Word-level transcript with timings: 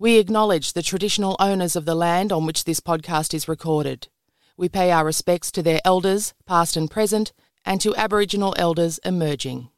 We 0.00 0.18
acknowledge 0.18 0.74
the 0.74 0.82
traditional 0.82 1.34
owners 1.40 1.74
of 1.74 1.84
the 1.84 1.96
land 1.96 2.30
on 2.30 2.46
which 2.46 2.62
this 2.62 2.78
podcast 2.78 3.34
is 3.34 3.48
recorded. 3.48 4.06
We 4.56 4.68
pay 4.68 4.92
our 4.92 5.04
respects 5.04 5.50
to 5.52 5.62
their 5.62 5.80
elders, 5.84 6.34
past 6.46 6.76
and 6.76 6.88
present, 6.88 7.32
and 7.64 7.80
to 7.80 7.96
Aboriginal 7.96 8.54
elders 8.56 8.98
emerging. 8.98 9.70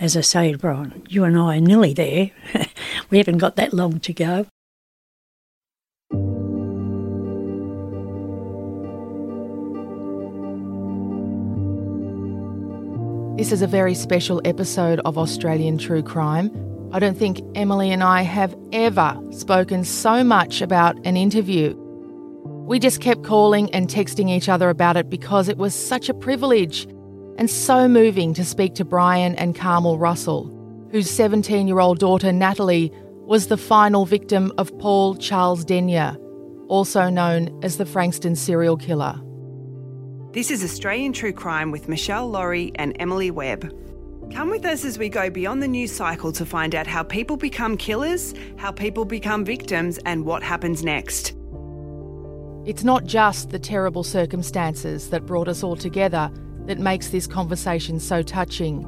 As 0.00 0.16
I 0.16 0.22
say, 0.22 0.52
Brian, 0.54 1.06
you 1.08 1.22
and 1.22 1.38
I 1.38 1.58
are 1.58 1.60
nearly 1.60 1.92
there. 1.92 2.32
we 3.10 3.18
haven't 3.18 3.38
got 3.38 3.54
that 3.54 3.72
long 3.72 4.00
to 4.00 4.12
go. 4.12 4.46
This 13.38 13.52
is 13.52 13.62
a 13.62 13.68
very 13.68 13.94
special 13.94 14.42
episode 14.44 15.00
of 15.04 15.16
Australian 15.16 15.78
True 15.78 16.02
Crime. 16.02 16.69
I 16.92 16.98
don't 16.98 17.16
think 17.16 17.40
Emily 17.54 17.92
and 17.92 18.02
I 18.02 18.22
have 18.22 18.56
ever 18.72 19.16
spoken 19.30 19.84
so 19.84 20.24
much 20.24 20.60
about 20.60 20.98
an 21.06 21.16
interview. 21.16 21.76
We 22.66 22.80
just 22.80 23.00
kept 23.00 23.22
calling 23.22 23.72
and 23.72 23.88
texting 23.88 24.28
each 24.28 24.48
other 24.48 24.68
about 24.68 24.96
it 24.96 25.08
because 25.08 25.48
it 25.48 25.56
was 25.56 25.72
such 25.72 26.08
a 26.08 26.14
privilege 26.14 26.88
and 27.38 27.48
so 27.48 27.86
moving 27.86 28.34
to 28.34 28.44
speak 28.44 28.74
to 28.74 28.84
Brian 28.84 29.36
and 29.36 29.54
Carmel 29.54 29.98
Russell, 29.98 30.50
whose 30.90 31.08
17 31.08 31.68
year 31.68 31.78
old 31.78 32.00
daughter 32.00 32.32
Natalie 32.32 32.92
was 33.20 33.46
the 33.46 33.56
final 33.56 34.04
victim 34.04 34.52
of 34.58 34.76
Paul 34.80 35.14
Charles 35.14 35.64
Denyer, 35.64 36.16
also 36.66 37.08
known 37.08 37.56
as 37.62 37.76
the 37.76 37.86
Frankston 37.86 38.34
serial 38.34 38.76
killer. 38.76 39.14
This 40.32 40.50
is 40.50 40.64
Australian 40.64 41.12
True 41.12 41.32
Crime 41.32 41.70
with 41.70 41.86
Meshel 41.86 42.28
Laurie 42.28 42.72
and 42.74 42.96
Emily 42.98 43.30
Webb. 43.30 43.72
Come 44.32 44.50
with 44.50 44.64
us 44.64 44.84
as 44.84 44.96
we 44.96 45.08
go 45.08 45.28
beyond 45.28 45.60
the 45.60 45.68
news 45.68 45.90
cycle 45.90 46.30
to 46.32 46.46
find 46.46 46.74
out 46.74 46.86
how 46.86 47.02
people 47.02 47.36
become 47.36 47.76
killers, 47.76 48.32
how 48.56 48.70
people 48.70 49.04
become 49.04 49.44
victims, 49.44 49.98
and 50.06 50.24
what 50.24 50.42
happens 50.42 50.84
next. 50.84 51.34
It's 52.64 52.84
not 52.84 53.04
just 53.04 53.50
the 53.50 53.58
terrible 53.58 54.04
circumstances 54.04 55.10
that 55.10 55.26
brought 55.26 55.48
us 55.48 55.64
all 55.64 55.74
together 55.74 56.30
that 56.66 56.78
makes 56.78 57.08
this 57.08 57.26
conversation 57.26 57.98
so 57.98 58.22
touching, 58.22 58.86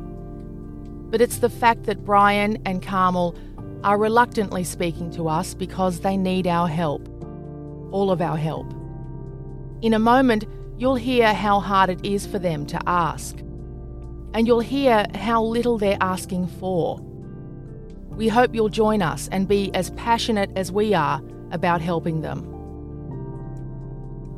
but 1.10 1.20
it's 1.20 1.38
the 1.38 1.50
fact 1.50 1.84
that 1.84 2.04
Brian 2.04 2.56
and 2.64 2.80
Carmel 2.80 3.36
are 3.82 3.98
reluctantly 3.98 4.62
speaking 4.62 5.10
to 5.12 5.28
us 5.28 5.54
because 5.54 6.00
they 6.00 6.16
need 6.16 6.46
our 6.46 6.68
help. 6.68 7.08
All 7.90 8.12
of 8.12 8.20
our 8.20 8.36
help. 8.36 8.72
In 9.82 9.92
a 9.92 9.98
moment, 9.98 10.44
you'll 10.78 10.94
hear 10.94 11.34
how 11.34 11.58
hard 11.58 11.90
it 11.90 12.04
is 12.04 12.26
for 12.26 12.38
them 12.38 12.64
to 12.66 12.80
ask. 12.86 13.36
And 14.34 14.46
you'll 14.46 14.60
hear 14.60 15.06
how 15.14 15.42
little 15.42 15.78
they're 15.78 15.98
asking 16.00 16.46
for. 16.46 16.98
We 18.10 18.28
hope 18.28 18.54
you'll 18.54 18.68
join 18.68 19.02
us 19.02 19.28
and 19.32 19.48
be 19.48 19.74
as 19.74 19.90
passionate 19.90 20.50
as 20.56 20.70
we 20.70 20.94
are 20.94 21.22
about 21.50 21.80
helping 21.80 22.20
them. 22.20 22.48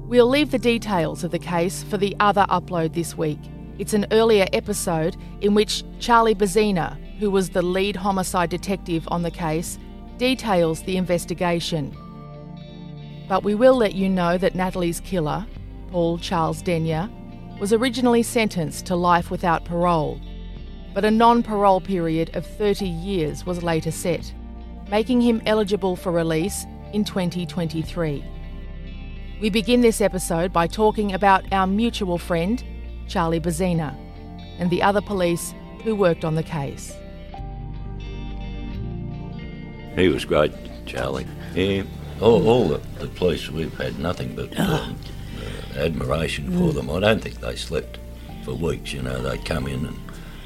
We'll 0.08 0.28
leave 0.28 0.50
the 0.50 0.58
details 0.58 1.24
of 1.24 1.30
the 1.30 1.38
case 1.38 1.82
for 1.82 1.96
the 1.96 2.14
other 2.20 2.46
upload 2.50 2.92
this 2.92 3.16
week. 3.16 3.38
It's 3.78 3.94
an 3.94 4.06
earlier 4.12 4.46
episode 4.52 5.16
in 5.40 5.54
which 5.54 5.82
Charlie 5.98 6.34
Bezzina, 6.34 6.96
who 7.18 7.30
was 7.30 7.50
the 7.50 7.62
lead 7.62 7.96
homicide 7.96 8.50
detective 8.50 9.08
on 9.10 9.22
the 9.22 9.30
case, 9.30 9.78
details 10.18 10.82
the 10.82 10.96
investigation. 10.96 11.96
But 13.28 13.42
we 13.42 13.54
will 13.54 13.76
let 13.76 13.94
you 13.94 14.08
know 14.08 14.38
that 14.38 14.54
Natalie's 14.54 15.00
killer, 15.00 15.46
Paul 15.90 16.18
Charles 16.18 16.62
Denyer, 16.62 17.10
was 17.60 17.72
originally 17.72 18.22
sentenced 18.22 18.86
to 18.86 18.96
life 18.96 19.30
without 19.30 19.64
parole. 19.64 20.20
but 20.94 21.04
a 21.04 21.10
non 21.10 21.42
parole 21.42 21.80
period 21.80 22.34
of 22.36 22.46
30 22.46 22.86
years 22.86 23.44
was 23.44 23.64
later 23.64 23.90
set, 23.90 24.32
making 24.88 25.20
him 25.20 25.42
eligible 25.44 25.96
for 25.96 26.12
release 26.12 26.64
in 26.92 27.04
2023. 27.04 28.24
We 29.40 29.50
begin 29.50 29.80
this 29.80 30.00
episode 30.00 30.52
by 30.52 30.68
talking 30.68 31.12
about 31.12 31.52
our 31.52 31.66
mutual 31.66 32.16
friend, 32.16 32.62
Charlie 33.08 33.40
Bezzina, 33.40 33.92
and 34.58 34.70
the 34.70 34.82
other 34.82 35.00
police 35.00 35.52
who 35.82 35.96
worked 35.96 36.24
on 36.24 36.36
the 36.36 36.44
case. 36.44 36.94
He 39.96 40.08
was 40.08 40.24
great, 40.24 40.52
Charlie. 40.86 41.26
Yeah, 41.54 41.82
all, 42.20 42.48
all 42.48 42.68
the, 42.68 42.78
the 43.00 43.08
police, 43.08 43.50
we've 43.50 43.76
had 43.76 43.98
nothing 43.98 44.34
but 44.36 44.58
um, 44.58 44.96
admiration 45.76 46.50
for 46.56 46.72
them. 46.72 46.90
I 46.90 47.00
don't 47.00 47.22
think 47.22 47.40
they 47.40 47.56
slept 47.56 47.98
for 48.44 48.54
weeks, 48.54 48.92
you 48.92 49.02
know. 49.02 49.22
They'd 49.22 49.44
come 49.44 49.66
in 49.66 49.86
and 49.86 49.98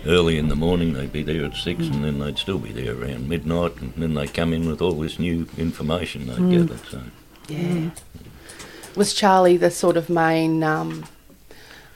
early 0.07 0.39
in 0.39 0.49
the 0.49 0.57
morning 0.57 0.93
they'd 0.93 1.13
be 1.13 1.23
there 1.23 1.45
at 1.45 1.57
six 1.57 1.81
and 1.87 2.05
then 2.05 2.19
they'd 2.19 2.39
still 2.39 2.59
be 2.59 2.73
there 2.73 2.95
around 2.95 3.29
midnight 3.29 3.77
and 3.81 3.93
then 3.95 4.15
they'd 4.15 4.33
come 4.33 4.53
in 4.53 4.69
with 4.69 4.81
all 4.81 4.93
this 4.93 5.19
new 5.19 5.47
information 5.59 6.27
they'd 6.27 6.59
gathered. 6.59 6.87
So. 6.89 7.03
Yeah. 7.49 7.91
Was 8.95 9.13
Charlie 9.13 9.57
the 9.57 9.71
sort 9.71 9.97
of 9.97 10.09
main 10.09 10.63
um, 10.63 11.05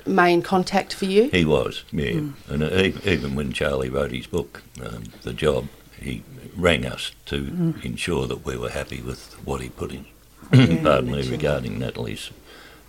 main 0.06 0.42
contact 0.42 0.92
for 0.94 1.04
you? 1.04 1.28
He 1.30 1.44
was, 1.44 1.84
yeah. 1.92 2.20
And 2.48 2.62
uh, 2.62 2.66
e- 2.76 2.94
even 3.04 3.34
when 3.34 3.52
Charlie 3.52 3.88
wrote 3.88 4.10
his 4.12 4.26
book, 4.26 4.62
um, 4.84 5.04
The 5.22 5.32
Job, 5.32 5.68
he 6.00 6.22
rang 6.56 6.84
us 6.84 7.12
to 7.26 7.74
ensure 7.82 8.26
that 8.26 8.44
we 8.44 8.56
were 8.56 8.70
happy 8.70 9.00
with 9.00 9.32
what 9.44 9.60
he 9.60 9.68
put 9.68 9.92
in. 9.92 10.06
Pardon 10.82 11.10
me, 11.12 11.28
regarding 11.30 11.78
Natalie's 11.78 12.30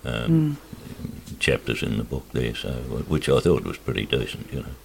um, 0.05 0.57
chapters 1.39 1.83
in 1.83 1.97
the 1.97 2.03
book 2.03 2.25
there, 2.33 2.55
so 2.55 2.71
which 3.07 3.29
I 3.29 3.39
thought 3.39 3.63
was 3.63 3.77
pretty 3.77 4.05
decent, 4.05 4.51
you 4.51 4.61
know. 4.61 4.75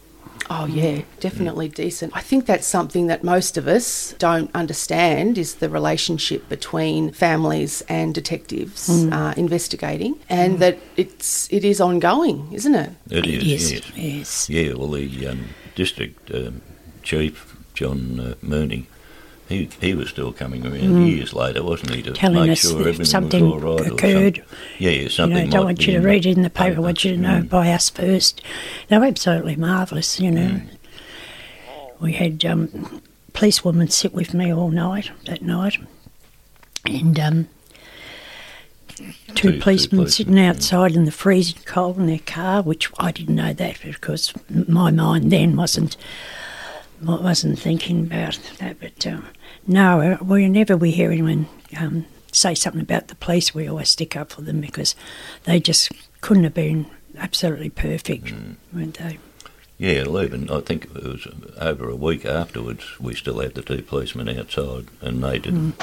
Oh, 0.50 0.64
yeah, 0.64 1.02
definitely 1.20 1.68
decent. 1.68 2.16
I 2.16 2.20
think 2.22 2.46
that's 2.46 2.66
something 2.66 3.08
that 3.08 3.22
most 3.22 3.58
of 3.58 3.68
us 3.68 4.14
don't 4.18 4.50
understand 4.54 5.36
is 5.36 5.56
the 5.56 5.68
relationship 5.68 6.48
between 6.48 7.12
families 7.12 7.82
and 7.86 8.14
detectives 8.14 8.88
uh, 8.88 9.34
investigating, 9.36 10.18
and 10.30 10.58
that 10.60 10.78
it's 10.96 11.52
it 11.52 11.64
is 11.64 11.82
ongoing, 11.82 12.50
isn't 12.52 12.74
it? 12.74 12.90
It 13.10 13.26
is, 13.26 13.44
Yes, 13.44 13.72
yes. 13.72 13.92
yes. 13.94 14.48
Yeah, 14.48 14.72
well, 14.72 14.88
the 14.92 15.26
um, 15.26 15.48
district 15.74 16.30
um, 16.34 16.62
chief, 17.02 17.54
John 17.74 18.18
uh, 18.18 18.34
Mooney, 18.40 18.86
he, 19.48 19.68
he 19.80 19.94
was 19.94 20.08
still 20.10 20.32
coming 20.32 20.66
around 20.66 21.06
years 21.06 21.32
later, 21.32 21.62
wasn't 21.62 21.94
he, 21.94 22.02
to 22.02 22.10
Mm. 22.12 22.14
Telling 22.14 22.42
make 22.42 22.50
us 22.52 22.58
sure 22.60 22.80
everything 22.80 23.04
something 23.06 23.50
was 23.50 23.64
all 23.64 23.78
right. 23.78 23.92
occurred. 23.92 24.36
some- 24.36 24.56
yeah, 24.78 24.90
yeah, 24.90 25.00
You 25.02 25.08
something 25.08 25.44
know, 25.46 25.50
don't 25.50 25.64
want 25.64 25.86
you 25.86 25.92
to 25.94 26.00
read 26.00 26.26
it 26.26 26.36
in 26.36 26.42
the 26.42 26.50
paper. 26.50 26.76
I 26.76 26.80
want 26.80 27.04
you 27.04 27.12
to 27.12 27.16
know 27.20 27.40
Mm. 27.42 27.48
by 27.48 27.70
us 27.72 27.88
first. 27.90 28.42
They 28.88 28.98
were 28.98 29.06
absolutely 29.06 29.56
marvellous, 29.56 30.20
you 30.20 30.30
know. 30.30 30.60
We 32.00 32.12
had 32.12 32.44
um, 32.44 33.00
policewomen 33.32 33.88
sit 33.88 34.12
with 34.14 34.34
me 34.34 34.52
all 34.52 34.70
night 34.70 35.10
that 35.26 35.42
night, 35.42 35.78
and 36.84 37.18
um, 37.18 37.48
Two- 38.86 39.04
two 39.04 39.12
two 39.52 39.60
policemen 39.60 39.98
policemen, 40.00 40.08
sitting 40.08 40.36
yeah. 40.36 40.50
outside 40.50 40.92
in 40.96 41.04
the 41.04 41.12
freezing 41.12 41.58
cold 41.64 41.98
in 41.98 42.06
their 42.06 42.18
car, 42.18 42.62
which 42.62 42.90
I 42.98 43.12
didn't 43.12 43.36
know 43.36 43.52
that 43.52 43.78
because 43.82 44.32
my 44.68 44.90
mind 44.90 45.30
then 45.30 45.56
wasn't 45.56 45.96
wasn't 47.02 47.58
thinking 47.58 48.00
about 48.02 48.38
that. 48.58 48.80
But 48.80 49.06
um, 49.06 49.26
no, 49.66 50.16
whenever 50.20 50.76
we 50.76 50.90
hear 50.90 51.10
anyone 51.10 51.46
um, 51.78 52.06
say 52.32 52.54
something 52.54 52.82
about 52.82 53.08
the 53.08 53.14
police, 53.14 53.54
we 53.54 53.68
always 53.68 53.88
stick 53.90 54.16
up 54.16 54.32
for 54.32 54.42
them 54.42 54.60
because 54.60 54.94
they 55.44 55.60
just 55.60 55.90
couldn't 56.20 56.44
have 56.44 56.54
been 56.54 56.86
absolutely 57.16 57.70
perfect, 57.70 58.26
Mm. 58.26 58.56
weren't 58.72 58.98
they? 58.98 59.18
Yeah, 59.76 60.04
well, 60.08 60.24
even 60.24 60.50
I 60.50 60.60
think 60.60 60.84
it 60.86 61.04
was 61.04 61.26
over 61.60 61.88
a 61.88 61.94
week 61.96 62.24
afterwards, 62.26 62.84
we 63.00 63.14
still 63.14 63.38
had 63.40 63.54
the 63.54 63.62
two 63.62 63.82
policemen 63.82 64.28
outside, 64.28 64.86
and 65.00 65.22
they 65.22 65.38
didn't 65.38 65.80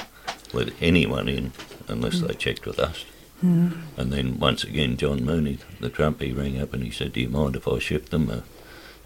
let 0.54 0.70
anyone 0.82 1.30
in 1.30 1.54
unless 1.88 2.20
they 2.20 2.34
checked 2.34 2.66
with 2.66 2.78
us. 2.80 3.06
And 3.42 3.84
then 4.12 4.40
once 4.40 4.64
again, 4.64 4.98
John 4.98 5.24
Mooney, 5.24 5.60
the 5.80 5.90
Trump, 5.90 6.20
he 6.22 6.32
rang 6.32 6.60
up 6.60 6.74
and 6.74 6.84
he 6.84 6.90
said, 6.90 7.14
"Do 7.14 7.22
you 7.22 7.30
mind 7.30 7.56
if 7.56 7.68
I 7.68 7.78
shift 7.80 8.10
them?" 8.12 8.44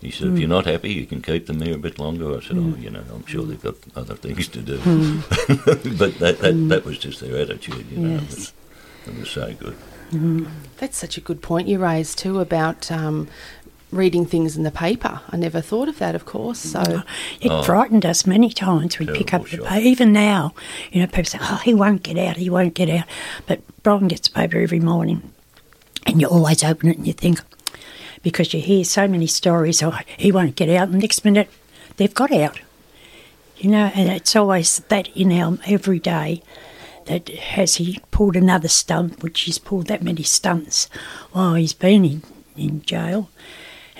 He 0.01 0.11
said, 0.11 0.29
"If 0.29 0.39
you're 0.39 0.47
not 0.47 0.65
happy, 0.65 0.93
you 0.93 1.05
can 1.05 1.21
keep 1.21 1.47
them 1.47 1.59
there 1.59 1.73
a 1.73 1.77
bit 1.77 1.99
longer." 1.99 2.37
I 2.37 2.41
said, 2.41 2.57
"Oh, 2.57 2.75
you 2.79 2.89
know, 2.89 3.03
I'm 3.13 3.25
sure 3.25 3.45
they've 3.45 3.61
got 3.61 3.75
other 3.95 4.15
things 4.15 4.47
to 4.49 4.61
do." 4.61 4.77
Hmm. 4.77 5.19
but 5.65 6.19
that 6.19 6.19
that, 6.19 6.53
hmm. 6.53 6.67
that 6.69 6.85
was 6.85 6.97
just 6.97 7.19
their 7.19 7.37
attitude, 7.37 7.85
you 7.91 7.97
know. 7.97 8.21
Yes. 8.21 8.23
It, 8.23 8.37
was, 8.37 8.53
it 9.07 9.19
was 9.19 9.29
so 9.29 9.53
good. 9.53 9.73
Hmm. 10.11 10.45
That's 10.77 10.97
such 10.97 11.17
a 11.17 11.21
good 11.21 11.41
point 11.41 11.67
you 11.67 11.79
raised 11.79 12.17
too 12.17 12.39
about 12.39 12.89
um, 12.91 13.27
reading 13.91 14.25
things 14.25 14.55
in 14.55 14.63
the 14.63 14.71
paper. 14.71 15.21
I 15.29 15.37
never 15.37 15.61
thought 15.61 15.87
of 15.87 15.97
that, 15.99 16.15
of 16.15 16.25
course. 16.25 16.59
So 16.59 17.03
It 17.41 17.51
oh. 17.51 17.63
frightened 17.63 18.05
us 18.05 18.25
many 18.25 18.51
times. 18.51 18.99
We'd 18.99 19.13
pick 19.13 19.33
up 19.33 19.41
Oh. 19.41 19.45
The 19.45 19.57
paper. 19.57 19.79
Even 19.87 20.13
now, 20.13 20.53
you 20.91 21.01
know, 21.01 21.07
people 21.07 21.25
say, 21.25 21.39
oh, 21.41 21.61
he 21.63 21.73
won't 21.73 22.03
get 22.03 22.17
out, 22.17 22.37
he 22.37 22.49
won't 22.49 22.73
get 22.73 22.89
out. 22.89 23.05
But 23.47 23.61
Brian 23.83 24.07
gets 24.07 24.27
the 24.29 24.35
paper 24.35 24.59
every 24.59 24.79
morning, 24.79 25.33
and 26.05 26.21
you 26.21 26.27
always 26.27 26.63
open 26.63 26.89
it 26.89 26.97
and 26.97 27.07
you 27.07 27.13
think, 27.13 27.41
because 28.21 28.53
you 28.53 28.61
hear 28.61 28.83
so 28.83 29.07
many 29.07 29.27
stories, 29.27 29.81
oh, 29.81 29.97
he 30.17 30.31
won't 30.31 30.55
get 30.55 30.69
out, 30.69 30.89
and 30.89 30.99
next 30.99 31.23
minute, 31.23 31.49
they've 31.97 32.13
got 32.13 32.31
out. 32.31 32.59
You 33.57 33.71
know, 33.71 33.91
and 33.93 34.09
it's 34.09 34.35
always 34.35 34.79
that 34.87 35.09
in 35.09 35.31
our 35.33 35.57
every 35.65 35.99
day 35.99 36.41
that 37.05 37.27
has 37.29 37.75
he 37.75 37.99
pulled 38.11 38.35
another 38.35 38.67
stunt, 38.67 39.21
which 39.21 39.41
he's 39.41 39.57
pulled 39.57 39.87
that 39.87 40.03
many 40.03 40.23
stunts 40.23 40.85
while 41.31 41.55
he's 41.55 41.73
been 41.73 42.05
in, 42.05 42.23
in 42.55 42.81
jail 42.83 43.29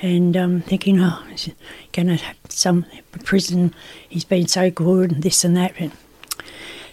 and 0.02 0.38
um, 0.38 0.62
thinking, 0.62 1.00
oh, 1.02 1.24
he's 1.30 1.50
going 1.92 2.08
to 2.08 2.16
have 2.16 2.38
some 2.48 2.86
prison. 3.24 3.74
He's 4.08 4.24
been 4.24 4.48
so 4.48 4.70
good, 4.72 5.12
and 5.12 5.24
this 5.24 5.44
and 5.44 5.58
that. 5.58 5.74
And 5.78 5.92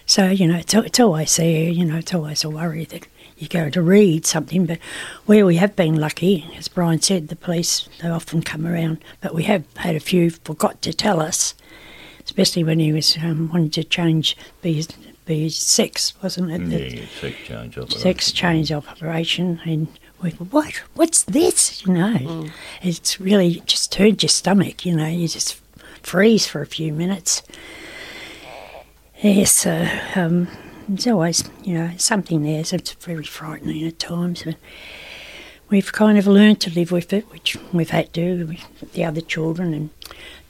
so 0.05 0.27
you 0.29 0.47
know, 0.47 0.57
it's, 0.57 0.73
it's 0.73 0.99
always 0.99 1.35
there. 1.35 1.69
You 1.69 1.85
know, 1.85 1.97
it's 1.97 2.13
always 2.13 2.43
a 2.43 2.49
worry 2.49 2.85
that 2.85 3.07
you 3.37 3.47
go 3.47 3.69
to 3.69 3.81
read 3.81 4.25
something. 4.25 4.65
But 4.65 4.79
where 5.25 5.45
we 5.45 5.55
have 5.57 5.75
been 5.75 5.95
lucky, 5.95 6.49
as 6.57 6.67
Brian 6.67 7.01
said, 7.01 7.27
the 7.27 7.35
police 7.35 7.87
they 8.01 8.09
often 8.09 8.41
come 8.41 8.65
around. 8.65 9.03
But 9.21 9.33
we 9.35 9.43
have 9.43 9.63
had 9.77 9.95
a 9.95 9.99
few 9.99 10.29
forgot 10.31 10.81
to 10.83 10.93
tell 10.93 11.21
us, 11.21 11.53
especially 12.25 12.63
when 12.63 12.79
he 12.79 12.91
was 12.93 13.17
um, 13.17 13.49
wanting 13.51 13.69
to 13.71 13.83
change 13.83 14.35
be 14.61 14.73
his, 14.73 14.87
be 15.25 15.43
his 15.43 15.55
sex, 15.57 16.13
wasn't 16.23 16.51
it? 16.51 16.69
The- 16.69 16.95
Yeah, 16.97 17.05
sex 17.19 17.35
change 17.45 17.77
operation. 17.77 17.99
sex 17.99 18.31
change 18.31 18.71
operation 18.71 19.61
and 19.65 19.87
we 20.23 20.31
go, 20.31 20.45
what? 20.45 20.73
What's 20.95 21.23
this? 21.23 21.85
You 21.85 21.93
know, 21.93 22.49
it's 22.81 23.19
really 23.19 23.61
just 23.67 23.91
turns 23.91 24.23
your 24.23 24.29
stomach. 24.29 24.83
You 24.83 24.95
know, 24.95 25.05
you 25.07 25.27
just 25.27 25.61
freeze 26.01 26.47
for 26.47 26.61
a 26.61 26.65
few 26.65 26.91
minutes. 26.91 27.43
Yes, 29.21 29.65
uh, 29.65 29.89
um, 30.15 30.47
there's 30.87 31.07
always 31.07 31.43
you 31.63 31.73
know 31.73 31.91
something 31.97 32.43
there. 32.43 32.63
So 32.63 32.77
it's 32.77 32.93
very 32.93 33.23
frightening 33.23 33.85
at 33.85 33.99
times. 33.99 34.43
But 34.43 34.55
we've 35.69 35.91
kind 35.91 36.17
of 36.17 36.27
learned 36.27 36.61
to 36.61 36.71
live 36.71 36.91
with 36.91 37.13
it, 37.13 37.29
which 37.31 37.57
we've 37.73 37.89
had 37.89 38.13
to 38.13 38.45
with 38.45 38.93
the 38.93 39.05
other 39.05 39.21
children, 39.21 39.73
and 39.73 39.89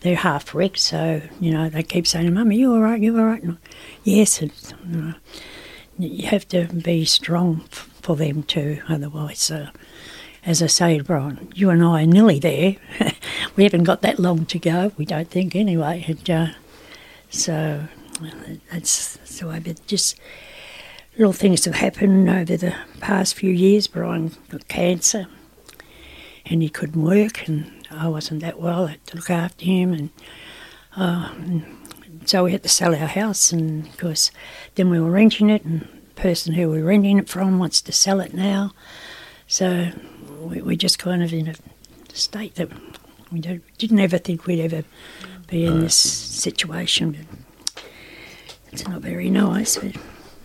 they're 0.01 0.15
half 0.15 0.53
wrecked. 0.53 0.79
So 0.79 1.21
you 1.39 1.51
know, 1.51 1.69
they 1.69 1.83
keep 1.83 2.07
saying, 2.07 2.33
"Mum, 2.33 2.49
are 2.49 2.53
you 2.53 2.73
all 2.73 2.81
right? 2.81 3.01
You 3.01 3.17
all 3.17 3.25
right?" 3.25 3.43
And, 3.43 3.57
yes, 4.03 4.41
it's, 4.41 4.73
you 4.89 4.97
know, 4.97 5.13
you 5.97 6.27
have 6.27 6.47
to 6.49 6.65
be 6.65 7.05
strong 7.05 7.61
f- 7.71 7.89
for 8.01 8.15
them 8.15 8.43
too, 8.43 8.81
otherwise, 8.87 9.49
uh, 9.51 9.69
as 10.45 10.61
I 10.61 10.67
say, 10.67 10.99
Brian, 11.01 11.51
you 11.55 11.69
and 11.69 11.83
I 11.83 12.03
are 12.03 12.05
nearly 12.05 12.39
there. 12.39 12.77
we 13.55 13.63
haven't 13.63 13.83
got 13.83 14.01
that 14.01 14.19
long 14.19 14.45
to 14.45 14.59
go, 14.59 14.93
we 14.97 15.05
don't 15.05 15.29
think 15.29 15.55
anyway. 15.55 16.05
And, 16.07 16.29
uh, 16.29 16.47
so 17.29 17.87
that's, 18.71 19.17
the 19.39 19.47
way, 19.47 19.59
but 19.59 19.85
just 19.87 20.19
little 21.17 21.33
things 21.33 21.65
have 21.65 21.75
happened 21.75 22.29
over 22.29 22.57
the 22.57 22.75
past 22.99 23.35
few 23.35 23.51
years. 23.51 23.87
Brian 23.87 24.31
got 24.49 24.67
cancer 24.67 25.27
and 26.45 26.61
he 26.61 26.69
couldn't 26.69 27.01
work, 27.01 27.47
and 27.47 27.71
I 27.91 28.07
wasn't 28.07 28.41
that 28.41 28.59
well. 28.59 28.85
I 28.85 28.91
had 28.91 29.07
to 29.07 29.17
look 29.17 29.29
after 29.29 29.65
him, 29.65 29.93
and 29.93 30.09
uh, 30.95 31.33
so 32.25 32.45
we 32.45 32.51
had 32.51 32.63
to 32.63 32.69
sell 32.69 32.95
our 32.95 33.07
house, 33.07 33.51
and 33.51 33.87
of 33.87 33.97
course, 33.97 34.31
then 34.75 34.89
we 34.89 34.99
were 34.99 35.11
renting 35.11 35.49
it, 35.49 35.65
and 35.65 35.81
the 35.81 36.21
person 36.21 36.53
who 36.53 36.69
we 36.69 36.77
we're 36.77 36.87
renting 36.87 37.19
it 37.19 37.29
from 37.29 37.59
wants 37.59 37.81
to 37.81 37.91
sell 37.91 38.19
it 38.19 38.33
now. 38.33 38.73
So 39.47 39.91
we, 40.41 40.61
we're 40.61 40.77
just 40.77 40.99
kind 40.99 41.23
of 41.23 41.33
in 41.33 41.49
a 41.49 41.55
state 42.13 42.55
that 42.55 42.69
we 43.31 43.39
didn't 43.39 43.99
ever 43.99 44.17
think 44.17 44.45
we'd 44.45 44.61
ever 44.61 44.83
be 45.47 45.65
in 45.65 45.81
this 45.81 45.95
situation. 45.95 47.27
But 48.69 48.73
it's 48.73 48.87
not 48.87 49.01
very 49.01 49.29
nice, 49.29 49.77
but 49.77 49.95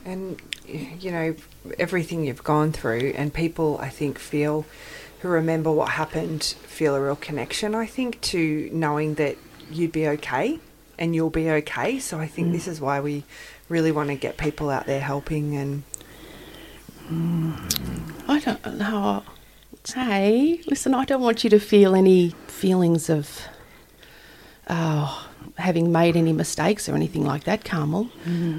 And, 0.05 0.41
you 0.67 1.11
know, 1.11 1.35
everything 1.79 2.25
you've 2.25 2.43
gone 2.43 2.73
through, 2.73 3.13
and 3.17 3.33
people, 3.33 3.79
I 3.81 3.89
think, 3.89 4.19
feel 4.19 4.67
who 5.21 5.29
remember 5.29 5.71
what 5.71 5.91
happened 5.91 6.43
feel 6.43 6.97
a 6.97 7.01
real 7.01 7.15
connection, 7.15 7.77
I 7.77 7.87
think, 7.87 8.21
to 8.23 8.69
knowing 8.73 9.15
that 9.15 9.37
you'd 9.71 9.93
be 9.93 10.09
okay 10.09 10.59
and 10.99 11.15
you'll 11.15 11.31
be 11.31 11.49
okay. 11.49 12.01
So 12.01 12.19
I 12.19 12.27
think 12.27 12.49
mm. 12.49 12.53
this 12.53 12.67
is 12.67 12.81
why 12.81 13.01
we 13.01 13.23
really 13.69 13.93
want 13.93 14.09
to 14.09 14.17
get 14.17 14.37
people 14.37 14.69
out 14.69 14.87
there 14.87 15.01
helping 15.01 15.57
and 15.57 15.85
I 18.29 18.41
don't 18.41 18.79
know. 18.79 19.23
Hey, 19.95 20.61
listen, 20.67 20.95
I 20.95 21.05
don't 21.05 21.21
want 21.21 21.45
you 21.45 21.51
to 21.51 21.61
feel 21.61 21.95
any 21.95 22.31
feelings 22.47 23.09
of 23.11 23.43
oh, 24.69 25.29
having 25.59 25.93
made 25.93 26.17
any 26.17 26.33
mistakes 26.33 26.89
or 26.89 26.95
anything 26.95 27.25
like 27.25 27.45
that, 27.45 27.65
Carmel. 27.65 28.09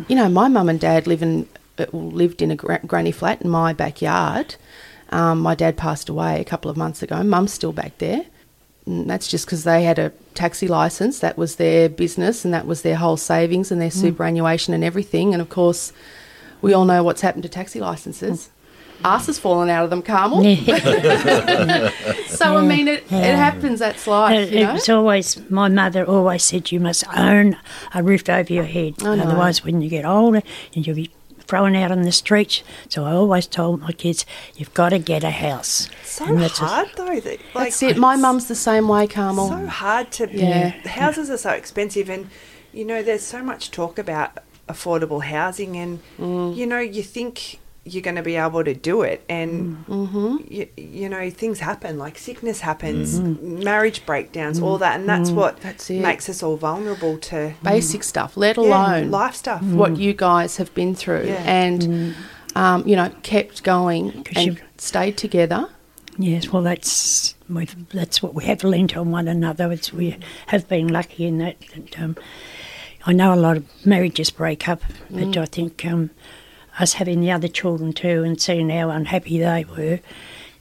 You 0.08 0.16
know, 0.16 0.30
my 0.30 0.48
mum 0.48 0.70
and 0.70 0.80
dad 0.80 1.08
live 1.08 1.22
in, 1.22 1.48
uh, 1.78 1.86
lived 1.92 2.42
in 2.42 2.52
a 2.52 2.56
gra- 2.56 2.82
granny 2.86 3.12
flat 3.12 3.42
in 3.42 3.50
my 3.50 3.74
backyard. 3.74 4.56
Um, 5.10 5.40
my 5.40 5.56
dad 5.56 5.78
passed 5.78 6.10
away 6.10 6.42
a 6.42 6.46
couple 6.46 6.72
of 6.72 6.78
months 6.78 7.04
ago. 7.04 7.22
Mum's 7.24 7.54
still 7.54 7.72
back 7.72 7.98
there. 8.00 8.26
And 8.86 9.10
that's 9.10 9.28
just 9.28 9.46
because 9.46 9.64
they 9.64 9.84
had 9.84 9.98
a 10.00 10.12
taxi 10.34 10.68
license. 10.68 11.20
That 11.20 11.38
was 11.38 11.56
their 11.56 11.88
business 11.88 12.44
and 12.44 12.54
that 12.54 12.66
was 12.66 12.82
their 12.82 12.96
whole 12.98 13.18
savings 13.18 13.72
and 13.72 13.80
their 13.80 13.92
superannuation 13.92 14.74
and 14.74 14.84
everything. 14.84 15.34
And 15.34 15.42
of 15.42 15.50
course, 15.50 15.94
we 16.62 16.74
all 16.74 16.86
know 16.86 17.04
what's 17.04 17.22
happened 17.22 17.44
to 17.44 17.50
taxi 17.50 17.80
licenses. 17.80 18.50
Arse 19.04 19.28
has 19.28 19.40
fallen 19.40 19.70
out 19.70 19.84
of 19.84 19.90
them, 19.90 20.02
Carmel. 20.02 20.42
so, 22.28 22.58
I 22.58 22.62
mean, 22.66 22.88
it, 22.88 23.04
it 23.12 23.36
happens. 23.36 23.80
That's 23.80 24.06
life, 24.08 24.48
It, 24.48 24.54
you 24.54 24.64
know? 24.64 24.70
it 24.72 24.74
was 24.74 24.90
always 24.90 25.50
my 25.50 25.68
mother 25.68 26.06
always 26.06 26.44
said 26.44 26.72
you 26.72 26.80
must 26.80 27.04
own 27.16 27.58
a 27.94 28.02
roof 28.04 28.28
over 28.30 28.52
your 28.52 28.64
head. 28.66 28.96
I 29.04 29.16
know. 29.16 29.24
Otherwise, 29.24 29.64
when 29.64 29.82
you 29.82 29.90
get 29.90 30.06
older, 30.06 30.42
and 30.76 30.86
you'll 30.88 30.96
be 30.96 31.12
thrown 31.40 31.76
out 31.76 31.92
on 31.92 32.04
the 32.04 32.12
streets. 32.12 32.64
So 32.90 33.04
I 33.04 33.12
always 33.12 33.46
told 33.48 33.82
my 33.82 33.92
kids, 33.92 34.26
you've 34.56 34.74
got 34.74 34.90
to 34.90 35.00
get 35.00 35.24
a 35.24 35.30
house. 35.32 35.90
So 36.04 36.26
And 36.26 36.40
that's 36.42 36.60
a- 36.62 36.66
hard 36.66 36.90
though. 36.96 37.20
That, 37.20 37.40
like, 37.54 37.66
That's 37.66 37.84
it. 37.84 37.98
My 37.98 38.16
mum's 38.16 38.48
the 38.48 38.56
same 38.56 38.88
way, 38.88 39.08
Carmel. 39.08 39.50
so 39.50 39.68
hard 39.68 40.12
to 40.14 40.30
Yeah. 40.32 40.70
houses 40.88 41.30
are 41.30 41.38
so 41.38 41.50
expensive 41.52 42.10
and 42.10 42.30
you 42.72 42.86
know 42.86 43.04
there's 43.04 43.24
so 43.24 43.44
much 43.44 43.70
talk 43.72 44.00
about 44.00 44.40
affordable 44.70 45.22
housing 45.26 45.76
and 45.76 46.00
Mm. 46.18 46.56
you 46.56 46.66
know 46.66 46.80
you 46.80 47.04
think 47.04 47.60
you're 47.86 48.02
going 48.02 48.16
to 48.16 48.24
be 48.24 48.36
able 48.38 48.64
to 48.64 48.74
do 48.74 49.02
it 49.02 49.24
and 49.28 49.76
Mm-hmm. 49.88 50.38
you, 50.50 50.68
you 50.78 51.10
know 51.10 51.30
things 51.30 51.60
happen 51.60 51.98
like 51.98 52.18
sickness 52.18 52.62
happens 52.62 53.20
marriage 53.20 54.06
breakdowns 54.06 54.60
all 54.62 54.78
that 54.78 55.00
and 55.00 55.10
that's 55.10 55.30
what 55.32 55.58
Mm. 55.58 55.62
That's 55.62 55.90
it. 55.90 56.02
makes 56.02 56.30
us 56.30 56.42
all 56.42 56.56
vulnerable 56.56 57.18
to 57.18 57.54
Basic 57.62 58.04
stuff, 58.04 58.38
let 58.38 58.56
yeah, 58.58 58.64
alone 58.64 59.12
life 59.12 59.36
stuff 59.36 59.62
what 59.64 59.98
you 59.98 60.14
guys 60.14 60.58
have 60.58 60.74
been 60.74 60.96
through 60.96 61.26
Yeah. 61.26 61.44
and, 61.46 62.16
um, 62.56 62.88
you 62.88 62.96
know, 62.96 63.10
kept 63.24 63.64
going 63.64 64.12
'Cause 64.24 64.34
and 64.38 64.46
you- 64.58 64.64
stayed 64.78 65.18
together. 65.18 65.68
Yes, 66.18 66.52
well, 66.54 66.62
that's 66.62 67.34
we've, 67.50 67.76
that's 67.90 68.22
what 68.22 68.34
we 68.36 68.44
have 68.46 68.64
lent 68.64 68.96
on 68.96 69.10
one 69.12 69.28
another. 69.28 69.72
It's, 69.72 69.92
we 69.92 70.16
have 70.48 70.68
been 70.70 70.88
lucky 70.88 71.26
in 71.26 71.40
that. 71.40 71.56
that 71.74 72.00
um, 72.00 72.16
I 73.06 73.14
know 73.14 73.34
a 73.34 73.36
lot 73.36 73.58
of 73.58 73.66
marriages 73.86 74.30
break 74.30 74.70
up, 74.70 74.82
but 75.10 75.36
I 75.36 75.46
think 75.46 75.84
um, 75.86 76.12
us 76.80 76.94
having 76.94 77.22
the 77.22 77.32
other 77.32 77.48
children 77.48 77.94
too 77.94 78.24
and 78.24 78.42
seeing 78.42 78.70
how 78.70 78.90
unhappy 78.90 79.40
they 79.40 79.66
were, 79.66 80.00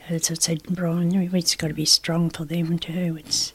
as 0.08 0.30
I 0.30 0.34
said, 0.34 0.62
Brian, 0.64 1.10
we've 1.10 1.58
got 1.58 1.68
to 1.68 1.74
be 1.74 1.84
strong 1.84 2.30
for 2.30 2.44
them 2.44 2.78
too. 2.78 3.16
It's 3.18 3.52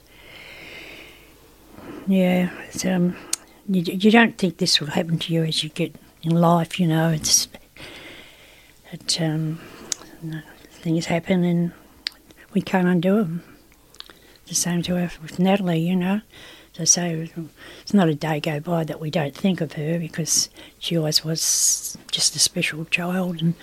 yeah, 2.07 2.49
it's, 2.69 2.85
um, 2.85 3.17
you, 3.67 3.81
you 3.81 4.11
don't 4.11 4.37
think 4.37 4.57
this 4.57 4.79
will 4.79 4.87
happen 4.87 5.19
to 5.19 5.33
you 5.33 5.43
as 5.43 5.63
you 5.63 5.69
get 5.69 5.95
in 6.23 6.31
life. 6.31 6.79
You 6.79 6.87
know, 6.87 7.09
it's 7.09 7.47
it 8.91 9.21
um, 9.21 9.59
things 10.69 11.07
happen 11.07 11.43
and 11.43 11.73
we 12.53 12.61
can't 12.61 12.87
undo 12.87 13.17
them. 13.17 13.43
The 14.47 14.55
same 14.55 14.81
to 14.83 14.97
us 14.97 15.21
with 15.21 15.39
Natalie, 15.39 15.79
you 15.79 15.95
know. 15.95 16.21
So, 16.77 16.86
say 16.86 17.31
it's 17.81 17.93
not 17.96 18.07
a 18.07 18.13
day 18.13 18.39
go 18.39 18.60
by 18.60 18.84
that 18.84 19.00
we 19.00 19.10
don't 19.10 19.34
think 19.34 19.62
of 19.62 19.74
her 19.74 19.98
because 19.98 20.48
she 20.77 20.96
always 20.96 21.25
was 21.25 21.98
just 22.12 22.36
a 22.36 22.39
special 22.39 22.86
child. 22.86 23.41
And 23.41 23.55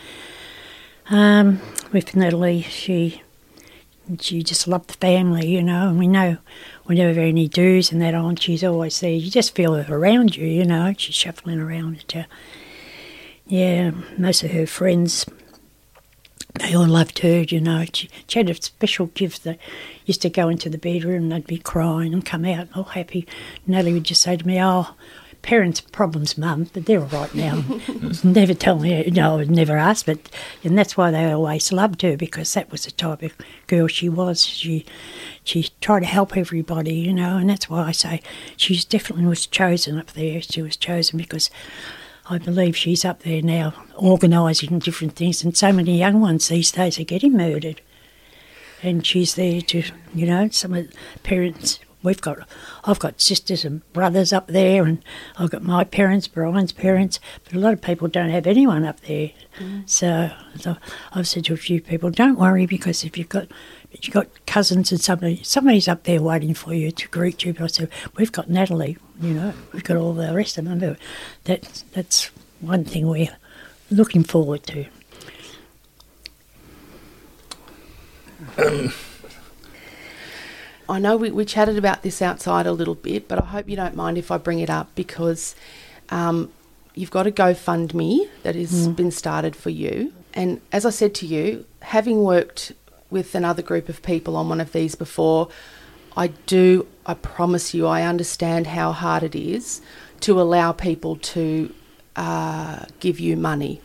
um, 1.11 1.61
with 1.93 2.17
Natalie, 2.17 2.63
she 2.63 3.23
she 4.19 4.43
just 4.43 4.67
loved 4.67 4.89
the 4.89 4.95
family, 4.95 5.47
you 5.47 5.63
know. 5.63 5.91
And 5.91 5.99
we 6.01 6.09
know 6.09 6.39
whenever 6.87 7.21
any 7.21 7.47
do's 7.47 7.93
and 7.93 8.03
that 8.03 8.17
on, 8.17 8.35
she's 8.35 8.65
always 8.65 8.99
there. 8.99 9.13
You 9.13 9.31
just 9.31 9.55
feel 9.55 9.75
her 9.75 9.95
around 9.95 10.35
you, 10.35 10.49
you 10.49 10.65
know. 10.65 10.93
She's 10.99 11.15
shuffling 11.15 11.61
around. 11.61 12.05
Yeah, 13.47 13.93
most 14.19 14.43
of 14.43 14.51
her 14.51 14.67
friends 14.67 15.25
they 16.55 16.75
all 16.75 16.87
loved 16.87 17.19
her, 17.21 17.43
you 17.43 17.61
know. 17.61 17.85
She, 17.93 18.09
she 18.29 18.39
had 18.39 18.49
a 18.49 18.55
special 18.55 19.07
gift 19.07 19.45
that 19.45 19.59
used 20.07 20.23
to 20.23 20.31
go 20.31 20.49
into 20.49 20.71
the 20.71 20.79
bedroom 20.79 21.25
and 21.25 21.33
they'd 21.33 21.47
be 21.47 21.59
crying 21.59 22.13
and 22.13 22.25
come 22.25 22.45
out 22.45 22.69
all 22.75 22.85
happy. 22.85 23.27
Natalie 23.67 23.95
would 23.95 24.05
just 24.05 24.23
say 24.23 24.37
to 24.37 24.47
me, 24.47 24.63
Oh, 24.63 24.95
parents' 25.43 25.81
problems, 25.81 26.39
mum, 26.39 26.71
but 26.73 26.87
they're 26.87 27.01
all 27.01 27.07
right 27.07 27.35
now. 27.35 27.63
never 28.25 28.55
tell 28.55 28.79
me, 28.79 29.03
no, 29.11 29.35
I 29.35 29.37
would 29.37 29.51
never 29.51 29.77
ask, 29.77 30.07
but, 30.07 30.19
and 30.63 30.79
that's 30.79 30.97
why 30.97 31.11
they 31.11 31.31
always 31.33 31.73
loved 31.73 32.03
her 32.03 32.17
because 32.17 32.55
that 32.55 32.71
was 32.71 32.85
the 32.85 32.93
type 32.93 33.23
of 33.23 33.35
girl 33.67 33.87
she 33.87 34.09
was. 34.09 34.45
She, 34.45 34.87
she 35.43 35.71
tried 35.81 36.01
to 36.01 36.07
help 36.07 36.37
everybody, 36.37 36.95
you 36.95 37.13
know, 37.13 37.37
and 37.37 37.51
that's 37.51 37.69
why 37.69 37.83
I 37.83 37.93
say 37.93 38.23
she's 38.57 38.85
definitely 38.85 39.27
was 39.27 39.47
chosen 39.47 39.99
up 39.99 40.13
there. 40.13 40.41
She 40.41 40.63
was 40.63 40.77
chosen 40.77 41.19
because 41.19 41.51
I 42.29 42.39
believe 42.39 42.77
she's 42.77 43.05
up 43.05 43.23
there 43.23 43.43
now 43.43 43.75
organising 43.97 44.79
different 44.79 45.15
things, 45.15 45.45
and 45.45 45.57
so 45.57 45.73
many 45.73 45.99
young 45.99 46.21
ones 46.21 46.49
these 46.49 46.73
days 46.73 46.99
are 46.99 47.05
getting 47.05 47.37
murdered. 47.37 47.81
And 48.83 49.07
she's 49.07 49.35
there 49.35 49.61
to, 49.61 49.83
you 50.15 50.27
know, 50.27 50.49
some 50.49 50.75
of 50.75 50.91
the 50.91 50.97
parents. 51.23 51.81
We've 52.03 52.21
got, 52.21 52.47
I've 52.85 52.99
got 52.99 53.21
sisters 53.21 53.65
and 53.65 53.81
brothers 53.95 54.33
up 54.33 54.49
there, 54.49 54.85
and 54.85 55.03
I've 55.39 55.51
got 55.51 55.63
my 55.63 55.85
parents, 55.85 56.29
Brian's 56.29 56.73
parents, 56.73 57.19
but 57.45 57.55
a 57.55 57.59
lot 57.59 57.73
of 57.73 57.81
people 57.81 58.09
don't 58.09 58.29
have 58.29 58.47
anyone 58.47 58.85
up 58.85 59.01
there. 59.01 59.31
Mm. 59.59 59.89
So, 59.89 60.31
so 60.57 60.77
I've 61.13 61.29
said 61.29 61.47
to 61.47 61.55
a 61.55 61.59
few 61.59 61.81
people, 61.81 62.11
don't 62.11 62.39
worry 62.39 62.67
because 62.67 63.05
if 63.05 63.17
you've 63.17 63.31
got, 63.31 63.49
you've 63.91 64.13
got 64.13 64.29
cousins 64.47 64.93
and 64.93 65.01
somebody, 65.01 65.43
somebody's 65.43 65.89
up 65.89 66.05
there 66.05 66.21
waiting 66.21 66.53
for 66.53 66.75
you 66.75 66.91
to 66.91 67.09
greet 67.09 67.43
you. 67.43 67.55
But 67.55 67.63
I 67.63 67.67
said, 67.69 67.91
we've 68.17 68.33
got 68.33 68.51
Natalie, 68.51 68.99
you 69.21 69.35
know, 69.35 69.53
we've 69.73 69.85
got 69.85 69.97
all 69.97 70.13
the 70.13 70.35
rest 70.35 70.59
of 70.59 70.65
them. 70.65 70.97
That's 71.45 71.83
that's 71.93 72.31
one 72.61 72.85
thing 72.85 73.07
we're 73.07 73.37
looking 73.91 74.25
forward 74.25 74.65
to. 74.65 74.87
I 80.89 80.99
know 80.99 81.17
we, 81.17 81.31
we 81.31 81.45
chatted 81.45 81.79
about 81.79 82.03
this 82.03 82.21
outside 82.21 82.67
a 82.67 82.73
little 82.73 82.95
bit, 82.95 83.27
but 83.27 83.39
I 83.39 83.45
hope 83.47 83.69
you 83.69 83.77
don't 83.77 83.97
mind 83.97 84.19
if 84.19 84.31
I 84.31 84.37
bring 84.37 84.61
it 84.61 84.69
up 84.69 84.95
because 84.95 85.55
um, 86.11 86.53
you've 86.95 87.11
got 87.11 87.27
a 87.27 87.31
GoFundMe 87.31 88.29
that 88.43 88.55
has 88.55 88.89
been 88.89 89.11
started 89.11 89.57
for 89.57 89.71
you. 89.71 90.13
And 90.35 90.61
as 90.73 90.85
I 90.85 90.91
said 90.91 91.15
to 91.17 91.27
you, 91.27 91.65
having 91.81 92.23
worked 92.23 92.73
with 93.11 93.35
another 93.35 93.63
group 93.63 93.89
of 93.89 94.03
people 94.03 94.37
on 94.37 94.49
one 94.49 94.61
of 94.61 94.73
these 94.73 94.95
before, 94.95 95.49
I 96.17 96.29
do, 96.29 96.87
I 97.07 97.15
promise 97.15 97.75
you, 97.75 97.87
I 97.87 98.03
understand 98.03 98.69
how 98.69 98.93
hard 98.93 99.23
it 99.23 99.35
is 99.35 99.81
to 100.21 100.41
allow 100.41 100.73
people 100.73 101.17
to 101.17 101.73
uh, 102.17 102.85
give 103.01 103.19
you 103.21 103.37
money. 103.37 103.81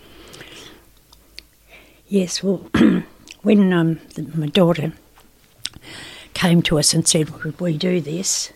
Yes, 2.08 2.44
well, 2.44 2.68
when 3.42 3.74
um, 3.74 4.00
the, 4.16 4.24
my 4.36 4.48
daughter 4.48 4.94
came 6.34 6.62
to 6.64 6.80
us 6.80 6.94
and 6.94 7.08
said, 7.08 7.44
Would 7.44 7.60
we 7.60 7.78
do 7.78 8.02
this? 8.02 8.52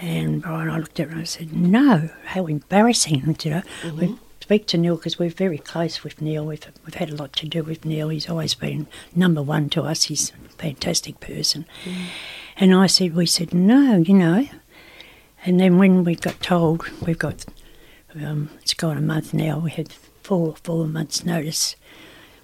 And 0.00 0.42
Brian, 0.42 0.70
I 0.70 0.78
looked 0.78 1.00
at 1.00 1.08
her 1.08 1.12
and 1.12 1.22
I 1.22 1.24
said, 1.24 1.52
No, 1.52 2.10
how 2.26 2.46
embarrassing. 2.46 3.22
And, 3.24 3.44
you 3.44 3.50
know, 3.50 3.62
we 3.96 4.16
speak 4.40 4.66
to 4.68 4.78
Neil 4.78 4.96
because 4.96 5.18
we're 5.18 5.30
very 5.30 5.58
close 5.58 6.02
with 6.02 6.22
Neil. 6.22 6.46
We've, 6.46 6.66
we've 6.86 6.94
had 6.94 7.10
a 7.10 7.16
lot 7.16 7.32
to 7.34 7.46
do 7.46 7.62
with 7.62 7.84
Neil. 7.84 8.08
He's 8.08 8.30
always 8.30 8.54
been 8.54 8.86
number 9.14 9.42
one 9.42 9.68
to 9.70 9.82
us. 9.82 10.04
He's 10.04 10.30
a 10.30 10.48
fantastic 10.52 11.20
person. 11.20 11.66
And 12.58 12.74
I 12.74 12.86
said, 12.86 13.14
We 13.14 13.26
said, 13.26 13.54
No, 13.54 13.96
you 13.96 14.14
know. 14.14 14.48
And 15.46 15.60
then 15.60 15.78
when 15.78 16.04
we 16.04 16.16
got 16.16 16.40
told, 16.40 16.88
we've 17.00 17.18
got, 17.18 17.46
um, 18.14 18.50
it's 18.60 18.74
gone 18.74 18.98
a 18.98 19.00
month 19.00 19.32
now, 19.32 19.58
we 19.58 19.70
had 19.70 19.92
four, 20.22 20.56
four 20.62 20.86
months' 20.86 21.24
notice 21.24 21.76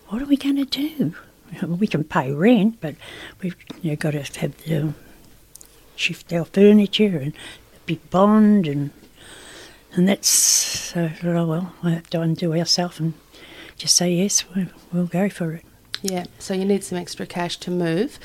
what 0.08 0.22
are 0.22 0.26
we 0.26 0.36
going 0.36 0.56
to 0.56 0.64
do? 0.64 1.14
We 1.66 1.86
can 1.86 2.02
pay 2.02 2.32
rent, 2.32 2.80
but 2.80 2.96
we've 3.40 3.54
you 3.80 3.90
know, 3.90 3.96
got 3.96 4.12
to 4.12 4.22
have 4.40 4.56
the, 4.64 4.92
shift 5.94 6.32
our 6.32 6.44
furniture 6.44 7.16
and 7.18 7.32
big 7.86 8.10
bond, 8.10 8.66
and 8.66 8.90
and 9.92 10.08
that's 10.08 10.28
so. 10.28 11.10
Oh 11.22 11.46
well, 11.46 11.72
we 11.84 11.92
have 11.92 12.10
to 12.10 12.20
undo 12.20 12.54
ourselves 12.54 12.98
and 12.98 13.14
just 13.76 13.94
say 13.94 14.12
yes. 14.12 14.44
We'll 14.92 15.06
go 15.06 15.28
for 15.28 15.52
it. 15.52 15.64
Yeah, 16.02 16.24
so 16.40 16.54
you 16.54 16.64
need 16.64 16.82
some 16.82 16.98
extra 16.98 17.24
cash 17.24 17.56
to 17.58 17.70
move. 17.70 18.18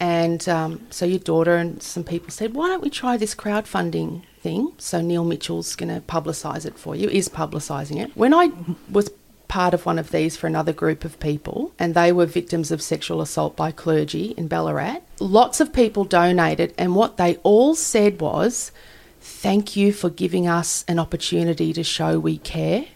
And 0.00 0.48
um, 0.48 0.86
so 0.90 1.06
your 1.06 1.20
daughter 1.20 1.56
and 1.56 1.82
some 1.82 2.04
people 2.04 2.30
said, 2.30 2.54
why 2.54 2.68
don't 2.68 2.82
we 2.82 2.90
try 2.90 3.16
this 3.16 3.34
crowdfunding 3.34 4.22
thing? 4.40 4.72
So 4.78 5.00
Neil 5.00 5.24
Mitchell's 5.24 5.76
going 5.76 5.94
to 5.94 6.00
publicise 6.00 6.66
it 6.66 6.78
for 6.78 6.96
you, 6.96 7.08
is 7.08 7.28
publicising 7.28 8.02
it. 8.02 8.16
When 8.16 8.34
I 8.34 8.50
was 8.90 9.10
part 9.46 9.72
of 9.72 9.86
one 9.86 9.98
of 9.98 10.10
these 10.10 10.36
for 10.36 10.48
another 10.48 10.72
group 10.72 11.04
of 11.04 11.20
people, 11.20 11.72
and 11.78 11.94
they 11.94 12.10
were 12.10 12.26
victims 12.26 12.72
of 12.72 12.82
sexual 12.82 13.20
assault 13.20 13.54
by 13.56 13.70
clergy 13.70 14.34
in 14.36 14.48
Ballarat, 14.48 14.98
lots 15.20 15.60
of 15.60 15.72
people 15.72 16.04
donated, 16.04 16.74
and 16.76 16.96
what 16.96 17.16
they 17.16 17.36
all 17.44 17.74
said 17.76 18.20
was, 18.20 18.72
thank 19.20 19.76
you 19.76 19.92
for 19.92 20.10
giving 20.10 20.48
us 20.48 20.84
an 20.88 20.98
opportunity 20.98 21.72
to 21.72 21.84
show 21.84 22.18
we 22.18 22.38
care. 22.38 22.86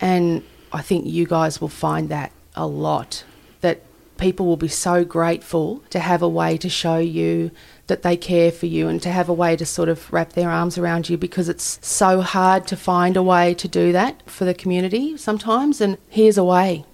And 0.00 0.42
I 0.72 0.80
think 0.82 1.06
you 1.06 1.26
guys 1.26 1.60
will 1.60 1.68
find 1.68 2.08
that 2.08 2.32
a 2.56 2.66
lot 2.66 3.24
people 4.16 4.46
will 4.46 4.56
be 4.56 4.68
so 4.68 5.04
grateful 5.04 5.82
to 5.90 5.98
have 5.98 6.22
a 6.22 6.28
way 6.28 6.56
to 6.58 6.68
show 6.68 6.98
you 6.98 7.50
that 7.86 8.02
they 8.02 8.16
care 8.16 8.50
for 8.50 8.66
you 8.66 8.88
and 8.88 9.02
to 9.02 9.10
have 9.10 9.28
a 9.28 9.32
way 9.32 9.56
to 9.56 9.66
sort 9.66 9.88
of 9.88 10.10
wrap 10.12 10.32
their 10.32 10.50
arms 10.50 10.78
around 10.78 11.08
you 11.08 11.18
because 11.18 11.48
it's 11.48 11.78
so 11.86 12.20
hard 12.20 12.66
to 12.66 12.76
find 12.76 13.16
a 13.16 13.22
way 13.22 13.54
to 13.54 13.68
do 13.68 13.92
that 13.92 14.22
for 14.28 14.44
the 14.44 14.54
community 14.54 15.16
sometimes. 15.16 15.80
And 15.80 15.98
here's 16.08 16.38
a 16.38 16.44
way. 16.44 16.84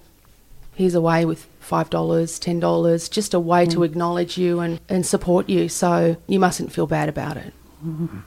Here's 0.75 0.95
a 0.95 1.01
way 1.01 1.25
with 1.25 1.47
$5, 1.61 1.89
$10, 1.89 3.11
just 3.11 3.33
a 3.33 3.39
way 3.39 3.65
to 3.67 3.79
mm. 3.79 3.85
acknowledge 3.85 4.37
you 4.37 4.59
and, 4.59 4.79
and 4.89 5.05
support 5.05 5.47
you. 5.47 5.69
So 5.69 6.17
you 6.27 6.39
mustn't 6.39 6.73
feel 6.73 6.87
bad 6.87 7.07
about 7.07 7.37
it. 7.37 7.53
Mm-hmm. 7.85 8.19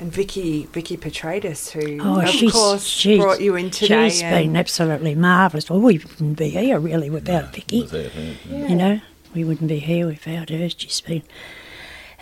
And 0.00 0.10
Vicky, 0.10 0.64
Vicky 0.72 0.96
Petraitis, 0.96 1.70
who 1.72 1.98
Oh, 2.02 2.20
of 2.20 2.28
she's, 2.30 2.52
course 2.52 2.84
she's, 2.86 3.20
brought 3.20 3.40
you 3.42 3.54
in 3.56 3.70
today. 3.70 4.08
She's 4.08 4.22
and- 4.22 4.34
been 4.46 4.56
absolutely 4.56 5.14
marvellous. 5.14 5.68
Well, 5.68 5.78
we 5.80 5.98
wouldn't 5.98 6.38
be 6.38 6.48
here 6.48 6.78
really 6.78 7.10
without 7.10 7.54
Vicky. 7.54 7.82
Without 7.82 8.12
her. 8.12 8.34
You 8.48 8.74
know, 8.76 9.00
we 9.34 9.44
wouldn't 9.44 9.68
be 9.68 9.78
here 9.78 10.06
without 10.06 10.48
her. 10.48 10.68
She's 10.70 11.02
been 11.02 11.22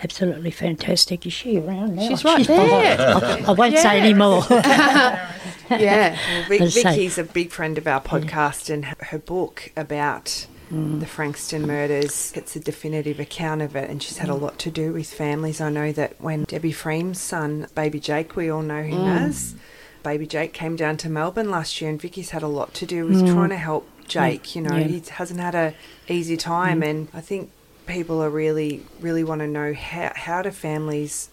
absolutely 0.03 0.51
fantastic. 0.51 1.25
Is 1.25 1.33
she 1.33 1.57
around 1.59 1.95
now? 1.95 2.09
She's 2.09 2.25
right 2.25 2.45
there. 2.47 2.99
I, 3.01 3.45
I 3.47 3.51
won't 3.53 3.79
say 3.79 4.01
any 4.01 4.15
more. 4.15 4.43
yeah. 4.51 6.19
Vic- 6.49 6.61
As 6.61 6.75
say- 6.75 6.83
Vicky's 6.83 7.17
a 7.19 7.23
big 7.25 7.53
friend 7.53 7.79
of 7.79 7.87
our 7.87 8.01
podcast, 8.01 8.71
and 8.71 8.87
her, 8.87 8.97
her 9.07 9.19
book 9.19 9.71
about 9.77 10.47
Mm. 10.71 11.01
the 11.01 11.07
Frankston 11.07 11.67
murders, 11.67 12.33
it's 12.35 12.55
a 12.57 12.61
definitive 12.61 13.19
account 13.19 13.63
of 13.63 13.75
it, 13.75 13.89
and 13.89 14.03
she's 14.03 14.19
had 14.19 14.29
a 14.29 14.33
Mm. 14.35 14.41
lot 14.43 14.59
to 14.61 14.71
do 14.71 14.93
with 14.93 15.07
families. 15.13 15.61
I 15.61 15.71
know 15.71 15.93
that 15.93 16.21
when 16.21 16.45
Debbie 16.45 16.73
Fream's 16.73 17.21
son, 17.21 17.67
Baby 17.75 18.01
Jake, 18.01 18.37
we 18.37 18.51
all 18.51 18.63
know 18.63 18.83
him 18.83 18.99
Mm. 19.01 19.29
as, 19.29 19.55
Baby 20.03 20.27
Jake 20.27 20.53
came 20.53 20.77
down 20.77 20.97
to 20.99 21.09
Melbourne 21.09 21.51
last 21.51 21.81
year, 21.81 21.89
and 21.91 22.01
Vicky's 22.01 22.31
had 22.31 22.43
a 22.43 22.49
lot 22.49 22.75
to 22.75 22.87
do 22.87 23.07
with 23.07 23.23
Mm. 23.23 23.33
trying 23.33 23.49
to 23.51 23.57
help 23.57 23.89
Jake. 24.07 24.55
You 24.55 24.63
know, 24.63 24.77
Yeah. 24.77 24.85
he 24.87 25.03
hasn't 25.11 25.41
had 25.41 25.55
a 25.55 25.75
easy 26.09 26.37
time, 26.37 26.83
and 26.83 27.09
I 27.15 27.21
think 27.21 27.51
people 27.87 28.23
are 28.23 28.31
really, 28.31 28.83
really 29.01 29.25
want 29.25 29.41
to 29.41 29.47
know 29.49 29.73
how 29.75 30.13
how 30.15 30.43
do 30.43 30.51
families 30.51 31.31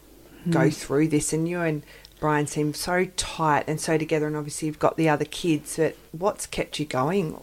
go 0.50 0.70
through 0.70 1.10
this, 1.10 1.34
and 1.34 1.48
you 1.50 1.60
and 1.62 1.84
Brian 2.20 2.48
seem 2.48 2.74
so 2.74 3.08
tight 3.18 3.66
and 3.68 3.80
so 3.82 3.98
together, 3.98 4.26
and 4.28 4.38
obviously 4.38 4.68
you've 4.68 4.80
got 4.80 4.96
the 4.98 5.10
other 5.10 5.26
kids. 5.26 5.76
But 5.78 5.96
what's 6.12 6.46
kept 6.46 6.80
you 6.80 6.86
going? 6.86 7.38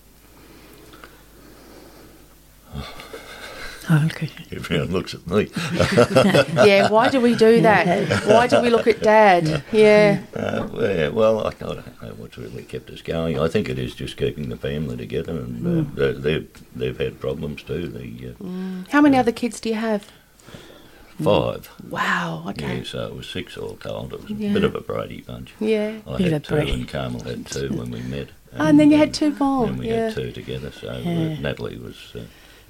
Oh, 3.91 4.07
okay. 4.07 4.31
Everyone 4.53 4.93
looks 4.93 5.13
at 5.15 5.27
me. 5.27 5.51
Yeah, 6.65 6.89
why 6.89 7.09
do 7.09 7.21
we 7.21 7.35
do 7.35 7.61
that? 7.63 8.25
Why 8.27 8.47
do 8.47 8.61
we 8.63 8.71
look 8.71 8.87
at 8.87 9.01
dad? 9.03 9.65
Yeah. 9.73 10.23
Uh, 10.35 10.69
yeah, 10.81 11.09
well, 11.09 11.41
I, 11.47 11.49
I 11.49 11.53
don't 11.53 12.03
know 12.03 12.15
what's 12.17 12.39
really 12.39 12.63
kept 12.63 12.91
us 12.91 13.03
going. 13.03 13.39
I 13.41 13.49
think 13.49 13.69
it 13.69 13.79
is 13.81 13.95
just 13.95 14.17
keeping 14.17 14.49
the 14.51 14.57
family 14.57 14.97
together, 14.97 15.33
and 15.33 15.67
uh, 15.67 15.91
they- 15.97 16.13
they've 16.13 16.49
they've 16.77 16.99
had 16.99 17.19
problems 17.21 17.65
too. 17.65 17.89
The 17.89 18.35
uh, 18.41 18.91
How 18.93 19.01
many 19.01 19.17
other 19.19 19.33
kids 19.33 19.61
do 19.61 19.69
you 19.71 19.75
have? 19.77 20.11
five, 21.23 21.69
Wow, 21.89 22.45
okay. 22.49 22.79
yeah, 22.79 22.85
so 22.85 23.07
it 23.07 23.15
was 23.15 23.29
six 23.29 23.57
all 23.57 23.77
told. 23.77 24.13
It 24.13 24.23
was 24.23 24.31
Yeah. 24.31 24.51
a 24.51 24.55
bit 24.55 24.65
of 24.65 24.75
a 24.75 24.81
Brady 24.81 25.21
bunch. 25.21 25.53
Yeah. 25.61 25.99
I 26.07 26.17
Bit 26.19 26.33
had 26.33 26.33
a 26.33 26.41
two, 26.41 26.55
Brady. 26.55 26.73
and 26.73 26.89
Carmel 26.89 27.23
had 27.23 27.47
two 27.47 27.69
when 27.77 27.91
we 27.93 28.01
met. 28.01 28.31
Oh, 28.59 28.67
and 28.67 28.81
then 28.81 28.91
you 28.91 28.97
had 28.97 29.15
two 29.15 29.31
more, 29.39 29.67
And 29.69 29.79
we 29.79 29.89
yeah. 29.89 30.07
had 30.07 30.15
two 30.15 30.33
together. 30.33 30.73
So 30.73 30.89
uh, 30.89 30.95
Natalie 31.41 31.79
was 31.79 31.97
uh, 32.17 32.21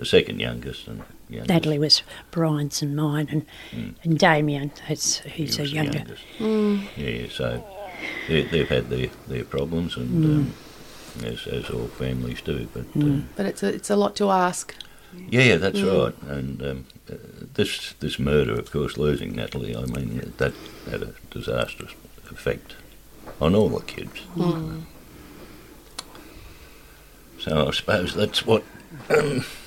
the 0.02 0.06
second 0.06 0.40
youngest, 0.40 0.88
and 0.88 1.02
youngest. 1.28 1.48
Natalie 1.48 1.78
was 1.78 2.02
Brian's 2.32 2.82
and 2.82 2.96
mine, 2.96 3.28
and, 3.30 3.94
and 4.02 4.18
Damien, 4.18 4.72
it's, 4.88 5.20
he 5.20 5.44
he's 5.44 5.60
a 5.60 5.66
younger. 5.68 6.04
Mm. 6.38 6.88
Yeah, 6.96 7.28
so 7.30 7.64
they, 8.28 8.42
they've 8.42 8.68
had 8.68 8.90
their, 8.90 9.10
their 9.28 9.44
problems, 9.44 9.96
and 9.96 10.24
um, 10.24 10.54
as, 11.24 11.46
as 11.46 11.70
all 11.70 11.86
families 11.86 12.40
do. 12.42 12.68
But 12.74 12.86
um, 12.96 13.28
But 13.36 13.46
it's 13.46 13.62
a, 13.62 13.68
it's 13.72 13.90
a 13.90 13.96
lot 13.96 14.16
to 14.16 14.30
ask. 14.30 14.74
yeah, 15.30 15.42
yeah, 15.42 15.56
that's 15.56 15.80
right. 15.80 16.14
And 16.26 16.60
um, 16.62 16.86
uh, 17.08 17.14
this 17.54 17.92
this 18.00 18.18
murder, 18.18 18.58
of 18.58 18.72
course, 18.72 18.96
losing 18.98 19.36
Natalie, 19.36 19.76
I 19.76 19.84
mean, 19.84 20.32
that 20.38 20.52
had 20.90 21.02
a 21.02 21.14
disastrous 21.30 21.92
effect 22.28 22.74
on 23.40 23.54
all 23.54 23.68
the 23.68 23.84
kids. 23.84 24.20
So 27.38 27.68
I 27.68 27.70
suppose 27.72 28.14
that's 28.14 28.44
what 28.46 28.64
um, 29.10 29.44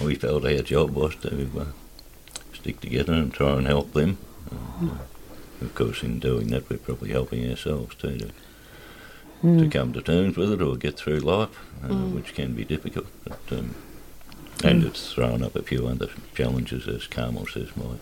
we 0.00 0.14
felt 0.14 0.44
our 0.44 0.62
job 0.62 0.90
was 0.90 1.14
to 1.16 1.50
uh, 1.58 1.64
stick 2.54 2.80
together 2.80 3.12
and 3.12 3.32
try 3.32 3.52
and 3.52 3.66
help 3.66 3.92
them. 3.92 4.18
And, 4.50 4.90
uh, 4.90 4.94
of 5.60 5.74
course, 5.74 6.02
in 6.02 6.18
doing 6.18 6.48
that, 6.48 6.68
we're 6.70 6.78
probably 6.78 7.10
helping 7.10 7.48
ourselves 7.48 7.94
too 7.96 8.18
to, 9.42 9.58
to 9.58 9.68
come 9.68 9.92
to 9.92 10.02
terms 10.02 10.36
with 10.36 10.52
it 10.52 10.62
or 10.62 10.76
get 10.76 10.96
through 10.96 11.20
life, 11.20 11.58
uh, 11.82 11.88
which 11.88 12.34
can 12.34 12.54
be 12.54 12.64
difficult. 12.64 13.06
But, 13.24 13.58
um, 13.58 13.74
and 14.64 14.84
it's 14.84 15.12
thrown 15.12 15.42
up 15.42 15.56
a 15.56 15.62
few 15.62 15.86
other 15.86 16.08
challenges, 16.34 16.86
as 16.86 17.06
Carmel 17.06 17.46
says, 17.46 17.68
my 17.76 17.96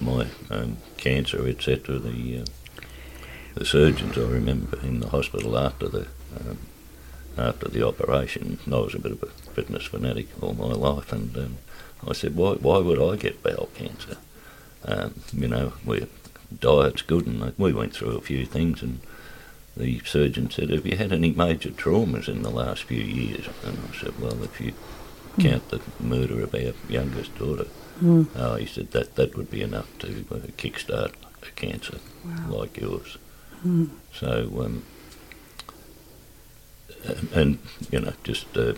my 0.00 0.26
um, 0.50 0.76
cancer, 0.96 1.46
etc. 1.46 1.98
The 1.98 2.40
uh, 2.40 2.44
the 3.54 3.64
surgeons 3.64 4.16
I 4.16 4.22
remember 4.22 4.78
in 4.82 5.00
the 5.00 5.08
hospital 5.08 5.58
after 5.58 5.88
the 5.88 6.06
um, 6.38 6.58
after 7.38 7.68
the 7.68 7.86
operation. 7.86 8.58
I 8.66 8.70
was 8.70 8.94
a 8.94 8.98
bit 8.98 9.12
of 9.12 9.22
a 9.22 9.26
fitness 9.26 9.84
fanatic 9.84 10.28
all 10.42 10.54
my 10.54 10.72
life, 10.72 11.12
and 11.12 11.36
um, 11.36 11.58
I 12.06 12.12
said, 12.12 12.36
why 12.36 12.52
why 12.54 12.78
would 12.78 13.00
I 13.00 13.16
get 13.16 13.42
bowel 13.42 13.68
cancer? 13.74 14.16
Um, 14.84 15.14
you 15.32 15.48
know, 15.48 15.72
we 15.84 16.06
diet's 16.60 17.02
good, 17.02 17.26
and 17.26 17.52
we 17.58 17.72
went 17.72 17.94
through 17.94 18.16
a 18.16 18.20
few 18.20 18.46
things, 18.46 18.82
and 18.82 19.00
the 19.76 20.00
surgeon 20.04 20.50
said, 20.50 20.70
"Have 20.70 20.86
you 20.86 20.96
had 20.96 21.12
any 21.12 21.32
major 21.32 21.70
traumas 21.70 22.28
in 22.28 22.42
the 22.42 22.50
last 22.50 22.84
few 22.84 23.02
years?" 23.02 23.46
And 23.64 23.78
I 23.92 23.96
said, 23.96 24.18
"Well, 24.20 24.42
if 24.42 24.60
you 24.60 24.72
count 25.38 25.68
the 25.70 25.80
murder 26.00 26.42
of 26.42 26.54
our 26.54 26.72
youngest 26.88 27.36
daughter, 27.38 27.66
oh, 28.36 28.56
he 28.56 28.66
said 28.66 28.90
that 28.92 29.14
that 29.16 29.36
would 29.36 29.50
be 29.50 29.62
enough 29.62 29.86
to 30.00 30.24
uh, 30.30 30.38
kickstart 30.56 31.12
a 31.42 31.50
cancer 31.54 31.98
like 32.48 32.80
yours." 32.80 33.18
So, 34.14 34.62
um, 34.64 34.82
and, 37.38 37.58
you 37.90 38.00
know, 38.00 38.12
just 38.24 38.56
uh, 38.56 38.74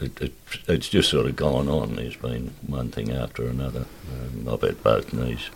it, 0.00 0.20
it, 0.20 0.32
it's 0.68 0.88
just 0.88 1.10
sort 1.10 1.26
of 1.26 1.36
gone 1.36 1.68
on. 1.68 1.96
There's 1.96 2.16
been 2.16 2.52
one 2.66 2.90
thing 2.90 3.10
after 3.12 3.46
another. 3.46 3.86
Um, 4.12 4.48
I've 4.48 4.62
had 4.62 4.82
both 4.82 5.12
knees 5.12 5.50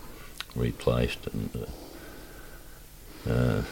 replaced, 0.55 1.27
and 1.33 1.66
uh, 3.27 3.31
uh, 3.31 3.62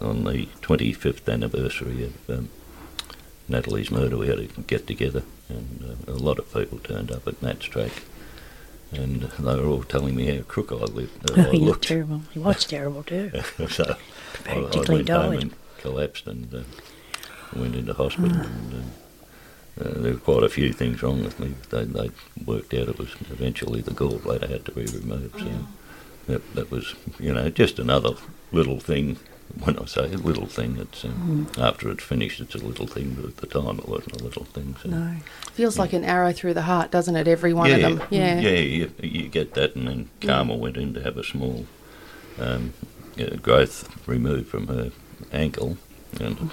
on 0.00 0.24
the 0.24 0.46
25th 0.62 1.32
anniversary 1.32 2.04
of 2.04 2.30
um, 2.38 2.48
Natalie's 3.48 3.90
murder, 3.90 4.16
we 4.16 4.28
had 4.28 4.38
a 4.38 4.46
get 4.46 4.86
together, 4.86 5.22
and 5.48 5.96
uh, 6.08 6.12
a 6.12 6.14
lot 6.14 6.38
of 6.38 6.52
people 6.52 6.78
turned 6.78 7.10
up 7.12 7.26
at 7.26 7.42
Nat's 7.42 7.66
track. 7.66 7.92
And 8.92 9.22
they 9.38 9.54
were 9.54 9.66
all 9.66 9.84
telling 9.84 10.16
me 10.16 10.34
how 10.36 10.42
crook 10.42 10.72
I 10.72 10.76
lived. 10.76 11.30
Uh, 11.30 11.34
Oh, 11.44 11.46
I 11.48 11.50
he 11.52 11.58
looked 11.58 11.86
terrible. 11.86 12.22
He 12.32 12.40
was 12.40 12.64
terrible 12.64 13.04
too. 13.04 13.30
so 13.68 13.84
I, 14.46 14.50
I 14.50 14.54
Practically 14.62 14.96
went 14.96 15.08
home 15.10 15.30
died. 15.34 15.42
and 15.42 15.54
collapsed 15.78 16.26
and 16.26 16.52
uh, 16.52 16.62
went 17.54 17.74
into 17.74 17.94
hospital. 17.94 18.36
and 18.36 18.74
um, 18.74 18.90
uh, 19.80 20.00
there 20.00 20.12
were 20.12 20.18
quite 20.18 20.42
a 20.42 20.48
few 20.48 20.72
things 20.72 21.02
wrong 21.02 21.22
with 21.22 21.38
me. 21.40 21.54
They, 21.70 21.84
they 21.84 22.10
worked 22.44 22.74
out 22.74 22.88
it 22.88 22.98
was 22.98 23.14
eventually 23.30 23.80
the 23.80 23.92
gallbladder 23.92 24.48
had 24.48 24.64
to 24.66 24.72
be 24.72 24.84
removed. 24.84 25.38
So 25.38 25.66
that, 26.26 26.54
that 26.54 26.70
was, 26.70 26.94
you 27.18 27.32
know, 27.32 27.48
just 27.50 27.78
another 27.78 28.10
little 28.52 28.80
thing. 28.80 29.18
When 29.64 29.76
I 29.78 29.84
say 29.86 30.04
a 30.04 30.16
little 30.16 30.46
thing, 30.46 30.76
it's 30.76 31.04
um, 31.04 31.50
after 31.58 31.90
it's 31.90 32.04
finished, 32.04 32.40
it's 32.40 32.54
a 32.54 32.58
little 32.58 32.86
thing. 32.86 33.14
But 33.14 33.24
at 33.24 33.36
the 33.38 33.46
time, 33.48 33.78
it 33.80 33.88
wasn't 33.88 34.20
a 34.20 34.24
little 34.24 34.44
thing. 34.44 34.76
So. 34.80 34.90
No. 34.90 35.16
Feels 35.54 35.76
like 35.76 35.92
an 35.92 36.04
arrow 36.04 36.32
through 36.32 36.54
the 36.54 36.62
heart, 36.62 36.92
doesn't 36.92 37.16
it? 37.16 37.26
Every 37.26 37.52
one 37.52 37.68
yeah, 37.68 37.76
of 37.76 37.98
them. 37.98 38.08
Yeah. 38.10 38.38
yeah, 38.38 38.50
you, 38.50 38.92
you 39.02 39.28
get 39.28 39.54
that, 39.54 39.74
and 39.74 39.88
then 39.88 40.08
Carmel 40.20 40.60
went 40.60 40.76
in 40.76 40.94
to 40.94 41.02
have 41.02 41.16
a 41.16 41.24
small 41.24 41.66
um, 42.38 42.74
uh, 43.18 43.36
growth 43.42 44.06
removed 44.06 44.46
from 44.48 44.68
her 44.68 44.92
ankle, 45.32 45.78
and 46.20 46.50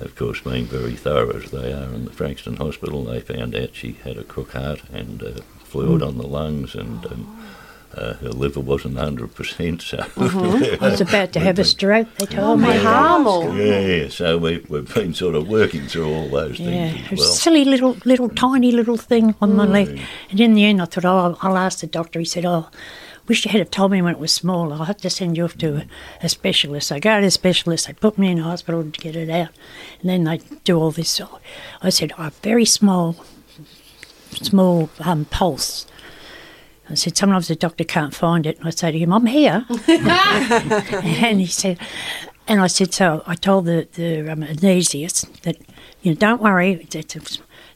of 0.00 0.14
course, 0.16 0.40
being 0.40 0.66
very 0.66 0.94
thorough 0.96 1.30
as 1.36 1.50
they 1.50 1.72
are 1.72 1.92
in 1.94 2.04
the 2.04 2.12
Frankston 2.12 2.56
Hospital, 2.56 3.04
they 3.04 3.20
found 3.20 3.54
out 3.54 3.74
she 3.74 3.92
had 4.04 4.16
a 4.16 4.24
crook 4.24 4.52
heart 4.52 4.82
and 4.92 5.22
uh, 5.22 5.30
fluid 5.64 6.02
on 6.02 6.16
the 6.18 6.26
lungs, 6.26 6.74
and 6.74 7.04
um, 7.06 7.44
uh, 7.94 8.14
her 8.14 8.28
liver 8.28 8.60
wasn't 8.60 8.94
100%. 8.94 9.82
So 9.82 9.98
I 10.80 10.90
was 10.90 11.00
about 11.00 11.32
to 11.32 11.40
have 11.40 11.58
a 11.58 11.64
stroke, 11.64 12.06
they 12.18 12.26
told 12.26 12.60
me. 12.60 12.78
Carmel. 12.80 13.56
yeah, 13.56 14.08
so 14.08 14.38
we, 14.38 14.64
we've 14.68 14.92
been 14.94 15.14
sort 15.14 15.34
of 15.34 15.48
working 15.48 15.86
through 15.88 16.08
all 16.12 16.28
those 16.28 16.60
Yeah, 16.60 16.92
things 16.92 17.00
it 17.00 17.04
as 17.06 17.10
was 17.10 17.20
a 17.20 17.22
well. 17.24 17.32
silly 17.32 17.64
little, 17.64 17.96
little, 18.04 18.28
tiny 18.28 18.70
little 18.72 18.96
thing 18.96 19.34
on 19.40 19.56
my 19.56 19.64
leg. 19.66 20.00
And 20.30 20.38
in 20.40 20.54
the 20.54 20.64
end, 20.64 20.80
I 20.80 20.84
thought, 20.84 21.04
oh, 21.06 21.36
I'll 21.42 21.56
ask 21.56 21.80
the 21.80 21.86
doctor. 21.86 22.18
He 22.20 22.24
said, 22.24 22.44
oh, 22.44 22.68
wish 23.28 23.44
you 23.44 23.50
had 23.50 23.60
have 23.60 23.70
told 23.70 23.92
me 23.92 24.02
when 24.02 24.14
it 24.14 24.18
was 24.18 24.32
small. 24.32 24.72
I'll 24.72 24.84
have 24.84 24.96
to 24.98 25.10
send 25.10 25.36
you 25.36 25.44
off 25.44 25.56
to 25.58 25.76
a, 25.76 25.86
a 26.22 26.28
specialist. 26.28 26.90
I 26.90 26.98
go 26.98 27.16
to 27.16 27.26
the 27.26 27.30
specialist, 27.30 27.86
they 27.86 27.92
put 27.92 28.18
me 28.18 28.30
in 28.30 28.38
hospital 28.38 28.82
to 28.82 29.00
get 29.00 29.14
it 29.14 29.30
out. 29.30 29.50
And 30.00 30.10
then 30.10 30.24
they 30.24 30.38
do 30.64 30.78
all 30.78 30.90
this. 30.90 31.20
I 31.82 31.90
said, 31.90 32.12
I 32.12 32.14
oh, 32.18 32.22
have 32.24 32.36
very 32.36 32.64
small, 32.64 33.16
small 34.32 34.90
um, 35.00 35.26
pulse. 35.26 35.86
I 36.90 36.94
said, 36.94 37.18
sometimes 37.18 37.48
the 37.48 37.56
doctor 37.56 37.84
can't 37.84 38.14
find 38.14 38.46
it. 38.46 38.58
And 38.58 38.66
I 38.66 38.70
say 38.70 38.92
to 38.92 38.98
him, 38.98 39.12
I'm 39.12 39.26
here. 39.26 39.66
and 39.88 41.40
he 41.40 41.46
said, 41.46 41.78
And 42.48 42.62
I 42.62 42.66
said, 42.66 42.94
so 42.94 43.22
I 43.26 43.34
told 43.34 43.66
the, 43.66 43.86
the 43.92 44.32
um, 44.32 44.40
that, 44.40 45.56
you 46.02 46.12
know, 46.12 46.16
don't 46.16 46.40
worry. 46.40 46.88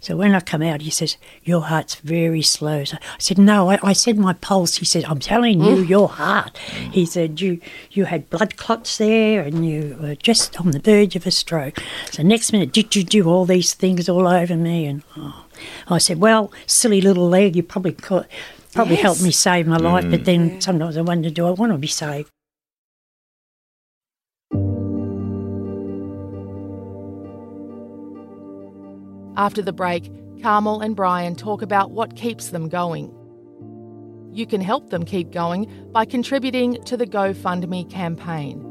So 0.00 0.16
when 0.16 0.34
I 0.34 0.40
come 0.40 0.62
out, 0.62 0.80
he 0.80 0.90
says, 0.90 1.16
your 1.44 1.60
heart's 1.60 1.96
very 1.96 2.42
slow. 2.42 2.82
So 2.84 2.96
I 2.96 3.18
said, 3.18 3.38
no, 3.38 3.70
I, 3.70 3.78
I 3.82 3.92
said 3.92 4.16
my 4.18 4.32
pulse. 4.32 4.76
He 4.76 4.84
said, 4.84 5.04
I'm 5.04 5.20
telling 5.20 5.60
you, 5.62 5.76
your 5.82 6.08
heart. 6.08 6.56
He 6.90 7.04
said, 7.04 7.40
you 7.40 7.60
you 7.90 8.06
had 8.06 8.30
blood 8.30 8.56
clots 8.56 8.96
there 8.96 9.42
and 9.42 9.64
you 9.68 9.96
were 10.00 10.14
just 10.14 10.58
on 10.58 10.70
the 10.70 10.80
verge 10.80 11.16
of 11.16 11.26
a 11.26 11.30
stroke. 11.30 11.80
So 12.10 12.22
next 12.22 12.50
minute, 12.52 12.72
did 12.72 12.96
you 12.96 13.04
do 13.04 13.28
all 13.28 13.44
these 13.44 13.74
things 13.74 14.08
all 14.08 14.26
over 14.26 14.56
me? 14.56 14.86
And 14.86 15.02
oh. 15.18 15.44
I 15.88 15.98
said, 15.98 16.18
well, 16.18 16.50
silly 16.66 17.00
little 17.02 17.28
leg, 17.28 17.54
you 17.56 17.62
probably 17.62 17.92
caught, 17.92 18.26
probably 18.72 18.94
Yes. 18.94 19.02
helped 19.02 19.22
me 19.22 19.30
save 19.30 19.66
my 19.66 19.76
life. 19.76 20.06
But 20.10 20.24
then 20.24 20.60
sometimes 20.62 20.96
I 20.96 21.02
wonder, 21.02 21.28
do 21.30 21.46
I 21.46 21.50
want 21.50 21.72
to 21.72 21.78
be 21.78 21.86
saved? 21.86 22.30
After 29.36 29.62
the 29.62 29.72
break, 29.72 30.10
Carmel 30.42 30.80
and 30.80 30.96
Brian 30.96 31.36
talk 31.36 31.62
about 31.62 31.92
what 31.92 32.16
keeps 32.16 32.48
them 32.50 32.68
going. 32.68 33.14
You 34.32 34.44
can 34.46 34.60
help 34.60 34.90
them 34.90 35.04
keep 35.04 35.30
going 35.30 35.70
by 35.92 36.04
contributing 36.04 36.82
to 36.84 36.96
the 36.96 37.06
GoFundMe 37.06 37.88
campaign. 37.90 38.66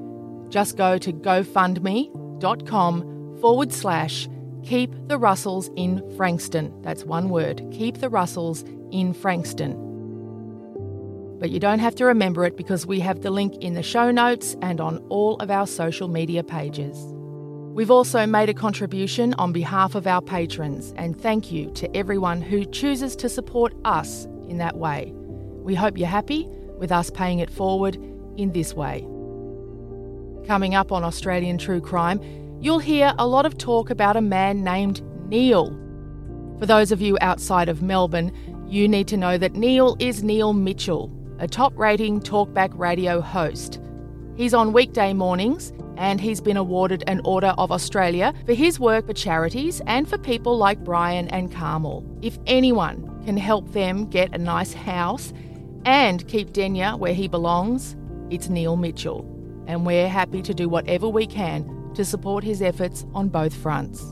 Just 0.49 0.75
go 0.75 0.97
to 0.97 1.13
gofundme.com 1.13 3.37
forward 3.39 3.71
slash 3.71 4.27
keep 4.63 4.93
the 5.07 5.17
Russells 5.17 5.69
in 5.75 6.03
Frankston. 6.17 6.73
That's 6.81 7.05
one 7.05 7.29
word 7.29 7.65
keep 7.71 7.99
the 7.99 8.09
Russells 8.09 8.65
in 8.91 9.13
Frankston. 9.13 9.87
But 11.39 11.49
you 11.49 11.59
don't 11.59 11.79
have 11.79 11.95
to 11.95 12.05
remember 12.05 12.45
it 12.45 12.55
because 12.55 12.85
we 12.85 12.99
have 12.99 13.21
the 13.21 13.31
link 13.31 13.55
in 13.63 13.73
the 13.73 13.81
show 13.81 14.11
notes 14.11 14.55
and 14.61 14.79
on 14.79 14.99
all 15.09 15.37
of 15.37 15.49
our 15.49 15.65
social 15.65 16.07
media 16.07 16.43
pages. 16.43 16.95
We've 17.73 17.89
also 17.89 18.25
made 18.25 18.49
a 18.49 18.53
contribution 18.53 19.33
on 19.35 19.53
behalf 19.53 19.95
of 19.95 20.05
our 20.05 20.21
patrons, 20.21 20.93
and 20.97 21.19
thank 21.19 21.53
you 21.53 21.71
to 21.71 21.95
everyone 21.95 22.41
who 22.41 22.65
chooses 22.65 23.15
to 23.15 23.29
support 23.29 23.73
us 23.85 24.25
in 24.49 24.57
that 24.57 24.75
way. 24.75 25.13
We 25.63 25.73
hope 25.73 25.97
you're 25.97 26.09
happy 26.09 26.49
with 26.77 26.91
us 26.91 27.09
paying 27.09 27.39
it 27.39 27.49
forward 27.49 27.95
in 28.35 28.51
this 28.51 28.73
way. 28.73 29.07
Coming 30.45 30.75
up 30.75 30.91
on 30.91 31.05
Australian 31.05 31.57
True 31.57 31.79
Crime, 31.79 32.19
you'll 32.59 32.79
hear 32.79 33.13
a 33.17 33.25
lot 33.25 33.45
of 33.45 33.57
talk 33.57 33.89
about 33.89 34.17
a 34.17 34.21
man 34.21 34.65
named 34.65 35.01
Neil. 35.29 35.69
For 36.59 36.65
those 36.65 36.91
of 36.91 37.01
you 37.01 37.17
outside 37.21 37.69
of 37.69 37.81
Melbourne, 37.81 38.33
you 38.67 38.85
need 38.85 39.07
to 39.07 39.17
know 39.17 39.37
that 39.37 39.53
Neil 39.53 39.95
is 39.97 40.23
Neil 40.23 40.51
Mitchell, 40.51 41.09
a 41.39 41.47
top 41.47 41.77
rating 41.77 42.19
talkback 42.19 42.77
radio 42.77 43.21
host. 43.21 43.79
He's 44.35 44.53
on 44.53 44.73
weekday 44.73 45.13
mornings 45.13 45.71
and 46.01 46.19
he's 46.19 46.41
been 46.41 46.57
awarded 46.57 47.03
an 47.05 47.21
Order 47.23 47.53
of 47.59 47.71
Australia 47.71 48.33
for 48.47 48.55
his 48.55 48.79
work 48.79 49.05
for 49.05 49.13
charities 49.13 49.81
and 49.85 50.09
for 50.09 50.17
people 50.17 50.57
like 50.57 50.83
Brian 50.83 51.27
and 51.27 51.51
Carmel. 51.51 52.03
If 52.23 52.39
anyone 52.47 53.23
can 53.23 53.37
help 53.37 53.71
them 53.71 54.09
get 54.09 54.33
a 54.33 54.39
nice 54.39 54.73
house 54.73 55.31
and 55.85 56.27
keep 56.27 56.53
Denyer 56.53 56.97
where 56.97 57.13
he 57.13 57.27
belongs, 57.27 57.95
it's 58.31 58.49
Neil 58.49 58.77
Mitchell. 58.77 59.23
And 59.67 59.85
we're 59.85 60.09
happy 60.09 60.41
to 60.41 60.55
do 60.55 60.67
whatever 60.67 61.07
we 61.07 61.27
can 61.27 61.93
to 61.93 62.03
support 62.03 62.43
his 62.43 62.63
efforts 62.63 63.05
on 63.13 63.29
both 63.29 63.53
fronts. 63.53 64.03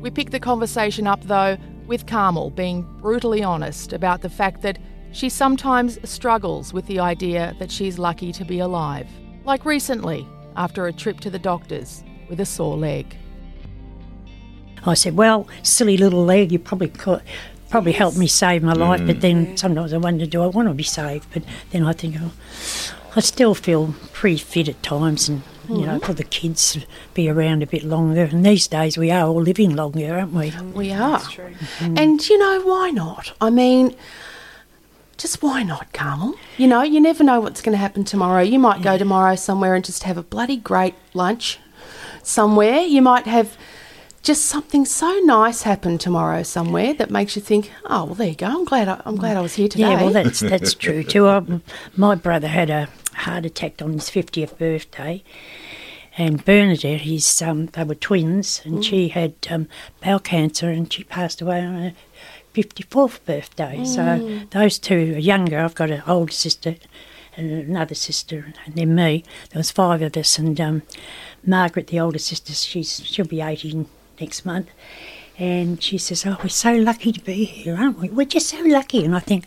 We 0.00 0.10
pick 0.10 0.30
the 0.30 0.40
conversation 0.40 1.06
up, 1.06 1.22
though, 1.22 1.56
with 1.86 2.06
Carmel 2.06 2.50
being 2.50 2.82
brutally 3.00 3.44
honest 3.44 3.92
about 3.92 4.22
the 4.22 4.28
fact 4.28 4.62
that 4.62 4.80
she 5.12 5.28
sometimes 5.28 5.96
struggles 6.10 6.72
with 6.72 6.88
the 6.88 6.98
idea 6.98 7.54
that 7.60 7.70
she's 7.70 8.00
lucky 8.00 8.32
to 8.32 8.44
be 8.44 8.58
alive. 8.58 9.06
Like 9.44 9.64
recently, 9.64 10.26
after 10.56 10.86
a 10.86 10.92
trip 10.92 11.20
to 11.20 11.30
the 11.30 11.38
doctors 11.38 12.02
with 12.28 12.40
a 12.40 12.46
sore 12.46 12.76
leg. 12.76 13.16
I 14.86 14.94
said, 14.94 15.16
well, 15.16 15.48
silly 15.62 15.96
little 15.96 16.24
leg, 16.24 16.52
you 16.52 16.58
probably 16.58 16.88
caught, 16.88 17.22
probably 17.70 17.92
helped 17.92 18.18
me 18.18 18.26
save 18.26 18.62
my 18.62 18.74
life. 18.74 19.04
But 19.06 19.20
then 19.20 19.46
mm. 19.46 19.58
sometimes 19.58 19.92
I 19.92 19.96
wonder, 19.96 20.26
do 20.26 20.42
I 20.42 20.46
want 20.46 20.68
to 20.68 20.74
be 20.74 20.82
saved? 20.82 21.26
But 21.32 21.42
then 21.70 21.84
I 21.84 21.92
think, 21.92 22.16
oh, 22.20 22.32
I 23.16 23.20
still 23.20 23.54
feel 23.54 23.94
pretty 24.12 24.38
fit 24.38 24.68
at 24.68 24.82
times, 24.82 25.28
and 25.28 25.42
you 25.68 25.86
know, 25.86 25.98
mm. 25.98 26.04
for 26.04 26.12
the 26.12 26.24
kids 26.24 26.72
to 26.72 26.82
be 27.14 27.28
around 27.28 27.62
a 27.62 27.66
bit 27.66 27.84
longer. 27.84 28.24
And 28.24 28.44
these 28.44 28.66
days 28.66 28.98
we 28.98 29.10
are 29.10 29.26
all 29.26 29.40
living 29.40 29.74
longer, 29.74 30.14
aren't 30.14 30.32
we? 30.32 30.52
We 30.74 30.92
are. 30.92 31.20
Mm-hmm. 31.20 31.96
And 31.96 32.28
you 32.28 32.38
know, 32.38 32.60
why 32.62 32.90
not? 32.90 33.32
I 33.40 33.50
mean, 33.50 33.96
just 35.16 35.42
why 35.42 35.62
not, 35.62 35.92
Carmel? 35.92 36.34
You 36.56 36.66
know, 36.66 36.82
you 36.82 37.00
never 37.00 37.24
know 37.24 37.40
what's 37.40 37.60
going 37.60 37.72
to 37.72 37.78
happen 37.78 38.04
tomorrow. 38.04 38.42
You 38.42 38.58
might 38.58 38.82
go 38.82 38.98
tomorrow 38.98 39.36
somewhere 39.36 39.74
and 39.74 39.84
just 39.84 40.04
have 40.04 40.16
a 40.16 40.22
bloody 40.22 40.56
great 40.56 40.94
lunch 41.12 41.58
somewhere. 42.22 42.80
You 42.80 43.02
might 43.02 43.26
have 43.26 43.56
just 44.22 44.46
something 44.46 44.86
so 44.86 45.20
nice 45.24 45.62
happen 45.62 45.98
tomorrow 45.98 46.42
somewhere 46.42 46.94
that 46.94 47.10
makes 47.10 47.36
you 47.36 47.42
think, 47.42 47.70
oh, 47.84 48.06
well, 48.06 48.14
there 48.14 48.28
you 48.28 48.34
go. 48.34 48.46
I'm 48.46 48.64
glad 48.64 48.88
I, 48.88 49.00
I'm 49.04 49.16
glad 49.16 49.36
I 49.36 49.40
was 49.40 49.54
here 49.54 49.68
today. 49.68 49.90
Yeah, 49.90 50.02
well, 50.02 50.12
that's 50.12 50.40
that's 50.40 50.74
true 50.84 51.04
too. 51.04 51.28
Um, 51.28 51.62
my 51.96 52.14
brother 52.14 52.48
had 52.48 52.70
a 52.70 52.88
heart 53.14 53.44
attack 53.44 53.82
on 53.82 53.92
his 53.92 54.08
fiftieth 54.08 54.58
birthday, 54.58 55.22
and 56.16 56.42
Bernadette, 56.44 57.02
his 57.02 57.42
um, 57.42 57.66
they 57.66 57.84
were 57.84 57.94
twins, 57.94 58.62
and 58.64 58.82
she 58.82 59.08
had 59.08 59.34
um, 59.50 59.68
bowel 60.02 60.18
cancer, 60.18 60.70
and 60.70 60.90
she 60.90 61.04
passed 61.04 61.42
away 61.42 61.60
on 61.60 61.74
her 61.74 61.92
fifty-fourth 62.54 63.24
birthday. 63.26 63.84
So 63.84 64.40
those 64.50 64.78
two 64.78 65.14
are 65.14 65.18
younger. 65.18 65.58
I've 65.58 65.74
got 65.74 65.90
an 65.90 66.02
older 66.06 66.32
sister 66.32 66.76
and 67.36 67.50
another 67.50 67.94
sister, 67.94 68.54
and 68.64 68.74
then 68.76 68.94
me. 68.94 69.24
There 69.50 69.58
was 69.60 69.70
five 69.72 70.00
of 70.02 70.16
us, 70.16 70.38
and 70.38 70.60
um, 70.60 70.82
Margaret, 71.44 71.88
the 71.88 72.00
older 72.00 72.18
sister, 72.20 72.52
she's 72.52 73.02
she'll 73.04 73.26
be 73.26 73.40
18 73.40 73.86
next 74.20 74.46
month. 74.46 74.68
And 75.36 75.82
she 75.82 75.98
says, 75.98 76.24
"Oh, 76.24 76.36
we're 76.42 76.48
so 76.48 76.72
lucky 76.72 77.10
to 77.12 77.20
be 77.20 77.44
here, 77.44 77.76
aren't 77.76 77.98
we? 77.98 78.08
We're 78.08 78.24
just 78.26 78.48
so 78.48 78.60
lucky." 78.62 79.04
And 79.04 79.16
I 79.16 79.18
think, 79.18 79.46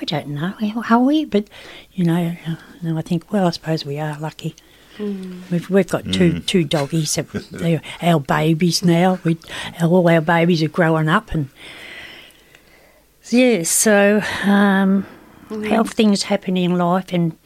I 0.00 0.04
don't 0.06 0.28
know, 0.28 0.54
how 0.82 1.00
are 1.00 1.04
we? 1.04 1.26
But 1.26 1.48
you 1.92 2.04
know, 2.04 2.34
uh, 2.48 2.56
and 2.82 2.98
I 2.98 3.02
think, 3.02 3.30
well, 3.30 3.46
I 3.46 3.50
suppose 3.50 3.84
we 3.84 3.98
are 3.98 4.18
lucky. 4.18 4.54
We've 4.98 5.68
we've 5.68 5.86
got 5.90 6.10
two 6.10 6.40
two 6.40 6.64
doggies. 6.64 7.14
that- 7.16 7.30
They're 7.52 7.82
our 8.00 8.18
babies 8.18 8.82
now. 8.82 9.18
We 9.24 9.36
all 9.82 10.08
our 10.08 10.22
babies 10.22 10.62
are 10.62 10.68
growing 10.68 11.10
up, 11.10 11.32
and 11.34 11.50
yeah. 13.30 13.62
So 13.62 14.20
um, 14.44 15.06
how 15.68 15.84
things 15.84 16.24
happen 16.24 16.56
in 16.56 16.76
life, 16.76 17.12
and 17.12 17.36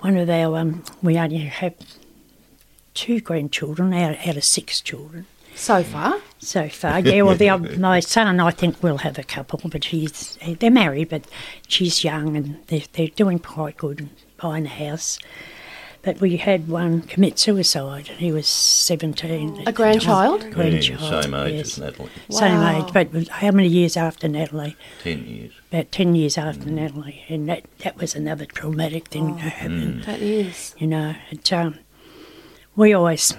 one 0.00 0.16
of 0.16 0.28
our 0.30 0.58
um, 0.58 0.82
we 1.02 1.18
only 1.18 1.38
have 1.38 1.74
two 2.94 3.20
grandchildren 3.20 3.92
out 3.94 4.16
out 4.26 4.36
of 4.36 4.44
six 4.44 4.80
children 4.80 5.26
So 5.54 5.82
far. 5.84 6.20
so 6.38 6.68
far. 6.68 6.98
Yeah, 7.00 7.22
well, 7.22 7.36
the, 7.36 7.56
my 7.78 8.00
son, 8.00 8.26
and 8.26 8.40
I 8.40 8.50
think, 8.50 8.82
will 8.82 8.98
have 8.98 9.18
a 9.18 9.22
couple, 9.22 9.60
but 9.70 9.84
he's 9.86 10.38
they're 10.58 10.70
married, 10.70 11.10
but 11.10 11.24
she's 11.66 12.02
young 12.04 12.36
and 12.36 12.58
they're, 12.66 12.82
they're 12.92 13.08
doing 13.08 13.38
quite 13.38 13.76
good 13.76 14.08
buying 14.40 14.66
a 14.66 14.68
house. 14.68 15.18
But 16.02 16.20
we 16.20 16.36
had 16.36 16.68
one 16.68 17.02
commit 17.02 17.38
suicide. 17.38 18.06
He 18.08 18.30
was 18.32 18.46
17. 18.46 19.64
A 19.66 19.72
grandchild? 19.72 20.44
Yeah, 20.44 20.50
Grandchild. 20.50 21.24
same 21.24 21.34
age 21.34 21.54
yes. 21.54 21.66
as 21.66 21.78
Natalie. 21.78 22.10
Same 22.30 22.62
age, 22.62 22.92
but 22.92 23.28
how 23.28 23.50
many 23.50 23.68
years 23.68 23.96
after 23.96 24.28
Natalie? 24.28 24.76
Ten 25.02 25.24
years. 25.26 25.52
About 25.70 25.90
10 25.92 26.14
years 26.14 26.38
after 26.38 26.70
Natalie. 26.70 27.24
And 27.28 27.48
that, 27.48 27.64
that 27.78 27.96
was 27.98 28.14
another 28.14 28.46
traumatic 28.46 29.08
thing 29.08 29.34
that 29.36 29.40
happened 29.40 30.04
That 30.04 30.20
is. 30.22 30.74
you 30.78 30.86
know. 30.86 31.14
It, 31.30 31.52
um, 31.52 31.78
we 32.76 32.92
always, 32.94 33.34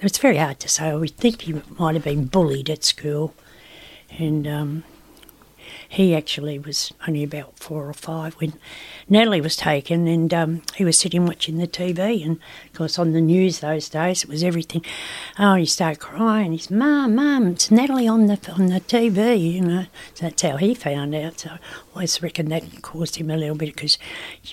it's 0.00 0.18
very 0.18 0.36
hard 0.36 0.60
to 0.60 0.68
say. 0.68 0.94
We 0.94 1.08
think 1.08 1.42
he 1.42 1.62
might 1.78 1.94
have 1.94 2.04
been 2.04 2.26
bullied 2.26 2.68
at 2.68 2.84
school, 2.84 3.32
and 4.18 4.46
um, 4.46 4.84
he 5.88 6.14
actually 6.14 6.58
was 6.58 6.92
only 7.06 7.22
about 7.22 7.58
four 7.58 7.88
or 7.88 7.94
five 7.94 8.34
when 8.34 8.54
Natalie 9.08 9.40
was 9.40 9.56
taken, 9.56 10.06
and 10.06 10.32
um, 10.34 10.62
he 10.74 10.84
was 10.84 10.98
sitting 10.98 11.26
watching 11.26 11.58
the 11.58 11.66
TV, 11.66 12.24
and 12.24 12.38
of 12.66 12.72
course 12.74 12.98
on 12.98 13.12
the 13.12 13.20
news 13.20 13.60
those 13.60 13.88
days 13.88 14.24
it 14.24 14.28
was 14.28 14.42
everything. 14.42 14.84
Oh, 15.38 15.54
he 15.54 15.66
started 15.66 16.00
crying. 16.00 16.52
He's 16.52 16.70
mum, 16.70 17.14
mum, 17.14 17.48
it's 17.48 17.70
Natalie 17.70 18.08
on 18.08 18.26
the 18.26 18.38
on 18.52 18.66
the 18.66 18.80
TV, 18.80 19.54
you 19.54 19.60
know. 19.60 19.86
So 20.14 20.26
that's 20.26 20.42
how 20.42 20.56
he 20.56 20.74
found 20.74 21.14
out. 21.14 21.40
So 21.40 21.50
I 21.50 21.58
always 21.94 22.22
reckon 22.22 22.48
that 22.48 22.82
caused 22.82 23.16
him 23.16 23.30
a 23.30 23.36
little 23.36 23.56
bit 23.56 23.74
because 23.74 23.98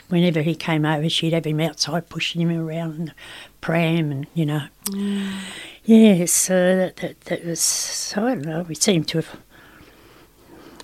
whenever 0.09 0.41
he 0.41 0.55
came 0.55 0.85
over, 0.85 1.09
she'd 1.09 1.33
have 1.33 1.45
him 1.45 1.59
outside 1.59 2.09
pushing 2.09 2.41
him 2.41 2.57
around 2.57 2.95
in 2.95 3.05
the 3.05 3.13
pram, 3.61 4.11
and 4.11 4.27
you 4.33 4.45
know. 4.45 4.67
Yes, 5.85 6.31
so 6.31 6.77
that, 6.77 6.97
that 6.97 7.21
that 7.21 7.45
was 7.45 8.13
I 8.15 8.21
don't 8.21 8.45
know. 8.45 8.61
We 8.63 8.75
seem 8.75 9.03
to 9.05 9.17
have 9.17 9.37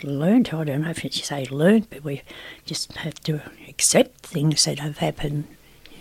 learned. 0.03 0.49
I 0.53 0.63
don't 0.63 0.81
know 0.81 0.89
if 0.89 1.03
you 1.03 1.11
say 1.11 1.45
learned, 1.45 1.89
but 1.89 2.03
we 2.03 2.21
just 2.65 2.93
have 2.97 3.15
to 3.21 3.41
accept 3.67 4.25
things 4.25 4.65
that 4.65 4.79
have 4.79 4.97
happened. 4.97 5.47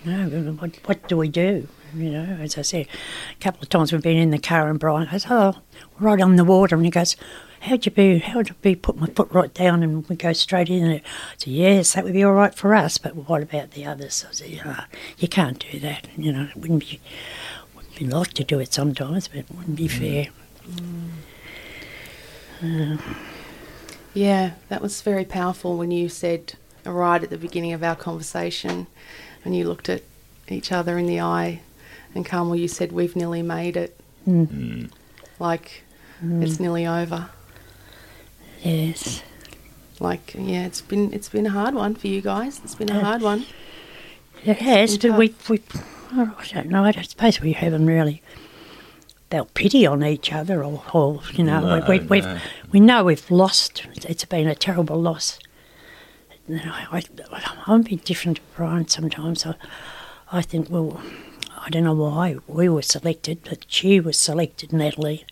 You 0.05 0.13
know, 0.13 0.53
what 0.53 0.77
what 0.85 1.09
do 1.09 1.17
we 1.17 1.29
do? 1.29 1.69
You 1.95 2.11
know, 2.11 2.39
as 2.41 2.59
I 2.59 2.63
said, 2.63 2.87
a 3.33 3.43
couple 3.43 3.63
of 3.63 3.69
times 3.69 3.93
we've 3.93 4.03
been 4.03 4.19
in 4.19 4.31
the 4.31 4.39
car 4.39 4.69
and 4.69 4.79
Brian 4.79 5.09
goes, 5.11 5.27
"Oh, 5.29 5.57
right 5.99 6.21
on 6.21 6.37
the 6.37 6.45
water," 6.45 6.77
and 6.77 6.85
he 6.85 6.91
goes, 6.91 7.17
how'd 7.61 7.85
you 7.85 7.93
be? 7.93 8.19
How'd 8.19 8.51
it 8.51 8.63
be? 8.63 8.75
Put 8.75 8.97
my 8.97 9.07
foot 9.07 9.29
right 9.33 9.53
down 9.53 9.83
and 9.83 10.09
we 10.09 10.17
go 10.17 10.33
straight 10.33 10.71
in. 10.71 10.85
And 10.85 10.95
I 10.95 11.03
said, 11.37 11.53
yes, 11.53 11.93
that 11.95 12.05
would 12.05 12.13
be 12.13 12.25
all 12.25 12.33
right 12.33 12.55
for 12.55 12.75
us, 12.75 12.99
but 12.99 13.15
what 13.17 13.43
about 13.43 13.73
the 13.73 13.85
others? 13.85 14.25
I 14.29 14.33
said, 14.33 14.51
yeah, 14.51 14.85
you 15.19 15.29
can't 15.29 15.65
do 15.71 15.79
that. 15.81 16.09
You 16.17 16.33
know, 16.33 16.49
it 16.55 16.57
wouldn't 16.57 16.81
be. 16.81 17.01
We'd 18.01 18.13
like 18.13 18.33
to 18.35 18.45
do 18.45 18.61
it 18.61 18.73
sometimes, 18.73 19.29
but 19.29 19.39
it 19.39 19.47
wouldn't 19.51 19.77
be 19.77 19.89
fair. 19.89 20.29
Uh, 22.63 22.97
Yeah, 24.15 24.53
that 24.69 24.83
was 24.83 25.01
very 25.03 25.25
powerful 25.25 25.77
when 25.77 25.91
you 25.91 26.09
said 26.09 26.55
right 26.85 27.23
at 27.23 27.31
the 27.31 27.39
beginning 27.39 27.73
of 27.73 27.83
our 27.83 27.97
conversation, 27.97 28.87
when 29.45 29.55
you 29.55 29.69
looked 29.69 29.89
at 29.89 30.03
each 30.49 30.73
other 30.73 30.99
in 30.99 31.07
the 31.07 31.21
eye, 31.21 31.61
and 32.15 32.25
Carmel, 32.25 32.57
you 32.57 32.69
said, 32.69 32.93
"We've 32.93 33.15
nearly 33.15 33.43
made 33.43 33.77
it." 33.77 33.99
Mm. 34.27 34.91
Like 35.39 35.85
it's 36.23 36.59
nearly 36.59 36.87
over. 36.87 37.31
yes. 38.63 39.23
Like 40.01 40.35
yeah, 40.35 40.67
it's 40.67 40.81
been 40.81 41.13
it's 41.13 41.29
been 41.29 41.47
a 41.47 41.51
hard 41.51 41.75
one 41.75 41.95
for 41.95 42.07
you 42.09 42.21
guys. 42.21 42.61
It's 42.65 42.75
been 42.75 42.91
a 42.91 43.01
hard 43.01 43.23
one. 43.23 43.47
It 44.45 44.59
has, 44.59 44.97
but 44.99 45.19
we, 45.19 45.35
we, 45.49 45.61
oh, 46.13 46.37
I 46.39 46.47
don't 46.55 46.69
know, 46.69 46.85
I 46.85 46.93
don't 46.93 47.09
suppose 47.09 47.41
we 47.41 47.53
haven't 47.53 47.87
really 47.87 48.23
felt 49.31 49.53
pity 49.55 49.87
on 49.87 50.05
each 50.05 50.33
other 50.33 50.65
or, 50.65 50.83
or 50.93 51.21
you 51.33 51.45
know, 51.45 51.61
No, 51.61 51.87
we, 51.89 51.99
we, 52.01 52.07
we've, 52.07 52.25
no. 52.25 52.39
we 52.73 52.81
know 52.81 53.05
we've 53.05 53.31
lost. 53.31 53.87
It's 54.09 54.25
been 54.25 54.47
a 54.47 54.55
terrible 54.55 55.01
loss. 55.01 55.39
You 56.47 56.57
know, 56.57 56.73
I, 56.73 57.03
I'm 57.67 57.81
a 57.81 57.85
bit 57.85 58.05
different 58.05 58.39
to 58.39 58.43
Brian 58.57 58.89
sometimes. 58.89 59.45
I, 59.45 59.55
I 60.33 60.43
think, 60.43 60.71
well, 60.71 61.01
I 61.59 61.69
don't 61.71 61.85
know 61.85 61.95
why 61.95 62.37
we 62.47 62.69
were 62.69 62.83
selected, 62.83 63.41
but 63.45 63.65
she 63.69 64.01
was 64.01 64.19
selected, 64.19 64.73
Natalie. 64.73 65.27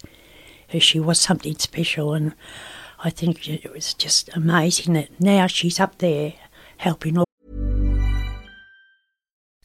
She 0.79 1.01
was 1.01 1.21
something 1.21 1.57
special, 1.59 2.13
and 2.13 2.35
I 3.03 3.09
think 3.11 3.49
it 3.49 3.73
was 3.73 3.95
just 3.95 4.29
amazing 4.35 4.95
that 4.95 5.09
now 5.21 5.47
she's 5.47 5.81
up 5.81 5.99
there 5.99 6.35
helping 6.79 7.17
all. 7.17 7.26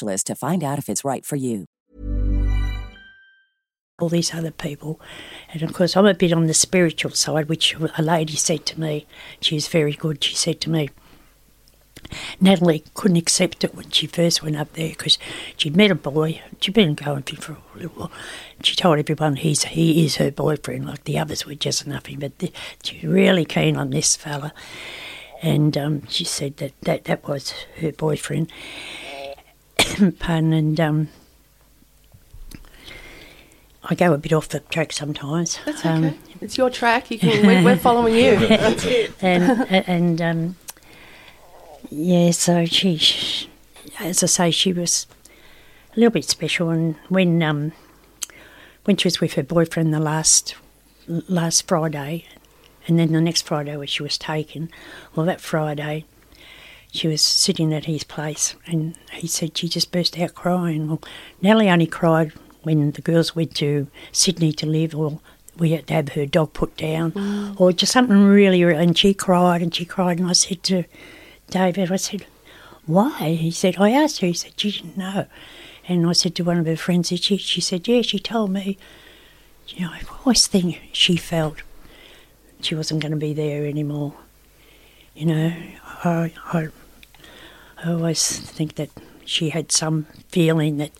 to 0.00 0.34
find 0.34 0.64
out 0.64 0.78
if 0.78 0.88
it's 0.88 1.04
right 1.04 1.24
for 1.24 1.36
you. 1.36 1.66
all 4.00 4.08
these 4.08 4.34
other 4.34 4.50
people. 4.50 5.00
And 5.52 5.62
of 5.62 5.72
course, 5.72 5.96
I'm 5.96 6.06
a 6.06 6.14
bit 6.14 6.32
on 6.32 6.46
the 6.46 6.54
spiritual 6.54 7.12
side, 7.12 7.48
which 7.48 7.76
a 7.96 8.02
lady 8.02 8.34
said 8.34 8.66
to 8.66 8.80
me, 8.80 9.06
she 9.40 9.54
was 9.54 9.68
very 9.68 9.92
good. 9.92 10.22
She 10.22 10.34
said 10.34 10.60
to 10.62 10.70
me, 10.70 10.90
Natalie 12.40 12.84
couldn't 12.94 13.16
accept 13.16 13.64
it 13.64 13.74
when 13.74 13.90
she 13.90 14.06
first 14.06 14.42
went 14.42 14.56
up 14.56 14.72
there 14.74 14.90
because 14.90 15.16
she'd 15.56 15.76
met 15.76 15.90
a 15.90 15.94
boy. 15.94 16.42
She'd 16.60 16.74
been 16.74 16.94
going 16.94 17.22
for 17.22 17.52
a 17.52 17.78
little 17.78 17.92
while. 17.92 18.12
She 18.62 18.74
told 18.74 18.98
everyone 18.98 19.36
he's 19.36 19.62
he 19.62 20.04
is 20.04 20.16
her 20.16 20.30
boyfriend, 20.30 20.86
like 20.86 21.04
the 21.04 21.18
others 21.18 21.46
were 21.46 21.54
just 21.54 21.86
nothing. 21.86 22.18
But 22.18 22.38
the, 22.40 22.52
she 22.82 22.96
was 22.96 23.14
really 23.14 23.44
keen 23.44 23.76
on 23.76 23.90
this 23.90 24.16
fella, 24.16 24.52
and 25.40 25.78
um, 25.78 26.06
she 26.08 26.24
said 26.24 26.58
that, 26.58 26.72
that 26.82 27.04
that 27.04 27.26
was 27.26 27.52
her 27.80 27.92
boyfriend. 27.92 28.50
Pardon, 30.18 30.52
and 30.52 30.80
um, 30.80 31.08
I 33.84 33.94
go 33.94 34.12
a 34.12 34.18
bit 34.18 34.32
off 34.32 34.48
the 34.48 34.60
track 34.60 34.92
sometimes. 34.92 35.58
That's 35.66 35.84
Um, 35.84 36.04
okay. 36.06 36.16
it's 36.40 36.56
your 36.56 36.70
track. 36.70 37.10
You 37.10 37.18
can. 37.18 37.46
We're, 37.46 37.62
we're 37.64 37.76
following 37.76 38.14
you. 38.14 38.36
That's 38.48 38.84
it. 38.84 39.12
and 39.20 39.66
and 39.70 40.22
um, 40.22 40.56
yeah, 41.90 42.30
so 42.30 42.64
she, 42.64 42.96
she, 42.96 43.48
as 44.00 44.22
I 44.22 44.26
say, 44.26 44.50
she 44.50 44.72
was 44.72 45.06
a 45.94 46.00
little 46.00 46.10
bit 46.12 46.24
special. 46.24 46.70
And 46.70 46.96
when 47.08 47.42
um, 47.42 47.72
when 48.84 48.96
she 48.96 49.06
was 49.06 49.20
with 49.20 49.34
her 49.34 49.42
boyfriend 49.42 49.92
the 49.92 50.00
last 50.00 50.54
last 51.06 51.68
Friday, 51.68 52.24
and 52.88 52.98
then 52.98 53.12
the 53.12 53.20
next 53.20 53.42
Friday 53.42 53.76
when 53.76 53.86
she 53.86 54.02
was 54.02 54.16
taken, 54.18 54.70
well, 55.14 55.26
that 55.26 55.40
Friday. 55.40 56.04
She 56.94 57.08
was 57.08 57.22
sitting 57.22 57.74
at 57.74 57.86
his 57.86 58.04
place, 58.04 58.54
and 58.66 58.96
he 59.12 59.26
said 59.26 59.58
she 59.58 59.68
just 59.68 59.90
burst 59.90 60.16
out 60.18 60.36
crying. 60.36 60.86
Well, 60.86 61.02
Nellie 61.42 61.68
only 61.68 61.88
cried 61.88 62.32
when 62.62 62.92
the 62.92 63.02
girls 63.02 63.34
went 63.34 63.56
to 63.56 63.88
Sydney 64.12 64.52
to 64.52 64.66
live, 64.66 64.94
or 64.94 65.18
we 65.58 65.72
had 65.72 65.88
to 65.88 65.94
have 65.94 66.10
her 66.10 66.24
dog 66.24 66.52
put 66.52 66.76
down, 66.76 67.10
mm. 67.10 67.60
or 67.60 67.72
just 67.72 67.92
something 67.92 68.24
really, 68.24 68.62
really. 68.62 68.80
And 68.82 68.96
she 68.96 69.12
cried 69.12 69.60
and 69.60 69.74
she 69.74 69.84
cried, 69.84 70.20
and 70.20 70.28
I 70.28 70.34
said 70.34 70.62
to 70.64 70.84
David, 71.50 71.90
I 71.90 71.96
said, 71.96 72.26
"Why?" 72.86 73.34
He 73.34 73.50
said, 73.50 73.76
"I 73.76 73.90
asked 73.90 74.20
her." 74.20 74.28
He 74.28 74.32
said, 74.32 74.52
"She 74.56 74.70
didn't 74.70 74.96
know." 74.96 75.26
And 75.88 76.06
I 76.06 76.12
said 76.12 76.36
to 76.36 76.44
one 76.44 76.58
of 76.58 76.66
her 76.66 76.76
friends, 76.76 77.08
she 77.08 77.36
she 77.36 77.60
said, 77.60 77.88
"Yeah." 77.88 78.02
She 78.02 78.20
told 78.20 78.50
me, 78.52 78.78
you 79.66 79.80
know, 79.84 79.90
I 79.92 80.02
always 80.20 80.46
think 80.46 80.80
she 80.92 81.16
felt 81.16 81.62
she 82.60 82.76
wasn't 82.76 83.02
going 83.02 83.12
to 83.12 83.18
be 83.18 83.32
there 83.32 83.66
anymore. 83.66 84.14
You 85.14 85.26
know, 85.26 85.52
I, 86.04 86.32
I, 86.52 86.68
Oh, 87.84 87.90
I 87.90 87.92
always 87.94 88.38
think 88.38 88.76
that 88.76 88.90
she 89.24 89.50
had 89.50 89.72
some 89.72 90.06
feeling 90.28 90.78
that 90.78 90.92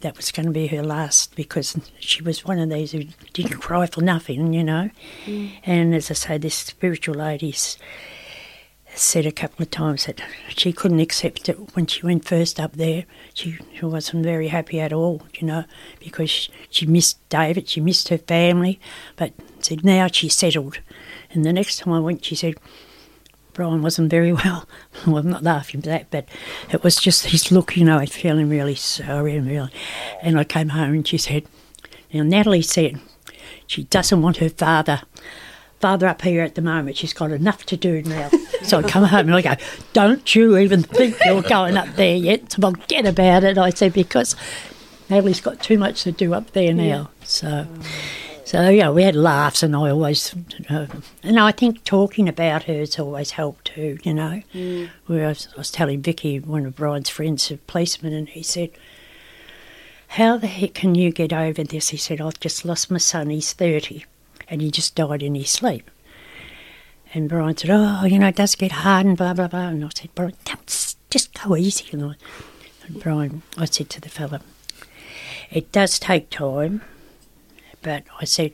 that 0.00 0.16
was 0.16 0.32
going 0.32 0.46
to 0.46 0.52
be 0.52 0.66
her 0.68 0.82
last 0.82 1.36
because 1.36 1.78
she 1.98 2.22
was 2.22 2.44
one 2.44 2.58
of 2.58 2.70
these 2.70 2.92
who 2.92 3.04
didn't 3.34 3.58
cry 3.58 3.86
for 3.86 4.00
nothing, 4.00 4.54
you 4.54 4.64
know. 4.64 4.90
Mm. 5.26 5.52
And 5.64 5.94
as 5.94 6.10
I 6.10 6.14
say, 6.14 6.38
this 6.38 6.54
spiritual 6.54 7.16
lady 7.16 7.54
said 8.94 9.26
a 9.26 9.32
couple 9.32 9.62
of 9.62 9.70
times 9.70 10.06
that 10.06 10.22
she 10.48 10.72
couldn't 10.72 11.00
accept 11.00 11.48
it 11.48 11.76
when 11.76 11.86
she 11.86 12.04
went 12.04 12.24
first 12.24 12.58
up 12.58 12.72
there. 12.72 13.04
She, 13.34 13.58
she 13.74 13.84
wasn't 13.84 14.24
very 14.24 14.48
happy 14.48 14.80
at 14.80 14.92
all, 14.92 15.22
you 15.34 15.46
know, 15.46 15.64
because 16.00 16.30
she, 16.30 16.50
she 16.70 16.86
missed 16.86 17.18
David, 17.28 17.68
she 17.68 17.80
missed 17.80 18.08
her 18.08 18.18
family, 18.18 18.80
but 19.16 19.32
said 19.60 19.84
now 19.84 20.06
she's 20.06 20.36
settled 20.36 20.80
And 21.30 21.44
the 21.44 21.52
next 21.52 21.78
time 21.78 21.92
I 21.92 22.00
went, 22.00 22.24
she 22.24 22.34
said, 22.34 22.54
Brian 23.60 23.82
wasn't 23.82 24.08
very 24.08 24.32
well. 24.32 24.66
well, 25.06 25.18
I'm 25.18 25.28
not 25.28 25.42
laughing 25.42 25.80
at 25.80 25.84
that, 25.84 26.10
but 26.10 26.26
it 26.72 26.82
was 26.82 26.96
just 26.96 27.26
his 27.26 27.52
look, 27.52 27.76
you 27.76 27.84
know, 27.84 28.02
feeling 28.06 28.48
really 28.48 28.74
sorry 28.74 29.36
and 29.36 29.46
really. 29.46 29.70
And 30.22 30.38
I 30.38 30.44
came 30.44 30.70
home 30.70 30.94
and 30.94 31.06
she 31.06 31.18
said, 31.18 31.44
now 32.10 32.22
Natalie 32.22 32.62
said 32.62 32.98
she 33.66 33.84
doesn't 33.84 34.22
want 34.22 34.38
her 34.38 34.48
father 34.48 35.02
father 35.78 36.06
up 36.06 36.22
here 36.22 36.40
at 36.40 36.54
the 36.54 36.62
moment. 36.62 36.96
She's 36.96 37.12
got 37.12 37.32
enough 37.32 37.66
to 37.66 37.76
do 37.76 38.00
now. 38.00 38.30
so 38.62 38.78
I 38.78 38.82
come 38.82 39.04
home 39.04 39.28
and 39.30 39.34
I 39.34 39.42
go, 39.42 39.62
Don't 39.92 40.34
you 40.34 40.56
even 40.56 40.82
think 40.82 41.18
you're 41.26 41.42
going 41.42 41.76
up 41.76 41.96
there 41.96 42.16
yet? 42.16 42.54
Forget 42.54 43.04
about 43.04 43.44
it. 43.44 43.58
I 43.58 43.68
said, 43.68 43.92
Because 43.92 44.36
Natalie's 45.10 45.42
got 45.42 45.60
too 45.62 45.76
much 45.76 46.04
to 46.04 46.12
do 46.12 46.32
up 46.32 46.52
there 46.52 46.72
now. 46.72 46.82
Yeah. 46.82 47.06
So. 47.24 47.66
So 48.50 48.68
yeah, 48.68 48.90
we 48.90 49.04
had 49.04 49.14
laughs, 49.14 49.62
and 49.62 49.76
I 49.76 49.90
always, 49.90 50.34
uh, 50.68 50.86
and 51.22 51.38
I 51.38 51.52
think 51.52 51.84
talking 51.84 52.28
about 52.28 52.64
her 52.64 52.78
has 52.78 52.98
always 52.98 53.30
helped 53.30 53.66
too. 53.66 53.96
You 54.02 54.12
know, 54.12 54.42
mm. 54.52 54.90
where 55.06 55.26
I 55.26 55.28
was, 55.28 55.46
I 55.54 55.58
was, 55.58 55.70
telling 55.70 56.02
Vicky, 56.02 56.40
one 56.40 56.66
of 56.66 56.74
Brian's 56.74 57.08
friends, 57.08 57.48
a 57.52 57.58
policeman, 57.58 58.12
and 58.12 58.28
he 58.28 58.42
said, 58.42 58.70
"How 60.08 60.36
the 60.36 60.48
heck 60.48 60.74
can 60.74 60.96
you 60.96 61.12
get 61.12 61.32
over 61.32 61.62
this?" 61.62 61.90
He 61.90 61.96
said, 61.96 62.20
"I've 62.20 62.40
just 62.40 62.64
lost 62.64 62.90
my 62.90 62.98
son. 62.98 63.30
He's 63.30 63.52
thirty, 63.52 64.04
and 64.48 64.60
he 64.60 64.72
just 64.72 64.96
died 64.96 65.22
in 65.22 65.36
his 65.36 65.50
sleep." 65.50 65.88
And 67.14 67.28
Brian 67.28 67.56
said, 67.56 67.70
"Oh, 67.70 68.04
you 68.04 68.18
know, 68.18 68.26
it 68.26 68.34
does 68.34 68.56
get 68.56 68.72
hard 68.72 69.06
and 69.06 69.16
blah 69.16 69.32
blah 69.32 69.46
blah." 69.46 69.68
And 69.68 69.84
I 69.84 69.90
said, 69.94 70.10
"Brian, 70.16 70.34
don't, 70.44 70.96
just 71.08 71.40
go 71.40 71.54
easy." 71.54 71.84
And, 71.92 72.02
I, 72.04 72.14
and 72.88 73.00
Brian, 73.00 73.42
I 73.56 73.66
said 73.66 73.90
to 73.90 74.00
the 74.00 74.08
fella, 74.08 74.40
"It 75.52 75.70
does 75.70 76.00
take 76.00 76.30
time." 76.30 76.82
But 77.82 78.04
I 78.20 78.24
said, 78.24 78.52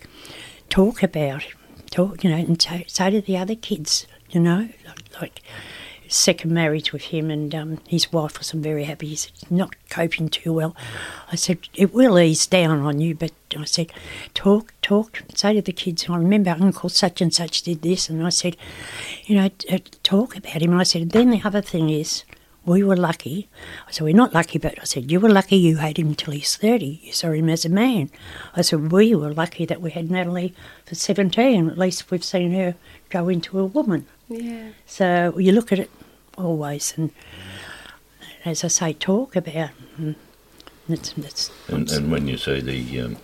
talk 0.69 1.03
about 1.03 1.43
talk, 1.91 2.23
you 2.23 2.31
know, 2.31 2.37
and 2.37 2.61
say, 2.61 2.85
say 2.89 3.11
to 3.11 3.21
the 3.21 3.39
other 3.39 3.55
kids, 3.55 4.07
you 4.31 4.41
know, 4.41 4.69
like 5.21 5.43
second 6.09 6.53
marriage 6.53 6.93
with 6.93 7.05
him 7.05 7.31
and 7.31 7.53
um, 7.55 7.79
his 7.89 8.13
wife 8.13 8.39
wasn't 8.39 8.63
very 8.63 8.85
happy. 8.85 9.09
He's 9.09 9.33
not 9.51 9.75
coping 9.91 10.29
too 10.29 10.53
well. 10.53 10.77
I 11.33 11.37
said, 11.37 11.59
it 11.75 11.93
will 11.93 12.19
ease 12.19 12.47
down 12.47 12.81
on 12.81 13.01
you, 13.01 13.15
but 13.15 13.33
I 13.57 13.65
said, 13.65 13.91
talk, 14.35 14.73
talk, 14.83 15.23
say 15.35 15.55
to 15.55 15.63
the 15.63 15.73
kids, 15.73 16.07
I 16.09 16.17
remember 16.17 16.51
Uncle 16.51 16.91
such 16.91 17.21
and 17.21 17.35
such 17.35 17.63
did 17.63 17.83
this, 17.83 18.09
and 18.09 18.25
I 18.25 18.29
said, 18.29 18.57
you 19.25 19.37
know, 19.37 19.49
talk 20.03 20.37
about 20.37 20.63
him. 20.63 20.73
And 20.73 20.81
I 20.81 20.85
said, 20.85 21.11
then 21.11 21.31
the 21.31 21.43
other 21.43 21.63
thing 21.63 21.91
is, 21.91 22.25
we 22.67 22.83
were 22.83 22.97
lucky. 22.97 23.49
I 23.87 23.93
said, 23.93 24.05
we're 24.05 24.15
not 24.15 24.35
lucky, 24.35 24.59
but 24.59 24.79
I 24.81 24.85
said, 24.85 25.11
you 25.11 25.21
were 25.21 25.31
lucky 25.31 25.57
you 25.57 25.77
had 25.77 25.97
him 25.97 26.15
till 26.15 26.35
he's 26.35 26.57
30. 26.57 27.01
You 27.03 27.13
saw 27.13 27.31
him 27.31 27.49
as 27.49 27.65
a 27.65 27.69
man. 27.69 28.11
I 28.55 28.63
said, 28.63 28.91
we 28.91 29.15
were 29.15 29.33
lucky 29.33 29.65
that 29.67 29.81
we 29.81 29.93
had 29.93 30.11
Natalie 30.11 30.53
for 30.85 30.97
17. 30.97 31.71
At 31.71 31.79
least 31.79 32.11
we've 32.11 32.25
seen 32.25 32.53
her 32.53 32.75
go 33.09 33.29
into 33.29 33.59
a 33.59 33.65
woman. 33.65 34.07
Yeah. 34.29 34.71
So 34.85 35.39
you 35.39 35.53
look 35.53 35.73
at 35.73 35.79
it 35.79 35.91
always, 36.37 36.93
and 36.97 37.13
as 38.45 38.65
I 38.65 38.69
say, 38.69 38.93
talk 38.93 39.37
about. 39.37 39.71
And, 39.97 40.17
that's, 40.89 41.13
that's, 41.13 41.51
and, 41.69 41.91
and 41.91 42.11
when 42.11 42.29
you 42.29 42.37
see 42.37 42.61
the 42.61 43.01
um, 43.01 43.17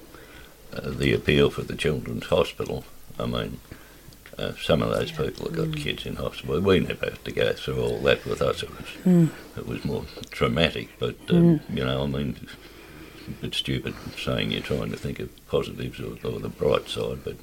uh, 0.72 0.90
the 0.90 1.12
appeal 1.12 1.50
for 1.50 1.62
the 1.62 1.76
Children's 1.76 2.26
Hospital, 2.26 2.84
I 3.18 3.26
mean, 3.26 3.60
uh, 4.38 4.52
some 4.60 4.82
of 4.82 4.90
those 4.90 5.10
people 5.10 5.46
have 5.46 5.56
got 5.56 5.68
mm. 5.68 5.76
kids 5.76 6.06
in 6.06 6.16
hospital. 6.16 6.60
We 6.60 6.80
never 6.80 7.06
had 7.06 7.24
to 7.24 7.32
go 7.32 7.52
through 7.52 7.82
all 7.82 7.98
that 8.00 8.24
with 8.24 8.40
us. 8.40 8.62
It 8.62 8.70
was 8.70 8.88
mm. 9.04 9.30
it 9.56 9.66
was 9.66 9.84
more 9.84 10.04
traumatic. 10.30 10.88
But 10.98 11.16
um, 11.30 11.60
mm. 11.60 11.76
you 11.76 11.84
know, 11.84 12.04
I 12.04 12.06
mean, 12.06 12.48
it's 13.42 13.58
stupid 13.58 13.94
saying 14.16 14.50
you're 14.50 14.62
trying 14.62 14.90
to 14.90 14.96
think 14.96 15.20
of 15.20 15.30
positives 15.46 16.00
or, 16.00 16.16
or 16.26 16.40
the 16.40 16.48
bright 16.48 16.88
side, 16.88 17.24
but 17.24 17.36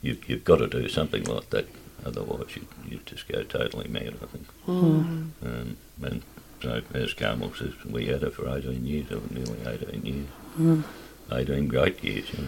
you, 0.00 0.18
have 0.28 0.44
got 0.44 0.56
to 0.56 0.66
do 0.66 0.88
something 0.88 1.24
like 1.24 1.50
that. 1.50 1.68
Otherwise, 2.04 2.56
you 2.56 2.66
you 2.88 3.00
just 3.06 3.28
go 3.28 3.42
totally 3.44 3.88
mad. 3.88 4.14
I 4.20 4.26
think. 4.26 4.46
Mm. 4.66 5.30
Um, 5.44 5.76
and 6.02 6.22
so, 6.60 6.82
as 6.94 7.14
Carmel 7.14 7.54
says, 7.54 7.72
we 7.84 8.06
had 8.06 8.22
her 8.22 8.30
for 8.30 8.48
18 8.48 8.84
years, 8.84 9.12
or 9.12 9.20
nearly 9.30 9.58
18 9.64 10.04
years. 10.04 10.26
Mm. 10.58 10.84
18 11.30 11.68
great 11.68 12.02
years. 12.02 12.26
You 12.32 12.44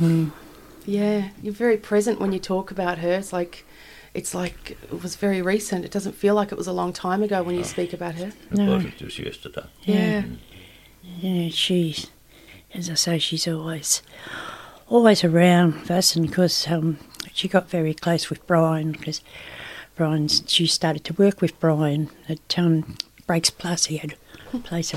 know. 0.00 0.32
Yeah, 0.86 1.28
you're 1.42 1.52
very 1.54 1.76
present 1.76 2.20
when 2.20 2.32
you 2.32 2.38
talk 2.38 2.70
about 2.70 2.98
her. 2.98 3.12
It's 3.14 3.32
like 3.32 3.64
it's 4.14 4.34
like 4.34 4.72
it 4.82 5.02
was 5.02 5.16
very 5.16 5.40
recent. 5.42 5.84
It 5.84 5.90
doesn't 5.90 6.14
feel 6.14 6.34
like 6.34 6.50
it 6.52 6.58
was 6.58 6.66
a 6.66 6.72
long 6.72 6.92
time 6.92 7.22
ago 7.22 7.42
when 7.42 7.54
you 7.54 7.64
speak 7.64 7.92
about 7.92 8.14
her. 8.16 8.32
No, 8.50 8.62
It 8.62 8.66
no. 8.66 8.72
wasn't 8.74 8.96
just 8.96 9.18
yesterday. 9.18 9.66
Yeah. 9.84 10.24
Yeah, 11.20 11.48
she's, 11.50 12.08
as 12.74 12.90
I 12.90 12.94
say, 12.94 13.18
she's 13.18 13.48
always, 13.48 14.02
always 14.88 15.24
around 15.24 15.90
us, 15.90 16.14
and 16.14 16.28
because 16.28 16.66
um, 16.68 16.98
she 17.32 17.48
got 17.48 17.70
very 17.70 17.94
close 17.94 18.28
with 18.30 18.46
Brian, 18.46 18.92
because 18.92 19.22
Brian, 19.96 20.28
she 20.28 20.66
started 20.66 21.04
to 21.04 21.14
work 21.14 21.40
with 21.40 21.58
Brian 21.58 22.10
at 22.28 22.58
um, 22.58 22.96
Breaks 23.26 23.50
Plus. 23.50 23.86
He 23.86 23.96
had 23.96 24.14
a 24.52 24.58
place, 24.58 24.92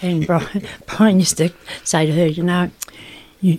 and 0.00 0.26
Brian, 0.26 0.66
Brian 0.86 1.20
used 1.20 1.36
to 1.38 1.50
say 1.84 2.06
to 2.06 2.12
her, 2.12 2.26
you 2.26 2.42
know, 2.42 2.70
you, 3.42 3.58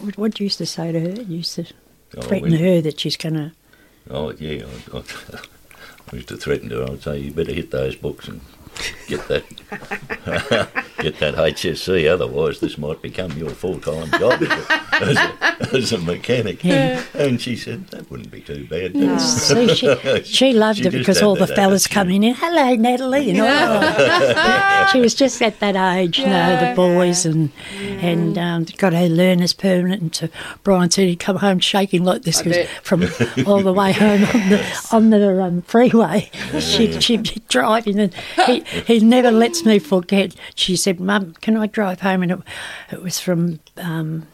what, 0.00 0.18
what 0.18 0.40
you 0.40 0.44
used 0.44 0.58
to 0.58 0.66
say 0.66 0.92
to 0.92 1.00
her? 1.00 1.22
You 1.22 1.36
used 1.36 1.54
to 1.54 1.66
oh, 2.16 2.22
threaten 2.22 2.52
her 2.52 2.80
that 2.80 3.00
she's 3.00 3.16
going 3.16 3.34
to. 3.34 3.52
Oh, 4.10 4.32
yeah. 4.32 4.66
I, 4.92 4.98
I, 4.98 5.02
I, 6.12 6.16
used 6.16 6.28
to 6.28 6.36
threaten 6.36 6.70
her. 6.70 6.84
I'd 6.84 7.02
say, 7.02 7.18
you 7.18 7.30
better 7.32 7.52
hit 7.52 7.70
those 7.70 7.94
books 7.94 8.28
and 8.28 8.40
get 9.06 9.28
that 9.28 9.44
get 10.98 11.18
that 11.18 11.34
HSC. 11.34 12.10
Otherwise, 12.10 12.60
this 12.60 12.78
might 12.78 13.02
become 13.02 13.32
your 13.32 13.50
full 13.50 13.78
time 13.80 14.10
job 14.18 14.42
as 14.92 15.16
a, 15.16 15.76
as 15.76 15.92
a 15.92 15.98
mechanic. 15.98 16.62
Yeah. 16.64 17.02
And 17.14 17.40
she 17.40 17.56
said 17.56 17.88
that 17.88 18.10
wouldn't 18.10 18.30
be 18.30 18.40
too 18.40 18.66
bad. 18.66 18.94
No. 18.94 19.18
See, 19.18 19.74
she, 19.74 20.22
she 20.24 20.52
loved 20.52 20.78
she 20.80 20.86
it 20.88 20.92
because 20.92 21.22
all 21.22 21.36
the 21.36 21.46
fellas 21.46 21.86
come 21.86 22.10
in. 22.10 22.24
and 22.24 22.36
Hello, 22.36 22.74
Natalie. 22.74 23.28
You 23.28 23.32
know, 23.42 24.88
she 24.92 25.00
was 25.00 25.14
just 25.14 25.40
at 25.42 25.60
that 25.60 25.76
age, 25.96 26.18
you 26.18 26.26
know, 26.26 26.68
the 26.68 26.74
boys, 26.74 27.26
and 27.26 27.50
and 27.78 28.38
um, 28.38 28.66
got 28.78 28.92
her 28.92 29.08
learners 29.08 29.52
permanent. 29.52 30.02
And 30.02 30.12
to 30.14 30.30
Brian 30.62 30.90
said 30.90 31.08
he'd 31.08 31.20
come 31.20 31.36
home 31.36 31.58
shaking 31.58 32.04
like 32.04 32.22
this 32.22 32.40
from 32.82 33.04
all 33.46 33.62
the 33.62 33.72
way 33.72 33.92
home 33.92 34.22
on 34.24 34.48
the 34.48 34.88
on 34.92 35.10
the 35.10 35.42
um, 35.42 35.62
freeway. 35.62 36.30
She'd, 36.58 37.02
she'd 37.02 37.22
be 37.22 37.42
driving, 37.48 37.98
and 37.98 38.14
he 38.46 38.63
he 38.86 39.00
never 39.00 39.30
lets 39.30 39.64
me 39.64 39.78
forget. 39.78 40.34
She 40.54 40.76
said, 40.76 41.00
"Mum, 41.00 41.34
can 41.40 41.56
I 41.56 41.66
drive 41.66 42.00
home?" 42.00 42.22
And 42.22 42.32
it, 42.32 42.38
it 42.92 43.02
was 43.02 43.18
from 43.18 43.60
um, 43.76 44.26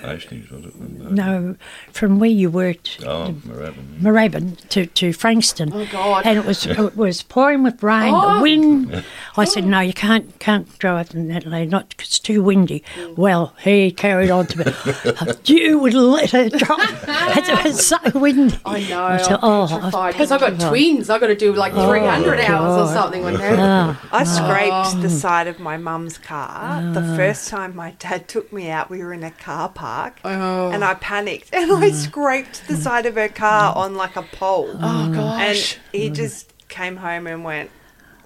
Hastings, 0.00 0.50
was 0.50 0.64
it? 0.66 0.78
No, 0.78 1.56
from 1.92 2.20
where 2.20 2.30
you 2.30 2.50
worked. 2.50 3.00
Oh, 3.04 3.34
Moorabbin. 3.46 4.00
Moorabbin 4.00 4.68
to, 4.68 4.86
to 4.86 5.12
Frankston. 5.12 5.72
Oh, 5.72 5.86
God. 5.90 6.24
And 6.24 6.38
it 6.38 6.44
was 6.44 6.66
it 6.66 6.96
was 6.96 7.22
pouring 7.22 7.64
with 7.64 7.82
rain, 7.82 8.14
oh. 8.14 8.36
the 8.36 8.42
wind. 8.42 9.04
I 9.36 9.44
said, 9.44 9.64
oh. 9.64 9.68
no, 9.68 9.80
you 9.80 9.92
can't 9.92 10.38
can't 10.38 10.78
drive 10.78 11.14
in 11.14 11.28
that 11.28 11.46
lane, 11.46 11.70
not 11.70 11.94
it's 11.98 12.20
too 12.20 12.42
windy. 12.42 12.84
Mm. 12.94 13.16
Well, 13.16 13.54
he 13.60 13.90
carried 13.90 14.30
on 14.30 14.46
to 14.46 14.58
me. 14.58 15.32
you 15.46 15.78
would 15.80 15.94
let 15.94 16.30
her 16.30 16.48
drive. 16.48 17.04
it 17.08 17.64
was 17.64 17.86
so 17.86 17.98
windy. 18.14 18.58
I 18.64 18.88
know. 18.88 19.02
I 19.02 19.16
said, 19.18 19.38
oh, 19.42 19.66
because 20.12 20.30
I've 20.30 20.40
got 20.40 20.60
twins. 20.60 21.10
I've 21.10 21.20
got 21.20 21.28
to 21.28 21.36
do 21.36 21.52
like 21.52 21.72
300 21.72 22.40
hours 22.40 22.88
or 22.88 22.92
something 22.94 23.24
with 23.24 23.40
her. 23.40 23.50
Oh, 23.50 23.58
ah. 23.58 24.08
I 24.12 24.24
scraped 24.24 25.02
the 25.02 25.14
ah. 25.14 25.18
side 25.18 25.48
of 25.48 25.58
my 25.58 25.76
mum's 25.76 26.18
car 26.18 26.82
the 26.92 27.00
ah. 27.00 27.16
first 27.16 27.48
time 27.48 27.74
my 27.74 27.92
dad 27.98 28.28
took 28.28 28.52
me 28.52 28.70
out. 28.70 28.90
We 28.90 29.02
were 29.02 29.12
in 29.12 29.24
a 29.24 29.32
car 29.32 29.68
park 29.68 29.87
park, 29.88 30.20
oh. 30.24 30.70
and 30.70 30.84
I 30.84 30.94
panicked 30.94 31.50
and 31.54 31.72
I 31.72 31.90
mm. 31.90 31.94
scraped 31.94 32.66
the 32.68 32.76
side 32.76 33.06
of 33.06 33.14
her 33.14 33.28
car 33.28 33.74
on 33.74 33.94
like 33.94 34.16
a 34.16 34.22
pole. 34.22 34.70
Oh 34.74 35.08
mm. 35.08 35.14
gosh! 35.14 35.76
And 35.92 36.02
he 36.02 36.10
just 36.10 36.52
came 36.68 36.96
home 36.96 37.26
and 37.26 37.44
went. 37.44 37.70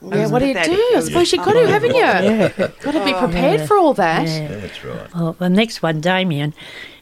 Yeah, 0.05 0.27
what 0.29 0.41
do 0.41 0.47
you 0.47 0.55
do? 0.55 0.93
I 0.97 1.01
suppose 1.01 1.33
you've 1.33 1.45
got 1.45 1.53
to, 1.53 1.67
haven't 1.67 1.95
you? 1.95 2.01
Yeah. 2.01 2.49
Got 2.57 2.93
to 2.93 3.05
be 3.05 3.13
prepared 3.13 3.61
oh, 3.61 3.67
for 3.67 3.77
all 3.77 3.95
that. 3.95 4.27
Yeah. 4.27 4.49
That's 4.49 4.85
right. 4.85 5.15
Well, 5.15 5.33
the 5.39 5.49
next 5.49 5.83
one, 5.83 6.01
Damien, 6.01 6.55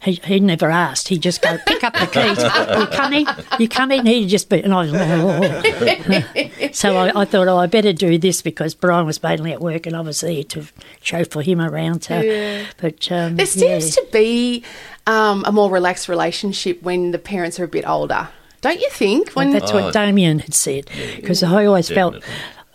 he, 0.02 0.20
he 0.24 0.40
never 0.40 0.70
asked. 0.70 1.08
He 1.08 1.18
just 1.18 1.40
go 1.40 1.56
pick 1.66 1.82
up 1.82 1.94
the 1.94 2.06
keys. 2.06 2.42
you 2.78 2.86
coming? 2.96 3.26
You 3.58 3.68
coming? 3.68 4.06
He 4.06 4.26
just 4.26 4.48
be, 4.48 4.62
and 4.62 4.74
I 4.74 4.82
was, 4.82 4.92
oh. 4.94 6.70
so 6.72 6.96
I, 6.96 7.20
I, 7.20 7.24
thought, 7.24 7.48
oh, 7.48 7.56
I 7.56 7.66
better 7.66 7.92
do 7.92 8.18
this 8.18 8.42
because 8.42 8.74
Brian 8.74 9.06
was 9.06 9.22
mainly 9.22 9.52
at 9.52 9.60
work 9.60 9.86
and 9.86 9.96
I 9.96 10.00
was 10.02 10.20
there 10.20 10.44
to 10.44 10.66
chauffeur 11.02 11.40
him 11.40 11.60
around. 11.60 12.04
So, 12.04 12.20
yeah. 12.20 12.66
but 12.76 13.10
um, 13.10 13.36
there 13.36 13.46
seems 13.46 13.96
yeah. 13.96 14.02
to 14.02 14.08
be 14.12 14.62
um, 15.06 15.44
a 15.46 15.52
more 15.52 15.70
relaxed 15.70 16.08
relationship 16.08 16.82
when 16.82 17.12
the 17.12 17.18
parents 17.18 17.58
are 17.58 17.64
a 17.64 17.68
bit 17.68 17.88
older. 17.88 18.28
Don't 18.60 18.80
you 18.80 18.90
think? 18.90 19.30
When 19.30 19.50
well, 19.50 19.60
that's 19.60 19.72
what 19.72 19.84
oh. 19.84 19.90
Damien 19.90 20.40
had 20.40 20.54
said 20.54 20.90
because 21.16 21.42
I 21.42 21.64
always 21.64 21.88
Definitely. 21.88 22.20
felt 22.20 22.30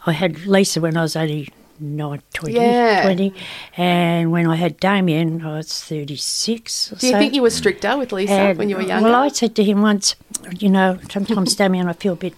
I 0.06 0.12
had 0.12 0.46
Lisa 0.46 0.82
when 0.82 0.98
I 0.98 1.02
was 1.02 1.16
only 1.16 1.50
nine, 1.80 2.22
20, 2.34 2.56
yeah. 2.56 3.04
20. 3.04 3.34
And 3.78 4.32
when 4.32 4.48
I 4.48 4.56
had 4.56 4.78
Damien, 4.80 5.46
I 5.46 5.58
was 5.58 5.84
36 5.84 6.94
Do 7.00 7.08
you 7.08 7.14
so. 7.14 7.20
think 7.20 7.34
you 7.34 7.42
were 7.42 7.50
stricter 7.50 7.98
with 7.98 8.12
Lisa 8.12 8.34
and, 8.34 8.58
when 8.58 8.70
you 8.70 8.78
were 8.78 8.84
younger? 8.84 9.10
Well, 9.10 9.16
I 9.16 9.30
said 9.30 9.56
to 9.56 9.64
him 9.64 9.82
once, 9.82 10.16
you 10.60 10.70
know, 10.70 11.00
sometimes, 11.10 11.56
Damien, 11.62 11.88
I 11.88 11.94
feel 11.94 12.14
a 12.14 12.18
bit 12.18 12.34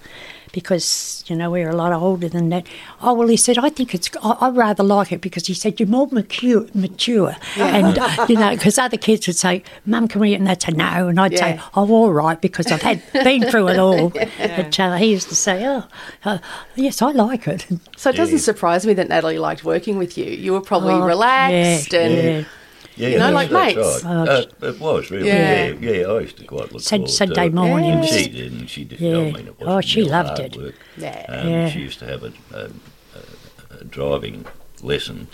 because 0.62 1.24
you 1.28 1.36
know 1.36 1.52
we're 1.52 1.70
a 1.70 1.76
lot 1.76 1.94
older 1.94 2.28
than 2.28 2.50
that. 2.50 2.66
Oh 3.00 3.14
well, 3.14 3.28
he 3.28 3.38
said 3.38 3.60
I 3.60 3.70
think 3.70 3.94
it's 3.94 4.10
I, 4.24 4.32
I 4.42 4.50
rather 4.50 4.82
like 4.84 5.12
it 5.12 5.22
because 5.22 5.46
he 5.46 5.54
said 5.54 5.80
you're 5.80 5.88
more 5.88 6.08
mature, 6.12 6.66
mature, 6.74 7.36
and 7.58 7.96
uh, 8.00 8.26
you 8.28 8.36
know 8.38 8.50
because 8.56 8.80
other 8.80 8.98
kids 8.98 9.28
would 9.28 9.36
say, 9.36 9.62
"Mum, 9.86 10.08
can 10.08 10.20
we?" 10.20 10.34
and 10.34 10.48
they'd 10.48 10.60
say 10.60 10.72
no, 10.72 11.10
and 11.10 11.20
I'd 11.20 11.38
say, 11.38 11.60
"Oh, 11.76 11.92
all 11.92 12.12
right," 12.12 12.42
because 12.42 12.72
I've 12.72 12.82
had 12.82 13.04
been 13.14 13.44
through 13.52 13.68
it 13.70 13.78
all. 13.78 14.12
But 14.58 14.80
uh, 14.80 14.96
he 14.96 15.12
used 15.12 15.30
to 15.30 15.36
say, 15.36 15.64
"Oh, 15.68 15.84
uh, 16.26 16.40
yes, 16.76 17.02
I 17.04 17.12
like 17.12 17.48
it." 17.48 17.68
So 17.98 18.10
it 18.10 18.16
doesn't 18.16 18.40
surprise 18.40 18.88
me 18.88 18.94
that 18.96 19.10
Natalie 19.10 19.38
liked 19.38 19.64
working 19.64 20.00
with 20.00 20.18
you. 20.18 20.26
You 20.26 20.54
were 20.54 20.62
probably 20.62 20.94
Oh, 20.94 21.06
relaxed 21.06 21.94
yeah, 21.94 22.00
and 22.08 22.46
yeah. 22.98 23.08
Yeah, 23.08 23.14
You 23.14 23.20
know, 23.20 23.32
like 23.32 23.50
that's 23.50 23.76
mates. 23.76 24.04
Right. 24.04 24.28
Uh, 24.30 24.68
it 24.68 24.80
was 24.80 25.12
really. 25.12 25.28
Yeah. 25.28 25.68
Yeah. 25.68 25.92
yeah, 25.92 26.08
I 26.08 26.20
used 26.22 26.38
to 26.38 26.46
quite 26.46 26.72
look 26.74 26.82
Sun- 26.82 27.00
forward 27.00 27.10
Sunday 27.12 27.36
to 27.36 27.42
it. 27.46 27.54
mornings. 27.54 28.06
And 28.12 28.16
she 28.24 28.28
didn't. 28.30 28.68
She 28.68 28.84
did. 28.84 29.00
Yeah. 29.00 29.18
I 29.18 29.22
mean, 29.32 29.48
it 29.48 29.60
wasn't 29.60 29.70
Oh, 29.70 29.82
she 29.82 30.02
real 30.02 30.10
loved 30.12 30.30
hard 30.40 30.56
it. 30.56 30.58
Work. 30.58 30.76
Yeah. 30.98 31.26
Um, 31.30 31.48
Yeah. 31.50 31.70
She 31.70 31.80
used 31.80 32.00
to 32.00 32.06
have 32.06 32.24
a, 32.24 32.34
a, 32.54 32.60
a, 32.66 33.82
a 33.82 33.84
driving 33.84 34.46
lesson. 34.82 35.28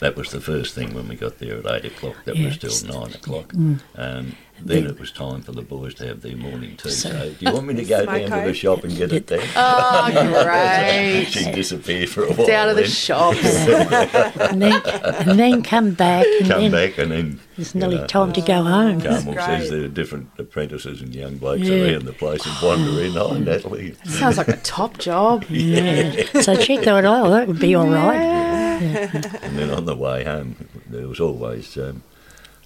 That 0.00 0.16
was 0.16 0.30
the 0.30 0.40
first 0.40 0.74
thing 0.74 0.94
when 0.94 1.08
we 1.08 1.14
got 1.16 1.38
there 1.38 1.58
at 1.58 1.66
eight 1.84 1.92
o'clock. 1.92 2.16
That 2.24 2.36
Yeah, 2.36 2.46
was 2.46 2.56
it's- 2.56 2.80
till 2.82 3.00
nine 3.00 3.12
o'clock. 3.14 3.52
Mm. 3.52 3.80
Um, 3.96 4.36
then 4.62 4.86
it 4.86 4.98
was 5.00 5.10
time 5.12 5.42
for 5.42 5.52
the 5.52 5.62
boys 5.62 5.94
to 5.94 6.06
have 6.06 6.20
their 6.22 6.36
morning 6.36 6.76
tea. 6.76 6.90
So, 6.90 7.10
do 7.38 7.44
you 7.46 7.52
want 7.52 7.66
me 7.66 7.74
to 7.74 7.84
go 7.84 8.04
down 8.06 8.30
to 8.42 8.48
the 8.48 8.54
shop 8.54 8.84
and 8.84 8.96
get 8.96 9.12
it 9.12 9.26
then? 9.26 9.40
Oh, 9.56 10.42
great. 10.44 11.26
She'd 11.30 11.54
disappear 11.54 12.06
for 12.06 12.24
a 12.24 12.32
while. 12.32 12.46
down 12.46 12.68
to 12.68 12.74
the 12.74 12.82
then. 12.82 12.90
shops. 12.90 13.44
and 14.50 14.62
then 14.62 14.82
and 14.84 15.38
then 15.38 15.62
come 15.62 15.92
back 15.92 16.26
and 16.40 16.48
Come 16.48 16.60
then 16.62 16.70
back 16.70 16.98
and 16.98 17.10
then 17.12 17.40
it's 17.56 17.74
you 17.74 17.80
nearly 17.80 17.96
know, 17.96 18.06
time 18.06 18.32
to 18.32 18.40
go 18.40 18.62
home. 18.62 19.00
Carmel 19.00 19.34
says 19.34 19.70
there 19.70 19.84
are 19.84 19.88
different 19.88 20.28
apprentices 20.38 21.00
and 21.02 21.14
young 21.14 21.36
blokes 21.38 21.62
Yeah. 21.62 21.92
around 21.92 22.04
the 22.04 22.12
place 22.12 22.44
and 22.46 22.56
wander 22.62 23.02
in. 23.02 23.16
Oh, 23.16 23.34
Natalie. 23.34 23.94
Sounds 24.04 24.38
like 24.38 24.48
a 24.48 24.56
top 24.58 24.98
job. 24.98 25.44
Yeah. 25.48 26.24
So 26.42 26.54
she 26.60 26.76
thought, 26.78 27.04
oh, 27.04 27.30
that 27.30 27.46
would 27.48 27.58
be 27.60 27.74
all 27.74 27.88
right. 27.88 28.16
And 28.80 29.58
then 29.58 29.70
on 29.70 29.84
the 29.84 29.94
way 29.96 30.24
home, 30.24 30.56
there 30.88 31.06
was 31.06 31.20
always, 31.20 31.76
um, 31.76 32.02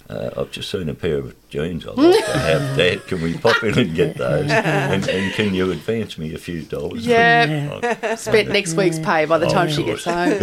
uh, 0.09 0.29
I've 0.37 0.51
just 0.51 0.69
seen 0.69 0.89
a 0.89 0.93
pair 0.93 1.17
of 1.17 1.35
jeans 1.49 1.85
I'd 1.87 1.97
like 1.97 2.25
to 2.25 2.37
have. 2.37 2.77
Dad, 2.81 3.07
can 3.07 3.21
we 3.21 3.37
pop 3.37 3.63
in 3.63 3.77
and 3.79 3.95
get 3.95 4.17
those? 4.17 4.49
And, 4.51 5.07
and 5.09 5.33
can 5.33 5.53
you 5.53 5.71
advance 5.71 6.17
me 6.17 6.33
a 6.33 6.37
few 6.37 6.61
dollars? 6.63 7.05
Yeah. 7.05 7.79
Oh, 8.03 8.15
Spent 8.15 8.49
next 8.49 8.75
week's 8.75 8.99
pay 8.99 9.25
by 9.25 9.37
the 9.37 9.47
Oh, 9.47 9.49
time 9.49 9.67
of 9.67 9.73
she 9.73 9.83
gets 9.83 10.05
home. 10.05 10.29
yeah, 10.33 10.37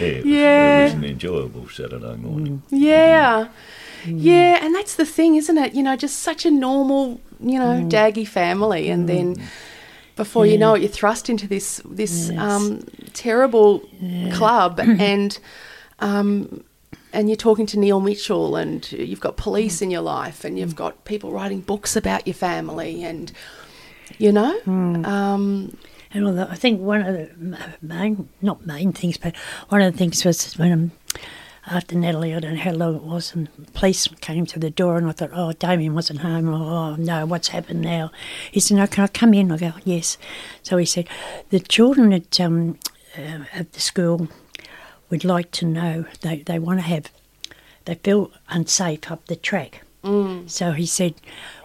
it 0.00 0.24
was, 0.24 0.26
Yeah. 0.26 0.80
it 0.80 0.84
was 0.84 0.92
an 0.94 1.04
enjoyable 1.04 1.68
Saturday 1.68 2.16
morning. 2.16 2.62
Yeah. 2.70 3.48
Yeah, 4.04 4.58
and 4.64 4.74
that's 4.74 4.96
the 4.96 5.06
thing, 5.06 5.36
isn't 5.36 5.56
it? 5.56 5.74
You 5.74 5.82
know, 5.82 5.94
just 5.96 6.20
such 6.20 6.44
a 6.44 6.50
normal, 6.50 7.20
you 7.40 7.58
know, 7.58 7.84
daggy 7.88 8.26
family 8.26 8.90
and 8.90 9.08
then 9.08 9.36
before 10.16 10.44
you 10.44 10.58
know 10.58 10.74
it 10.74 10.80
you're 10.82 10.90
thrust 10.90 11.30
into 11.30 11.46
this 11.46 11.80
this 11.86 12.30
um, 12.36 12.84
terrible 13.14 13.80
club 14.32 14.78
and 14.80 15.38
um, 16.00 16.62
and 17.12 17.28
you're 17.28 17.36
talking 17.36 17.66
to 17.66 17.78
Neil 17.78 18.00
Mitchell 18.00 18.56
and 18.56 18.90
you've 18.92 19.20
got 19.20 19.36
police 19.36 19.82
in 19.82 19.90
your 19.90 20.02
life 20.02 20.44
and 20.44 20.58
you've 20.58 20.76
got 20.76 21.04
people 21.04 21.30
writing 21.32 21.60
books 21.60 21.96
about 21.96 22.26
your 22.26 22.34
family 22.34 23.04
and 23.04 23.32
you 24.18 24.32
know 24.32 24.58
um, 24.66 25.76
And 26.14 26.26
although 26.26 26.48
I 26.50 26.56
think 26.56 26.80
one 26.80 27.02
of 27.02 27.14
the 27.14 27.30
main, 27.80 28.28
not 28.40 28.66
main 28.66 28.92
things, 28.92 29.16
but 29.16 29.34
one 29.68 29.80
of 29.80 29.92
the 29.92 29.98
things 29.98 30.24
was 30.24 30.58
when 30.58 30.72
um, 30.72 30.90
after 31.66 31.96
Natalie, 31.96 32.34
I 32.34 32.40
don't 32.40 32.54
know 32.54 32.60
how 32.60 32.72
long 32.72 32.96
it 32.96 33.02
was, 33.02 33.34
and 33.34 33.48
police 33.72 34.08
came 34.20 34.44
to 34.46 34.58
the 34.58 34.70
door, 34.70 34.98
and 34.98 35.08
I 35.08 35.12
thought, 35.12 35.30
oh, 35.32 35.52
Damien 35.52 35.94
wasn't 35.94 36.20
home. 36.20 36.48
Oh, 36.48 36.96
no, 36.96 37.24
what's 37.24 37.48
happened 37.48 37.82
now? 37.82 38.10
He 38.50 38.60
said, 38.60 38.76
no, 38.76 38.86
can 38.86 39.04
I 39.04 39.06
come 39.06 39.32
in? 39.32 39.52
I 39.52 39.56
go, 39.56 39.72
yes. 39.84 40.18
So 40.62 40.76
he 40.76 40.84
said, 40.84 41.08
the 41.50 41.60
children 41.60 42.12
at, 42.12 42.40
um, 42.40 42.78
uh, 43.16 43.44
at 43.52 43.72
the 43.72 43.80
school 43.80 44.28
would 45.12 45.24
like 45.24 45.50
to 45.50 45.66
know, 45.66 46.06
they, 46.22 46.38
they 46.38 46.58
want 46.58 46.78
to 46.78 46.86
have, 46.86 47.12
they 47.84 47.94
feel 47.96 48.32
unsafe 48.48 49.10
up 49.10 49.26
the 49.26 49.36
track. 49.36 49.82
Mm. 50.02 50.48
So 50.48 50.72
he 50.72 50.86
said, 50.86 51.12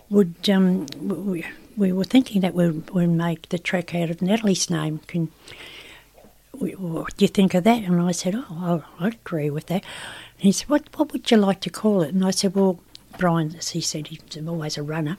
would 0.10 0.50
um, 0.50 0.86
we, 1.00 1.46
we 1.78 1.94
were 1.94 2.04
thinking 2.04 2.42
that 2.42 2.54
we'd, 2.54 2.90
we'd 2.90 3.08
make 3.08 3.48
the 3.48 3.58
track 3.58 3.96
out 3.96 4.10
of 4.10 4.22
Natalie's 4.22 4.70
name. 4.70 5.00
Can 5.08 5.32
we- 6.60 6.74
what 6.74 7.16
do 7.16 7.24
you 7.24 7.30
think 7.30 7.54
of 7.54 7.64
that? 7.64 7.84
And 7.84 8.02
I 8.02 8.12
said, 8.12 8.36
oh, 8.36 8.84
I- 9.00 9.06
I'd 9.06 9.14
agree 9.14 9.50
with 9.50 9.68
that. 9.68 9.84
And 10.36 10.44
he 10.44 10.52
said, 10.52 10.68
what, 10.68 10.84
what 10.98 11.14
would 11.14 11.32
you 11.32 11.38
like 11.38 11.62
to 11.62 11.70
call 11.70 12.02
it? 12.02 12.14
And 12.14 12.26
I 12.26 12.32
said, 12.32 12.54
well, 12.54 12.82
Brian, 13.18 13.56
as 13.58 13.70
he 13.70 13.80
said, 13.80 14.08
he's 14.08 14.46
always 14.46 14.78
a 14.78 14.84
runner, 14.84 15.18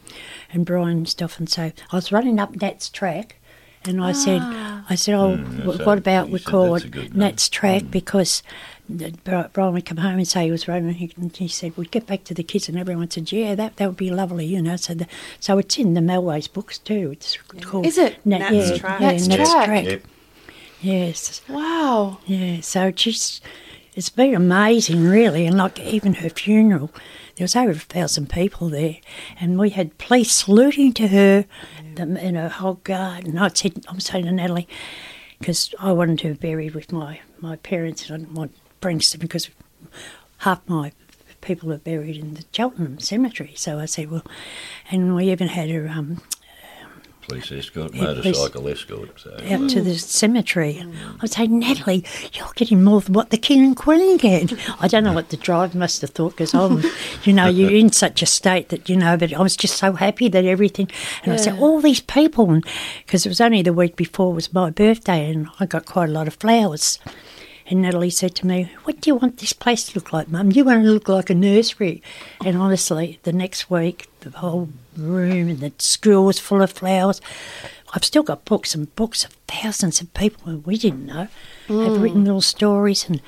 and 0.52 0.66
Brian 0.66 1.04
to 1.04 1.24
often 1.24 1.46
say, 1.46 1.72
I 1.90 1.96
was 1.96 2.12
running 2.12 2.38
up 2.38 2.54
Nat's 2.60 2.90
track, 2.90 3.36
and 3.88 4.02
I 4.04 4.12
said, 4.12 4.40
I 4.90 4.94
said, 4.94 5.14
oh, 5.14 5.36
Mm, 5.36 5.64
wh- 5.64 5.76
so 5.78 5.84
what 5.84 5.98
about 5.98 6.26
you 6.28 6.34
we 6.34 6.38
said 6.38 6.46
call 6.50 6.74
it. 6.76 7.14
Nat's 7.14 7.48
track 7.48 7.84
because 7.90 8.42
Brian 8.88 9.72
would 9.74 9.84
come 9.84 9.98
home 9.98 10.16
and 10.18 10.26
say 10.28 10.44
he 10.44 10.50
was 10.50 10.66
running. 10.68 11.12
And 11.16 11.36
he 11.36 11.48
said, 11.48 11.76
"We'd 11.76 11.90
get 11.90 12.06
back 12.06 12.24
to 12.24 12.34
the 12.34 12.42
kids," 12.42 12.68
and 12.68 12.78
everyone 12.78 13.10
said, 13.10 13.30
"Yeah, 13.30 13.54
that 13.54 13.76
that 13.76 13.86
would 13.86 13.96
be 13.98 14.10
lovely," 14.10 14.46
you 14.46 14.62
know. 14.62 14.76
So, 14.76 14.94
the, 14.94 15.06
so 15.40 15.58
it's 15.58 15.76
in 15.78 15.94
the 15.94 16.00
Melways 16.00 16.50
books 16.50 16.78
too. 16.78 17.10
It's 17.12 17.36
called 17.36 17.84
Is 17.86 17.98
it? 17.98 18.24
Nat, 18.24 18.50
Nat's 18.50 18.70
yeah, 18.70 18.76
Track. 18.78 19.00
yeah, 19.00 19.10
Nat's 19.10 19.26
Nat's 19.28 19.52
Track. 19.52 19.66
track. 19.66 19.84
Yep. 19.84 20.02
Yes, 20.80 21.42
wow 21.48 22.18
yeah. 22.26 22.60
So 22.60 22.90
just 22.92 23.42
it's 23.94 24.10
been 24.10 24.34
amazing, 24.34 25.04
really, 25.04 25.44
and 25.44 25.56
like 25.58 25.78
even 25.80 26.14
her 26.14 26.28
funeral, 26.30 26.90
there 27.38 27.44
was 27.44 27.54
over 27.54 27.70
a 27.70 27.74
thousand 27.74 28.28
people 28.30 28.68
there, 28.68 28.96
and 29.40 29.60
we 29.60 29.70
had 29.70 29.96
police 29.96 30.32
saluting 30.32 30.92
to 30.94 31.06
her, 31.06 31.44
them 31.94 32.16
in 32.16 32.34
her 32.34 32.48
whole 32.48 32.80
guard. 32.82 33.26
And 33.26 33.38
I 33.38 33.48
said, 33.48 33.86
I'm 33.88 34.00
saying 34.00 34.24
to 34.24 34.32
Natalie, 34.32 34.66
because 35.38 35.72
I 35.78 35.92
wanted 35.92 36.20
her 36.22 36.34
buried 36.34 36.74
with 36.74 36.90
my 36.90 37.20
my 37.38 37.54
parents, 37.56 38.10
and 38.10 38.14
I 38.14 38.18
didn't 38.18 38.34
want 38.34 38.56
Frankston 38.80 39.20
because 39.20 39.50
half 40.38 40.68
my 40.68 40.90
people 41.40 41.72
are 41.72 41.78
buried 41.78 42.16
in 42.16 42.34
the 42.34 42.44
Cheltenham 42.52 42.98
Cemetery. 42.98 43.52
So 43.54 43.78
I 43.78 43.84
said, 43.84 44.10
well, 44.10 44.24
and 44.90 45.14
we 45.14 45.30
even 45.30 45.46
had 45.46 45.70
her 45.70 45.88
um, 45.88 46.20
Police 47.28 47.52
escort, 47.52 47.94
Yeah, 47.94 48.04
police- 48.06 48.24
motorcycle 48.24 48.68
escort. 48.68 49.20
So, 49.20 49.30
out 49.32 49.68
to 49.70 49.80
uh, 49.80 49.84
the 49.84 49.98
cemetery. 49.98 50.82
I'd 51.20 51.30
say, 51.30 51.46
Natalie, 51.46 52.04
you're 52.32 52.48
getting 52.56 52.82
more 52.82 53.02
than 53.02 53.12
what 53.12 53.28
the 53.28 53.36
king 53.36 53.62
and 53.64 53.76
queen 53.76 54.16
get. 54.16 54.52
I 54.80 54.88
don't 54.88 55.04
know 55.04 55.12
what 55.12 55.28
the 55.28 55.36
driver 55.36 55.76
must 55.76 56.00
have 56.00 56.10
thought 56.10 56.30
because 56.30 56.54
I'm, 56.54 56.82
you 57.24 57.34
know, 57.34 57.46
you're 57.46 57.70
in 57.70 57.92
such 57.92 58.22
a 58.22 58.26
state 58.26 58.70
that, 58.70 58.88
you 58.88 58.96
know, 58.96 59.16
but 59.18 59.34
I 59.34 59.42
was 59.42 59.56
just 59.56 59.76
so 59.76 59.92
happy 59.92 60.28
that 60.28 60.46
everything, 60.46 60.90
and 61.22 61.34
I 61.34 61.36
said, 61.36 61.58
all 61.58 61.82
these 61.82 62.00
people, 62.00 62.60
because 63.04 63.26
it 63.26 63.28
was 63.28 63.40
only 63.42 63.60
the 63.60 63.74
week 63.74 63.96
before 63.96 64.32
was 64.32 64.52
my 64.52 64.70
birthday 64.70 65.30
and 65.30 65.48
I 65.60 65.66
got 65.66 65.84
quite 65.84 66.08
a 66.08 66.12
lot 66.12 66.28
of 66.28 66.34
flowers. 66.34 66.98
And 67.70 67.82
Natalie 67.82 68.10
said 68.10 68.34
to 68.36 68.46
me, 68.46 68.70
What 68.84 69.00
do 69.00 69.10
you 69.10 69.14
want 69.14 69.38
this 69.38 69.52
place 69.52 69.84
to 69.84 69.94
look 69.94 70.12
like, 70.12 70.28
Mum? 70.28 70.52
You 70.52 70.64
want 70.64 70.80
it 70.80 70.84
to 70.84 70.92
look 70.92 71.08
like 71.08 71.28
a 71.28 71.34
nursery. 71.34 72.02
And 72.44 72.56
honestly, 72.56 73.18
the 73.24 73.32
next 73.32 73.70
week, 73.70 74.08
the 74.20 74.30
whole 74.30 74.70
room 74.96 75.48
and 75.48 75.60
the 75.60 75.72
school 75.78 76.24
was 76.24 76.38
full 76.38 76.62
of 76.62 76.72
flowers. 76.72 77.20
I've 77.92 78.04
still 78.04 78.22
got 78.22 78.46
books 78.46 78.74
and 78.74 78.94
books 78.96 79.24
of 79.24 79.32
thousands 79.46 80.00
of 80.00 80.12
people 80.14 80.50
who 80.50 80.58
we 80.58 80.78
didn't 80.78 81.06
know 81.06 81.28
have 81.68 81.68
mm. 81.68 82.02
written 82.02 82.24
little 82.24 82.40
stories. 82.40 83.06
And 83.08 83.20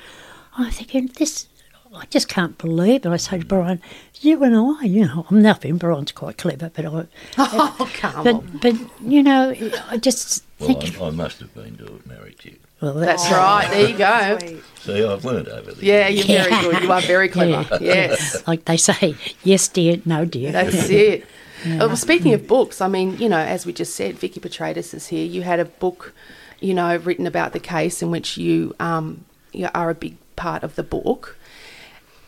I'm 0.57 0.71
thinking, 0.71 1.07
this, 1.17 1.47
I 1.95 2.05
just 2.05 2.27
can't 2.27 2.57
believe 2.57 3.05
it. 3.05 3.09
I 3.09 3.17
say 3.17 3.39
to 3.39 3.45
Brian, 3.45 3.79
You 4.21 4.43
and 4.43 4.55
I, 4.55 4.85
you 4.85 5.05
know, 5.05 5.27
I'm 5.29 5.41
nothing. 5.41 5.77
Brian's 5.77 6.11
quite 6.11 6.37
clever, 6.37 6.71
but 6.73 6.85
I. 6.85 7.05
oh 7.37 7.91
come 7.93 8.23
But, 8.23 8.35
on 8.35 8.59
but 8.61 8.75
you 9.01 9.21
know, 9.21 9.53
I 9.87 9.97
just 9.97 10.43
well, 10.59 10.67
think. 10.67 10.99
I, 10.99 11.07
I 11.07 11.09
must 11.11 11.39
have 11.41 11.53
been 11.53 11.77
to 11.77 11.85
have 11.85 12.07
married 12.07 12.43
you. 12.43 12.57
Well, 12.81 12.93
that's 12.95 13.29
right 13.29 13.67
there 13.69 13.89
you 13.89 13.97
go 13.97 14.37
Sweet. 14.39 14.63
See, 14.79 15.05
I've 15.05 15.23
learned 15.23 15.47
over 15.47 15.71
the 15.73 15.85
yeah 15.85 16.07
years. 16.07 16.27
you're 16.27 16.43
very 16.43 16.61
good 16.61 16.83
you 16.83 16.91
are 16.91 17.01
very 17.01 17.29
clever 17.35 17.77
yes 17.79 18.41
Like 18.47 18.65
they 18.65 18.77
say, 18.77 19.15
yes, 19.43 19.67
dear, 19.67 20.01
no, 20.05 20.25
dear. 20.25 20.51
That's 20.51 20.89
it. 20.89 21.25
Well, 21.63 21.95
speaking 21.95 22.33
of 22.33 22.47
books, 22.47 22.81
I 22.81 22.87
mean, 22.87 23.17
you 23.19 23.29
know, 23.29 23.37
as 23.37 23.67
we 23.67 23.73
just 23.73 23.93
said, 23.95 24.15
Vicky 24.17 24.39
Petraitis 24.39 24.95
is 24.95 25.07
here. 25.07 25.23
You 25.23 25.43
had 25.43 25.59
a 25.59 25.65
book, 25.65 26.11
you 26.59 26.73
know, 26.73 26.97
written 26.97 27.27
about 27.27 27.53
the 27.53 27.59
case 27.59 28.01
in 28.01 28.09
which 28.09 28.35
you, 28.35 28.75
um, 28.79 29.25
you 29.53 29.69
are 29.75 29.91
a 29.91 29.95
big 29.95 30.15
part 30.35 30.63
of 30.63 30.73
the 30.73 30.81
book. 30.81 31.37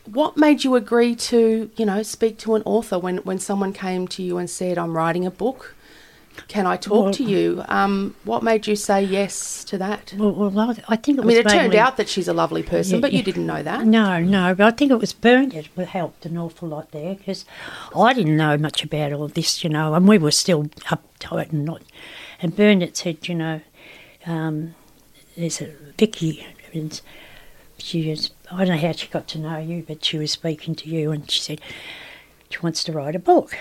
What 0.06 0.38
made 0.38 0.64
you 0.64 0.76
agree 0.76 1.16
to, 1.16 1.72
you 1.76 1.86
know, 1.86 2.04
speak 2.04 2.38
to 2.40 2.54
an 2.54 2.62
author 2.64 3.00
when, 3.00 3.18
when 3.20 3.40
someone 3.40 3.74
came 3.74 4.08
to 4.10 4.22
you 4.22 4.38
and 4.38 4.48
said, 4.48 4.78
I'm 4.78 4.96
writing 4.96 5.26
a 5.26 5.32
book? 5.32 5.74
Can 6.48 6.66
I 6.66 6.78
talk 6.78 7.04
Well- 7.06 7.14
to 7.14 7.24
you? 7.24 7.64
Um, 7.68 8.16
what 8.24 8.44
made 8.44 8.66
you 8.68 8.76
say 8.76 9.04
yes 9.04 9.64
to 9.66 9.78
that? 9.78 10.14
Well, 10.18 10.32
well, 10.32 10.76
I 10.88 10.96
think 10.96 11.18
it 11.20 11.22
I 11.22 11.26
was 11.26 11.36
mean, 11.36 11.46
it 11.46 11.50
turned 11.50 11.76
out 11.76 11.98
that 11.98 12.10
she's 12.10 12.28
a 12.28 12.34
lovely 12.34 12.64
person, 12.64 12.96
Yeah, 12.96 13.02
but 13.02 13.12
you 13.12 13.20
yeah. 13.20 13.24
didn't 13.26 13.46
know 13.46 13.62
that. 13.64 13.86
No, 13.86 14.20
no, 14.20 14.56
but 14.56 14.66
I 14.66 14.72
think 14.72 14.92
it 14.92 14.98
was 15.00 15.14
Bernard 15.14 15.70
that 15.76 15.88
helped 15.88 16.26
an 16.26 16.38
awful 16.38 16.68
lot 16.70 16.92
there 16.92 17.16
because 17.16 17.46
I 17.96 18.14
didn't 18.14 18.38
know 18.38 18.58
much 18.58 18.84
about 18.84 19.14
all 19.14 19.28
this, 19.28 19.64
you 19.64 19.70
know, 19.70 19.94
and 19.94 20.08
we 20.08 20.18
were 20.18 20.32
still 20.32 20.64
uptight 20.90 21.52
and 21.52 21.66
not. 21.66 21.82
And 22.42 22.56
Bernard 22.56 22.98
said, 22.98 23.28
you 23.28 23.36
know, 23.36 23.62
um, 24.26 24.76
there's 25.38 25.62
a 25.62 25.72
Vicky, 25.98 26.46
and 26.74 27.00
she 27.78 28.10
is, 28.10 28.32
I 28.52 28.66
don't 28.66 28.76
know 28.76 28.88
how 28.88 28.94
she 28.94 29.08
got 29.08 29.28
to 29.30 29.40
know 29.40 29.58
you, 29.60 29.84
but 29.88 30.04
she 30.04 30.18
was 30.18 30.32
speaking 30.32 30.74
to 30.76 30.90
you 30.90 31.12
and 31.12 31.30
she 31.30 31.40
said 31.42 31.62
she 32.50 32.60
wants 32.60 32.84
to 32.86 32.92
write 32.92 33.16
a 33.16 33.20
book. 33.20 33.58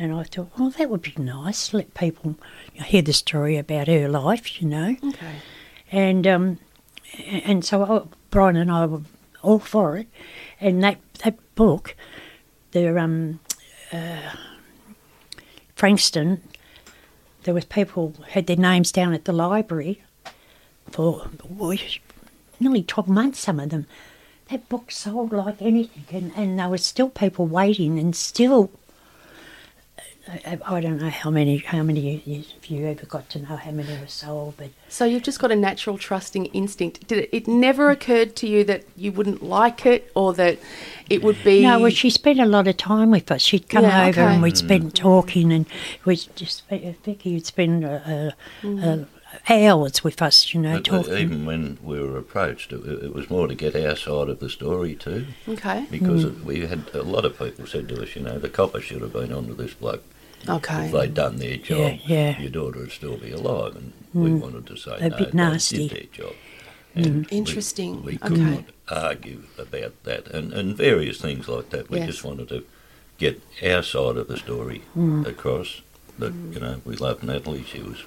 And 0.00 0.14
I 0.14 0.22
thought, 0.22 0.48
well, 0.58 0.70
that 0.70 0.88
would 0.88 1.02
be 1.02 1.12
nice. 1.18 1.74
Let 1.74 1.92
people 1.92 2.36
hear 2.72 3.02
the 3.02 3.12
story 3.12 3.58
about 3.58 3.86
her 3.86 4.08
life, 4.08 4.62
you 4.62 4.66
know. 4.66 4.96
Okay. 5.04 5.34
And 5.92 6.26
um, 6.26 6.58
and 7.18 7.62
so 7.62 7.84
I, 7.84 8.16
Brian 8.30 8.56
and 8.56 8.70
I 8.70 8.86
were 8.86 9.02
all 9.42 9.58
for 9.58 9.98
it. 9.98 10.08
And 10.58 10.82
that 10.82 10.96
that 11.22 11.36
book, 11.54 11.94
the 12.70 12.98
um, 12.98 13.40
uh, 13.92 14.32
Frankston, 15.74 16.40
there 17.42 17.52
was 17.52 17.66
people 17.66 18.14
had 18.28 18.46
their 18.46 18.56
names 18.56 18.92
down 18.92 19.12
at 19.12 19.26
the 19.26 19.32
library 19.34 20.02
for 20.92 21.28
well, 21.46 21.76
nearly 22.58 22.82
twelve 22.82 23.08
months. 23.08 23.40
Some 23.40 23.60
of 23.60 23.68
them. 23.68 23.86
That 24.48 24.68
book 24.68 24.90
sold 24.90 25.32
like 25.32 25.62
anything, 25.62 26.06
and, 26.10 26.32
and 26.34 26.58
there 26.58 26.68
were 26.68 26.78
still 26.78 27.08
people 27.10 27.46
waiting, 27.46 28.00
and 28.00 28.16
still 28.16 28.70
I, 30.28 30.58
I 30.66 30.80
don't 30.80 30.98
know 31.00 31.08
how 31.10 31.30
many 31.30 31.58
how 31.58 31.82
many 31.82 32.22
if 32.26 32.70
you 32.70 32.86
ever 32.86 33.06
got 33.06 33.28
to 33.30 33.38
know 33.40 33.56
how 33.56 33.70
many 33.70 33.98
were 33.98 34.06
sold, 34.06 34.54
but 34.58 34.70
So 34.88 35.04
you've 35.04 35.22
just 35.22 35.38
got 35.40 35.50
a 35.50 35.56
natural 35.56 35.98
trusting 35.98 36.46
instinct. 36.46 37.06
Did 37.08 37.18
it, 37.18 37.30
it 37.32 37.48
never 37.48 37.90
occurred 37.90 38.36
to 38.36 38.46
you 38.46 38.62
that 38.64 38.84
you 38.96 39.12
wouldn't 39.12 39.42
like 39.42 39.86
it 39.86 40.10
or 40.14 40.32
that 40.34 40.58
it 41.08 41.22
would 41.22 41.42
be 41.42 41.62
no. 41.62 41.80
Well, 41.80 41.90
she 41.90 42.10
spent 42.10 42.38
a 42.38 42.46
lot 42.46 42.68
of 42.68 42.76
time 42.76 43.10
with 43.10 43.30
us. 43.30 43.42
She'd 43.42 43.68
come 43.68 43.84
Yeah, 43.84 44.06
over 44.06 44.20
okay. 44.20 44.34
and 44.34 44.42
we'd 44.42 44.56
spend 44.56 44.94
talking, 44.94 45.52
and 45.52 45.66
we'd 46.04 46.26
just 46.36 46.68
Vicky 46.68 47.34
would 47.34 47.46
spend 47.46 47.84
a. 47.84 48.34
uh, 48.64 48.68
uh, 48.68 49.04
hours 49.48 50.02
with 50.04 50.20
us, 50.22 50.52
you 50.54 50.60
know, 50.60 50.74
But, 50.76 50.84
talking. 50.84 51.14
even 51.14 51.46
when 51.46 51.78
we 51.82 52.00
were 52.00 52.18
approached, 52.18 52.72
it, 52.72 52.84
it 52.86 53.14
was 53.14 53.30
more 53.30 53.46
to 53.48 53.54
get 53.54 53.74
our 53.76 53.96
side 53.96 54.28
of 54.28 54.40
the 54.40 54.48
story 54.50 54.94
too. 54.94 55.26
Okay. 55.48 55.86
Because 55.90 56.24
Mm. 56.24 56.28
it, 56.40 56.44
we 56.44 56.66
had 56.66 56.82
a 56.94 57.02
lot 57.02 57.24
of 57.24 57.38
people 57.38 57.66
said 57.66 57.88
to 57.88 58.02
us, 58.02 58.14
you 58.16 58.22
know, 58.22 58.38
the 58.38 58.48
copper 58.48 58.80
should 58.80 59.02
have 59.02 59.12
been 59.12 59.32
onto 59.32 59.54
this 59.54 59.74
bloke. 59.74 60.02
Okay. 60.48 60.86
If 60.86 60.92
they'd 60.92 61.14
done 61.14 61.36
their 61.36 61.56
job, 61.56 61.98
yeah. 62.06 62.40
your 62.40 62.50
daughter 62.50 62.78
would 62.80 62.92
still 62.92 63.16
be 63.18 63.30
alive. 63.30 63.76
And 63.76 63.92
we 64.14 64.30
Mm. 64.30 64.40
wanted 64.40 64.66
to 64.66 64.76
say, 64.76 64.96
A 64.98 65.08
no, 65.10 65.16
bit 65.18 65.32
they 65.32 65.36
nasty. 65.36 65.88
did 65.88 65.90
their 65.90 66.24
job. 66.24 66.34
Mm. 66.96 67.04
And 67.06 67.26
we- 67.30 67.36
Interesting. 67.36 68.02
We, 68.02 68.16
could 68.16 68.32
Okay. 68.32 68.42
not 68.42 68.64
argue 68.88 69.42
about 69.58 70.02
that 70.04 70.26
and, 70.28 70.52
and 70.52 70.76
various 70.76 71.18
things 71.20 71.46
like 71.46 71.70
that. 71.70 71.88
We 71.90 71.98
Yes. 71.98 72.06
just 72.08 72.24
wanted 72.24 72.48
to 72.48 72.64
get 73.18 73.40
our 73.62 73.82
side 73.82 74.16
of 74.16 74.28
the 74.28 74.36
story 74.38 74.82
Mm. 74.96 75.26
across. 75.26 75.82
That, 76.18 76.32
you 76.52 76.58
know, 76.60 76.80
we 76.84 76.96
loved 76.96 77.22
Natalie. 77.22 77.64
She 77.64 77.80
was 77.80 77.98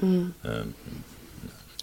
Mm. 0.00 0.32
um, 0.44 0.74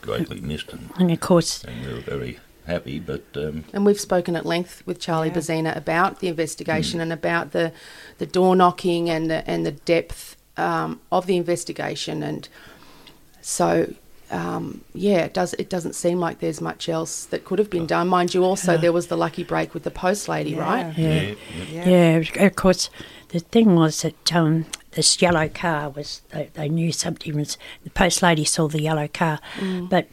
greatly 0.01 0.41
missed 0.41 0.71
and, 0.73 0.89
And 0.97 1.11
of 1.11 1.19
course, 1.19 1.63
and 1.63 1.85
we 1.85 1.93
were 1.93 1.99
very 2.01 2.39
happy, 2.65 2.99
but 2.99 3.23
um, 3.35 3.65
And 3.73 3.85
we've 3.85 3.99
spoken 3.99 4.35
at 4.35 4.45
length 4.45 4.83
with 4.85 4.99
Charlie 4.99 5.29
Yeah. 5.29 5.35
Bezzina 5.35 5.75
about 5.75 6.19
the 6.19 6.27
investigation 6.27 6.99
and 7.01 7.11
about 7.11 7.51
the, 7.51 7.71
the 8.17 8.25
door 8.25 8.55
knocking 8.55 9.09
and 9.09 9.29
the, 9.29 9.47
and 9.49 9.65
the 9.65 9.71
depth 9.71 10.37
um, 10.57 10.99
of 11.11 11.25
the 11.25 11.35
investigation. 11.37 12.21
And 12.23 12.47
so, 13.41 13.93
um, 14.31 14.81
yeah, 14.93 15.19
it 15.19 15.33
does. 15.33 15.53
It 15.55 15.69
doesn't 15.69 15.93
seem 15.93 16.19
like 16.19 16.39
there's 16.39 16.61
much 16.61 16.87
else 16.89 17.25
that 17.25 17.45
could 17.45 17.57
have 17.59 17.69
been 17.69 17.87
done. 17.87 18.07
Mind 18.07 18.33
you, 18.33 18.43
also 18.43 18.77
there 18.77 18.93
was 18.93 19.07
the 19.07 19.17
lucky 19.17 19.43
break 19.43 19.73
with 19.73 19.83
the 19.83 19.91
post 19.91 20.27
lady, 20.29 20.53
right? 20.55 20.95
Yeah. 20.97 21.33
yeah, 21.71 21.89
Yeah, 21.89 22.45
of 22.45 22.55
course. 22.55 22.89
The 23.29 23.39
thing 23.39 23.75
was 23.75 24.01
that 24.01 24.35
um, 24.35 24.65
this 24.99 25.21
yellow 25.21 25.47
car 25.47 25.89
was, 25.89 26.21
they, 26.31 26.49
they 26.55 26.67
knew 26.67 26.91
something 26.91 27.33
was, 27.37 27.57
the 27.85 27.89
post 27.89 28.21
lady 28.21 28.43
saw 28.43 28.67
the 28.67 28.81
yellow 28.81 29.07
car, 29.07 29.39
mm. 29.55 29.89
but 29.89 30.09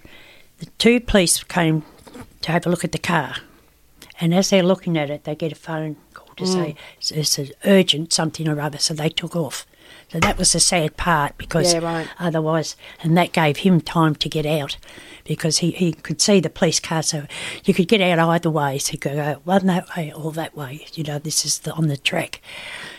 the 0.58 0.66
two 0.78 1.00
police 1.00 1.42
came 1.42 1.82
to 2.42 2.52
have 2.52 2.64
a 2.66 2.70
look 2.70 2.84
at 2.84 2.92
the 2.92 2.98
car. 2.98 3.34
And 4.20 4.32
as 4.32 4.50
they're 4.50 4.62
looking 4.62 4.96
at 4.96 5.10
it, 5.10 5.24
they 5.24 5.34
get 5.34 5.50
a 5.50 5.56
phone 5.56 5.96
call 6.14 6.32
to 6.36 6.44
mm. 6.44 6.52
say 6.52 6.76
it's, 7.00 7.36
it's 7.36 7.52
urgent 7.64 8.12
something 8.12 8.46
or 8.46 8.60
other, 8.60 8.78
so 8.78 8.94
they 8.94 9.08
took 9.08 9.34
off. 9.34 9.66
So 10.16 10.20
that 10.20 10.38
was 10.38 10.52
the 10.54 10.60
sad 10.60 10.96
part 10.96 11.36
because 11.36 11.74
Yeah, 11.74 11.80
right. 11.80 12.08
otherwise, 12.18 12.74
and 13.02 13.18
that 13.18 13.32
gave 13.34 13.58
him 13.58 13.82
time 13.82 14.14
to 14.14 14.30
get 14.30 14.46
out 14.46 14.78
because 15.24 15.58
he, 15.58 15.72
he 15.72 15.92
could 15.92 16.22
see 16.22 16.40
the 16.40 16.48
police 16.48 16.80
car, 16.80 17.02
so 17.02 17.26
you 17.66 17.74
could 17.74 17.86
get 17.86 18.00
out 18.00 18.18
either 18.30 18.48
way. 18.48 18.78
So 18.78 18.92
you 18.92 18.98
could 18.98 19.16
go 19.16 19.40
one 19.44 19.66
that 19.66 19.94
way 19.94 20.10
or 20.14 20.32
that 20.32 20.56
way. 20.56 20.86
You 20.94 21.04
know, 21.04 21.18
this 21.18 21.44
is 21.44 21.58
the, 21.58 21.72
on 21.74 21.88
the 21.88 21.98
track. 21.98 22.40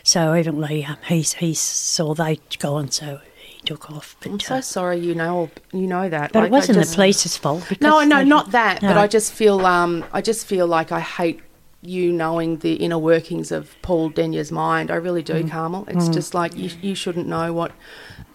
So 0.04 0.34
evidently, 0.34 0.86
um, 0.86 0.98
he 1.08 1.22
he 1.22 1.56
saw 1.56 2.14
they 2.14 2.40
gone, 2.60 2.92
so 2.92 3.20
he 3.42 3.62
took 3.62 3.90
off. 3.90 4.16
But, 4.20 4.30
I'm 4.30 4.36
uh, 4.36 4.38
so 4.38 4.62
sorry, 4.62 5.00
you 5.00 5.16
know, 5.16 5.50
you 5.74 5.88
know 5.88 6.10
that. 6.10 6.34
but 6.34 6.42
Like, 6.42 6.48
it 6.50 6.52
wasn't 6.52 6.78
just- 6.78 6.92
the 6.92 6.96
police's 6.98 7.36
fault. 7.36 7.82
No, 7.82 8.04
no, 8.04 8.24
not 8.24 8.52
that. 8.52 8.82
But 8.82 8.96
I 8.96 9.08
just 9.08 9.34
feel, 9.34 9.66
um, 9.66 10.06
I 10.14 10.22
just 10.22 10.46
feel 10.46 10.68
like 10.68 10.92
I 10.92 11.00
hate 11.00 11.40
you 11.88 12.12
knowing 12.12 12.58
the 12.58 12.74
inner 12.76 12.98
workings 13.00 13.52
of 13.52 13.76
Paul 13.82 14.10
Denyer's 14.10 14.52
mind. 14.52 14.92
I 14.92 14.96
really 14.96 15.24
do, 15.24 15.34
Mm. 15.34 15.50
Carmel. 15.52 15.86
It's 15.88 16.10
just 16.10 16.34
like 16.34 16.56
you, 16.58 16.70
you 16.82 16.96
shouldn't 16.96 17.28
know 17.28 17.54
what 17.54 17.72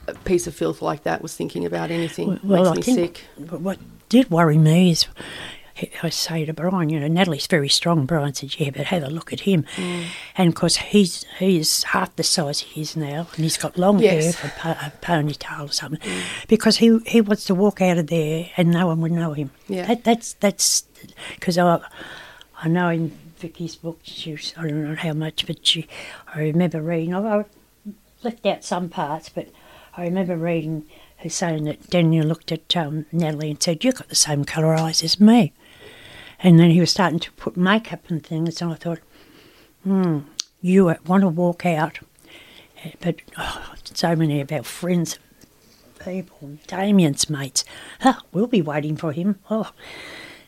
a 0.09 0.15
piece 0.15 0.47
of 0.47 0.55
filth 0.55 0.81
like 0.83 1.03
that 1.05 1.23
was 1.23 1.37
thinking 1.37 1.65
about 1.67 1.91
anything. 1.91 2.41
Well, 2.43 2.69
I 2.69 2.75
Makes 2.75 2.87
me 2.89 2.95
think 2.95 3.25
sick. 3.39 3.51
What 3.61 3.79
did 4.09 4.31
worry 4.31 4.59
me 4.59 4.91
is, 4.93 5.07
I 6.03 6.11
say 6.11 6.45
to 6.45 6.53
Brian, 6.53 6.89
you 6.91 7.01
know, 7.01 7.09
Natalie's 7.09 7.47
very 7.47 7.69
strong. 7.69 8.05
Brian 8.07 8.35
said, 8.35 8.59
yeah, 8.61 8.71
but 8.71 8.87
have 8.87 9.03
a 9.03 9.09
look 9.11 9.33
at 9.33 9.41
him. 9.41 9.65
Mm. 9.77 10.05
And 10.37 10.49
of 10.49 10.55
course, 10.55 10.77
he's 10.77 11.25
he's 11.39 11.83
half 11.85 12.15
the 12.17 12.23
size 12.23 12.61
he 12.61 12.81
is 12.83 12.97
now, 12.97 13.27
and 13.35 13.43
he's 13.45 13.57
got 13.57 13.77
long 13.79 13.99
Yes. 13.99 14.35
hair, 14.37 14.53
a, 14.55 14.61
po- 14.61 14.87
a 14.87 14.93
ponytail 15.03 15.69
or 15.69 15.73
something, 15.73 16.01
because 16.49 16.77
he 16.79 16.99
he 17.07 17.21
wants 17.21 17.45
to 17.47 17.55
walk 17.55 17.81
out 17.83 17.99
of 17.99 18.07
there 18.09 18.51
and 18.57 18.71
no 18.71 18.87
one 18.87 19.01
would 19.01 19.13
know 19.13 19.33
him. 19.33 19.51
Yeah. 19.69 19.87
That, 19.87 20.05
that's 20.05 20.35
that's 20.35 20.85
because 21.35 21.57
I 21.59 21.81
I 22.65 22.69
know 22.69 22.89
in 22.91 23.11
Vicky's 23.43 23.75
book, 23.75 23.99
she 24.05 24.31
was, 24.31 24.55
I 24.57 24.69
don't 24.69 24.85
know 24.85 24.95
how 24.95 25.13
much, 25.15 25.49
but 25.49 25.67
she 25.67 25.89
I 26.33 26.39
remember 26.41 26.81
reading. 26.81 27.13
I, 27.13 27.45
left 28.23 28.47
out 28.47 28.63
some 28.63 28.89
parts, 28.89 29.29
but 29.29 29.49
I 29.97 30.05
remember 30.05 30.37
reading 30.37 30.87
her 31.17 31.29
saying 31.29 31.65
that 31.65 31.91
Daniel 31.91 32.25
looked 32.25 32.53
at 32.53 32.77
um, 32.77 33.07
Natalie 33.11 33.51
and 33.51 33.61
said, 33.61 33.83
"You've 33.83 33.97
got 33.97 34.09
the 34.09 34.15
same 34.15 34.45
colour 34.45 34.75
eyes 34.75 35.03
as 35.03 35.21
me." 35.21 35.53
And 36.39 36.59
then 36.61 36.71
he 36.71 36.79
was 36.79 36.93
starting 36.93 37.19
to 37.19 37.33
put 37.33 37.57
makeup 37.57 38.09
and 38.09 38.25
things, 38.25 38.63
and 38.63 38.71
I 38.71 38.77
thought, 38.77 39.01
"Hmm, 39.83 40.21
you 40.61 40.95
want 41.05 41.23
to 41.23 41.29
walk 41.29 41.67
out?" 41.67 41.99
But 43.01 43.17
oh, 43.37 43.75
so 43.83 44.15
many 44.15 44.41
of 44.41 44.53
our 44.53 44.63
friends, 44.63 45.19
people, 45.99 46.59
Damien's 46.69 47.29
mates, 47.29 47.65
oh, 48.05 48.19
we'll 48.33 48.47
be 48.47 48.63
waiting 48.63 48.97
for 48.97 49.11
him. 49.11 49.41
Oh, 49.51 49.73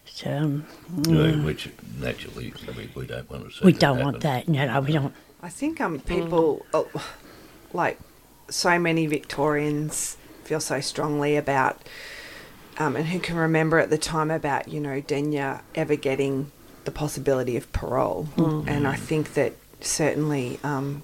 so, 0.06 0.30
um, 0.30 0.66
yeah, 1.06 1.44
which 1.44 1.70
naturally 1.98 2.52
we, 2.76 2.90
we 2.94 3.06
don't 3.06 3.30
want 3.30 3.44
to 3.44 3.50
see. 3.50 3.64
we 3.64 3.72
that 3.72 3.80
don't 3.80 4.00
want 4.00 4.20
that. 4.20 4.48
No, 4.48 4.66
no, 4.66 4.80
we 4.80 4.92
don't. 4.92 5.14
I 5.42 5.48
think 5.48 5.80
um 5.80 6.00
people 6.00 6.64
oh, 6.72 6.88
like 7.72 7.98
so 8.48 8.78
many 8.78 9.06
Victorians 9.06 10.16
feel 10.44 10.60
so 10.60 10.80
strongly 10.80 11.36
about 11.36 11.80
um, 12.78 12.96
and 12.96 13.06
who 13.06 13.18
can 13.18 13.36
remember 13.36 13.78
at 13.78 13.90
the 13.90 13.98
time 13.98 14.30
about 14.30 14.68
you 14.68 14.80
know 14.80 15.00
Denyer 15.00 15.62
ever 15.74 15.96
getting 15.96 16.50
the 16.84 16.90
possibility 16.90 17.56
of 17.56 17.72
parole, 17.72 18.28
and 18.66 18.86
I 18.86 18.94
think 18.94 19.34
that 19.34 19.54
certainly 19.80 20.58
um, 20.62 21.02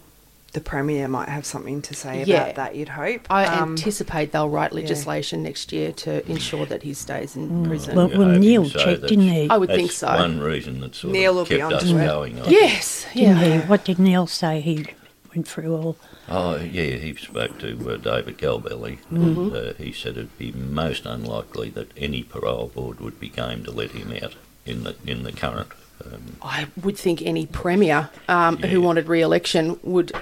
the 0.52 0.60
premier 0.60 1.06
might 1.08 1.28
have 1.28 1.46
something 1.46 1.80
to 1.82 1.94
say 1.94 2.24
Yeah. 2.24 2.42
about 2.42 2.54
that. 2.56 2.74
You'd 2.76 2.88
hope. 2.90 3.22
I 3.30 3.44
Um, 3.46 3.70
anticipate 3.70 4.32
they'll 4.32 4.48
write 4.48 4.72
yeah. 4.72 4.80
legislation 4.80 5.42
next 5.42 5.72
year 5.72 5.92
to 5.92 6.28
ensure 6.30 6.66
that 6.66 6.82
he 6.82 6.92
stays 6.94 7.36
in 7.36 7.64
prison. 7.66 7.94
Well, 7.96 8.08
well 8.08 8.28
Neil 8.28 8.64
so. 8.64 8.70
checked, 8.78 9.00
That's- 9.02 9.08
didn't 9.10 9.28
he? 9.28 9.48
I 9.48 9.56
would 9.56 9.68
That's 9.68 9.76
think 9.78 9.92
so. 9.92 10.08
One 10.08 10.40
reason 10.40 10.80
that 10.80 10.94
sort 10.96 11.12
Neil 11.12 11.38
of 11.38 11.48
kept 11.48 11.72
us 11.72 11.84
going. 11.92 12.40
I 12.40 12.48
yes, 12.48 13.06
Didn't 13.14 13.36
yeah. 13.38 13.60
he? 13.62 13.66
What 13.68 13.84
did 13.84 13.98
Neil 13.98 14.26
say? 14.26 14.60
He 14.60 14.86
went 15.34 15.46
through 15.46 15.76
all. 15.76 15.96
Oh, 16.28 16.56
yeah, 16.56 16.96
he 16.96 17.14
spoke 17.16 17.58
to 17.58 17.68
uh, 17.90 17.96
David 17.96 18.38
Galbally, 18.38 18.98
Mm-hmm. 19.12 19.40
and 19.40 19.56
uh, 19.56 19.72
he 19.78 19.92
said 19.92 20.12
it'd 20.12 20.36
be 20.38 20.52
most 20.52 21.04
unlikely 21.06 21.70
that 21.70 21.88
any 21.96 22.22
parole 22.22 22.68
board 22.74 23.00
would 23.00 23.18
be 23.20 23.28
game 23.28 23.64
to 23.64 23.70
let 23.70 23.92
him 23.92 24.12
out 24.22 24.34
in 24.66 24.82
the 24.84 24.94
in 25.06 25.22
the 25.22 25.32
current. 25.32 25.68
Um, 26.04 26.36
I 26.40 26.66
would 26.80 26.96
think 26.96 27.20
any 27.22 27.46
premier 27.46 28.10
um, 28.28 28.58
Yeah. 28.60 28.68
who 28.68 28.80
wanted 28.80 29.06
re-election 29.08 29.78
would 29.82 30.12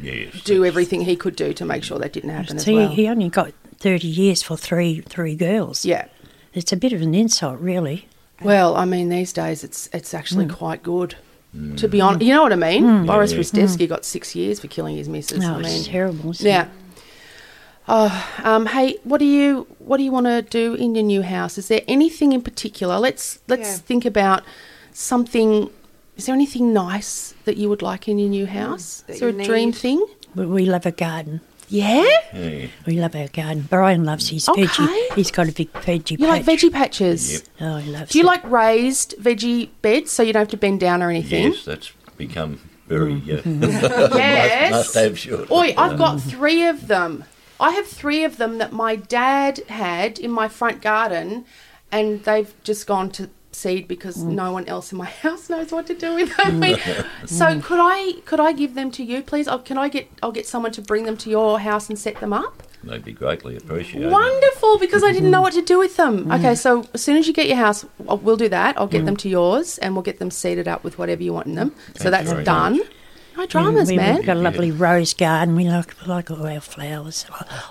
yes, 0.00 0.42
do 0.42 0.64
everything 0.64 1.02
he 1.02 1.16
could 1.16 1.36
do 1.36 1.52
to 1.54 1.64
make 1.64 1.82
sure 1.84 1.98
that 1.98 2.12
didn't 2.12 2.30
happen 2.30 2.56
as 2.56 2.64
See, 2.64 2.74
well. 2.74 2.88
he 2.88 3.08
only 3.08 3.28
got 3.28 3.52
thirty 3.78 4.08
years 4.08 4.42
for 4.42 4.56
three 4.56 5.00
three 5.00 5.34
girls. 5.34 5.84
yeah. 5.84 6.06
It's 6.52 6.72
a 6.72 6.76
bit 6.76 6.92
of 6.92 7.00
an 7.00 7.14
insult, 7.14 7.60
really. 7.60 8.08
Well, 8.42 8.74
I 8.74 8.84
mean, 8.84 9.08
these 9.08 9.32
days 9.32 9.62
it's 9.62 9.88
it's 9.92 10.12
actually 10.14 10.46
Mm. 10.46 10.52
quite 10.56 10.82
good. 10.82 11.14
To 11.78 11.88
be 11.88 12.00
honest, 12.00 12.22
you 12.22 12.32
know 12.32 12.42
what 12.44 12.52
I 12.52 12.56
mean. 12.56 13.06
Boris 13.06 13.32
Yeah. 13.32 13.38
Ristevski 13.40 13.88
got 13.88 14.04
six 14.04 14.36
years 14.36 14.60
for 14.60 14.68
killing 14.68 14.96
his 14.96 15.08
missus. 15.08 15.38
No, 15.40 15.54
I 15.54 15.56
mean, 15.56 15.66
it's 15.66 15.88
terrible. 15.88 16.30
isn't 16.30 16.46
yeah. 16.46 16.62
it? 16.64 16.68
Oh, 17.88 18.26
um, 18.44 18.66
hey, 18.66 18.98
what 19.02 19.18
do 19.18 19.24
you 19.24 19.66
what 19.78 19.96
do 19.96 20.04
you 20.04 20.12
want 20.12 20.26
to 20.26 20.42
do 20.42 20.74
in 20.74 20.94
your 20.94 21.02
new 21.04 21.22
house? 21.22 21.58
Is 21.58 21.66
there 21.68 21.82
anything 21.88 22.32
in 22.32 22.40
particular? 22.42 22.98
Let's 22.98 23.40
let's 23.48 23.68
Yeah. 23.68 23.76
think 23.78 24.04
about 24.04 24.42
something. 24.92 25.70
Is 26.20 26.26
there 26.26 26.34
anything 26.34 26.74
nice 26.74 27.32
that 27.46 27.56
you 27.56 27.70
would 27.70 27.80
like 27.80 28.06
in 28.06 28.18
your 28.18 28.28
new 28.28 28.44
house? 28.44 29.04
that 29.06 29.14
Is 29.14 29.20
there 29.20 29.30
a 29.30 29.32
you 29.32 29.42
dream 29.42 29.72
thing? 29.72 30.04
We, 30.34 30.44
we 30.44 30.66
love 30.66 30.84
a 30.84 30.90
garden. 30.90 31.40
Yeah. 31.70 32.04
Yeah. 32.34 32.66
We 32.86 33.00
love 33.00 33.16
our 33.16 33.28
garden. 33.28 33.62
Brian 33.70 34.04
loves 34.04 34.28
his 34.28 34.46
Okay. 34.46 34.66
veggie. 34.66 35.14
He's 35.14 35.30
got 35.30 35.48
a 35.48 35.52
big 35.52 35.72
veggie. 35.72 35.82
Patch. 35.82 36.10
You 36.10 36.26
like 36.26 36.44
veggie 36.44 36.70
patches? 36.70 37.32
Yep. 37.32 37.42
Oh, 37.62 37.76
he 37.78 37.90
loves 37.90 38.10
Do 38.12 38.18
you 38.18 38.24
it. 38.24 38.26
like 38.26 38.44
raised 38.50 39.14
veggie 39.18 39.70
beds 39.80 40.10
so 40.12 40.22
you 40.22 40.34
don't 40.34 40.42
have 40.42 40.48
to 40.50 40.58
bend 40.58 40.80
down 40.80 41.02
or 41.02 41.08
anything? 41.08 41.54
Yes, 41.54 41.64
that's 41.64 41.90
become 42.18 42.60
very 42.86 43.14
uh, 43.14 43.40
Yes. 43.46 43.46
must, 44.70 44.70
must 44.72 44.94
have 44.96 45.18
short. 45.18 45.50
Oi, 45.50 45.72
I've 45.78 45.96
got 45.96 46.20
three 46.20 46.66
of 46.66 46.86
them. 46.86 47.24
I 47.58 47.70
have 47.70 47.86
three 47.86 48.24
of 48.24 48.36
them 48.36 48.58
that 48.58 48.72
my 48.74 48.94
dad 48.96 49.60
had 49.70 50.18
in 50.18 50.30
my 50.30 50.48
front 50.48 50.82
garden, 50.82 51.46
and 51.90 52.22
they've 52.24 52.52
just 52.62 52.86
gone 52.86 53.08
to 53.12 53.30
seed 53.60 53.86
because 53.86 54.16
mm. 54.18 54.32
no 54.32 54.52
one 54.52 54.66
else 54.66 54.92
in 54.92 54.98
my 54.98 55.04
house 55.24 55.48
knows 55.50 55.70
what 55.72 55.86
to 55.86 55.94
do 55.94 56.14
with 56.14 56.36
them. 56.36 56.60
Mm. 56.60 57.28
so 57.28 57.60
could 57.60 57.80
I 57.80 58.20
could 58.24 58.40
I 58.40 58.52
give 58.52 58.74
them 58.74 58.90
to 58.92 59.04
you, 59.04 59.22
please? 59.22 59.46
Oh, 59.48 59.58
can 59.58 59.78
I 59.78 59.88
get 59.88 60.08
I'll 60.22 60.32
get 60.32 60.46
someone 60.46 60.72
to 60.72 60.82
bring 60.82 61.04
them 61.04 61.16
to 61.18 61.30
your 61.30 61.60
house 61.60 61.88
and 61.88 61.98
set 61.98 62.20
them 62.20 62.32
up? 62.32 62.62
They'd 62.82 63.04
be 63.04 63.12
greatly 63.12 63.56
appreciated. 63.56 64.10
Wonderful, 64.10 64.78
because 64.78 65.04
I 65.04 65.12
didn't 65.12 65.30
know 65.30 65.42
what 65.42 65.52
to 65.52 65.60
do 65.60 65.78
with 65.78 65.98
them. 65.98 66.24
Mm. 66.24 66.38
Okay, 66.38 66.54
so 66.54 66.86
as 66.94 67.02
soon 67.02 67.18
as 67.18 67.26
you 67.26 67.34
get 67.34 67.46
your 67.46 67.58
house, 67.58 67.84
we'll 67.98 68.38
do 68.38 68.48
that. 68.48 68.78
I'll 68.78 68.86
get 68.86 69.04
them 69.04 69.16
to 69.18 69.28
yours, 69.28 69.76
and 69.78 69.94
we'll 69.94 70.02
get 70.02 70.18
them 70.18 70.30
seeded 70.30 70.66
up 70.66 70.82
with 70.82 70.98
whatever 70.98 71.22
you 71.22 71.34
want 71.34 71.46
in 71.46 71.56
them. 71.56 71.74
so 71.96 72.10
that's 72.10 72.32
done. 72.44 72.78
much. 72.78 72.86
No 73.36 73.46
dramas, 73.46 73.88
mm, 73.88 73.92
we, 73.92 73.96
man. 73.96 74.16
We've 74.16 74.26
got 74.26 74.36
a 74.36 74.40
lovely 74.40 74.70
rose 74.70 75.14
garden. 75.14 75.54
We 75.56 75.64
like 75.68 76.06
like 76.06 76.30
all 76.30 76.46
our 76.46 76.60
flowers. 76.60 77.24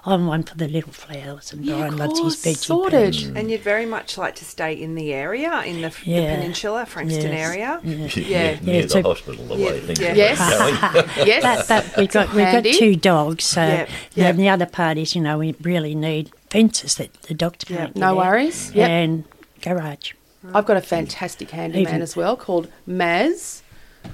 I'm 0.05 0.25
one 0.25 0.43
for 0.43 0.55
the 0.55 0.67
little 0.67 0.91
flowers, 0.93 1.51
and 1.53 1.65
Yeah, 1.65 1.77
Brian 1.77 1.93
of 1.93 1.99
loves 1.99 2.19
his 2.19 2.35
veggie 2.37 2.57
sorted. 2.57 3.13
patch. 3.13 3.23
Mm. 3.25 3.35
And 3.39 3.51
you'd 3.51 3.61
very 3.61 3.85
much 3.85 4.17
like 4.17 4.35
to 4.35 4.45
stay 4.45 4.73
in 4.73 4.95
the 4.95 5.13
area, 5.13 5.61
in 5.63 5.81
the, 5.81 5.87
f- 5.87 6.03
the 6.05 6.11
peninsula, 6.13 6.85
Frankston 6.85 7.31
Yes. 7.31 7.49
area. 7.49 7.79
Yeah. 7.83 7.95
near, 7.97 8.07
Yeah. 8.15 8.59
near 8.61 8.75
Yeah, 8.75 8.81
the 8.83 8.89
so- 8.89 9.01
hospital, 9.03 9.45
the 9.45 9.53
way 9.55 9.59
Yeah, 9.75 9.79
things 9.81 9.99
yeah. 9.99 10.11
are 10.11 10.15
Yes. 10.15 10.57
going. 10.57 11.09
yes. 11.27 11.43
That, 11.43 11.67
that 11.85 11.97
we 11.97 12.07
got 12.07 12.33
we 12.33 12.41
got 12.41 12.63
two 12.63 12.95
dogs, 12.95 13.43
so 13.45 13.61
Yep, 13.61 13.89
then 14.15 14.25
yep. 14.25 14.35
the 14.37 14.49
other 14.49 14.65
part 14.65 14.97
is 14.97 15.15
you 15.15 15.21
know 15.21 15.37
we 15.37 15.55
really 15.61 15.93
need 15.93 16.31
fences 16.49 16.95
that 16.95 17.13
the 17.23 17.33
doctor 17.33 17.71
Yep. 17.73 17.79
can't 17.79 17.93
get 17.95 17.99
No 17.99 18.07
out, 18.11 18.17
worries. 18.17 18.71
Yep. 18.73 18.89
and 18.89 19.23
garage. 19.61 20.13
I've 20.53 20.65
got 20.65 20.77
a 20.77 20.81
fantastic 20.81 21.51
handyman 21.51 21.81
Even- 21.81 22.01
as 22.01 22.15
well 22.15 22.37
called 22.37 22.69
Maz. 22.87 23.61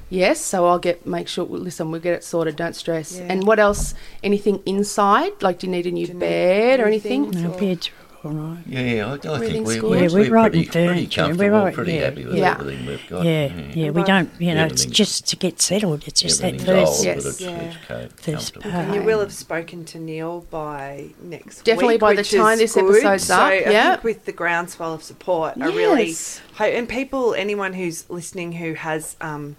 Yes, 0.10 0.40
so 0.40 0.68
I'll 0.68 0.80
get 0.80 1.06
make 1.06 1.28
sure. 1.28 1.46
Listen, 1.46 1.92
we'll 1.92 2.02
get 2.02 2.14
it 2.14 2.24
sorted. 2.24 2.56
Don't 2.56 2.76
stress. 2.76 3.18
Yeah. 3.18 3.26
And 3.30 3.46
what 3.46 3.60
else? 3.60 3.96
Anything 4.24 4.62
inside? 4.66 5.42
Like, 5.42 5.60
do 5.60 5.68
you 5.68 5.72
need 5.72 5.88
a 5.88 5.92
new 5.92 6.08
need 6.08 6.20
bed 6.20 6.80
or 6.80 6.86
anything? 6.86 7.32
things? 7.32 7.44
Our 7.46 7.52
or- 7.52 7.60
beds 7.60 7.90
all 8.26 8.32
right. 8.32 8.58
Yeah, 8.66 9.06
I, 9.06 9.14
I 9.14 9.18
think 9.18 9.26
Everything's 9.36 9.68
we're, 9.68 9.82
good. 9.82 9.90
we're, 9.92 9.98
Yeah, 9.98 10.14
we're 10.14 10.34
right 10.34 10.52
pretty, 10.52 10.66
in 10.66 10.72
pretty 10.72 10.88
furniture. 10.88 11.36
We're 11.36 11.52
right, 11.52 11.74
pretty 11.74 11.94
yeah. 11.94 12.04
happy 12.06 12.26
with 12.26 12.36
Yeah. 12.36 12.58
everything 12.60 12.86
we've 12.88 13.08
got. 13.08 13.24
Yeah, 13.24 13.54
yeah, 13.76 13.90
we 13.92 14.04
don't, 14.04 14.32
you 14.40 14.56
know, 14.56 14.66
it's 14.66 14.86
just 14.86 15.28
to 15.28 15.36
get 15.36 15.62
settled. 15.62 16.08
It's 16.08 16.22
just 16.22 16.42
that 16.42 16.56
Everything's 16.56 16.68
first. 16.88 16.98
old, 16.98 17.06
Yes. 17.06 17.26
it's, 17.26 17.42
Yeah. 17.42 17.74
it's 18.00 18.26
First 18.26 18.60
part. 18.60 18.66
And 18.66 18.96
you 18.96 19.04
will 19.04 19.20
have 19.20 19.32
spoken 19.32 19.86
to 19.86 20.00
Neil 20.00 20.42
by 20.50 21.10
next 21.22 21.58
week. 21.58 21.66
Definitely 21.66 21.94
week. 21.96 22.02
by 22.02 22.16
the 22.16 22.24
time 22.24 22.54
is 22.54 22.60
this 22.60 22.74
good. 22.74 22.96
episode's 22.96 23.26
so 23.26 23.36
up, 23.36 23.42
I 23.42 23.60
yeah. 23.60 24.00
with 24.02 24.26
the 24.26 24.32
groundswell 24.32 24.94
of 24.94 25.04
support, 25.04 25.54
I 25.62 25.68
really 25.68 26.16
hope, 26.56 26.74
and 26.74 26.90
people, 26.90 27.36
anyone 27.36 27.74
who's 27.74 28.10
listening 28.10 28.54
who 28.54 28.74
has 28.74 29.16
um, 29.22 29.56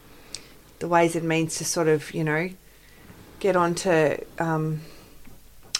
the 0.78 0.88
ways 0.88 1.16
and 1.16 1.26
means 1.28 1.56
to 1.58 1.64
sort 1.64 1.88
of, 1.88 2.12
you 2.14 2.24
know, 2.24 2.50
get 3.40 3.56
onto, 3.56 4.16
um, 4.38 4.80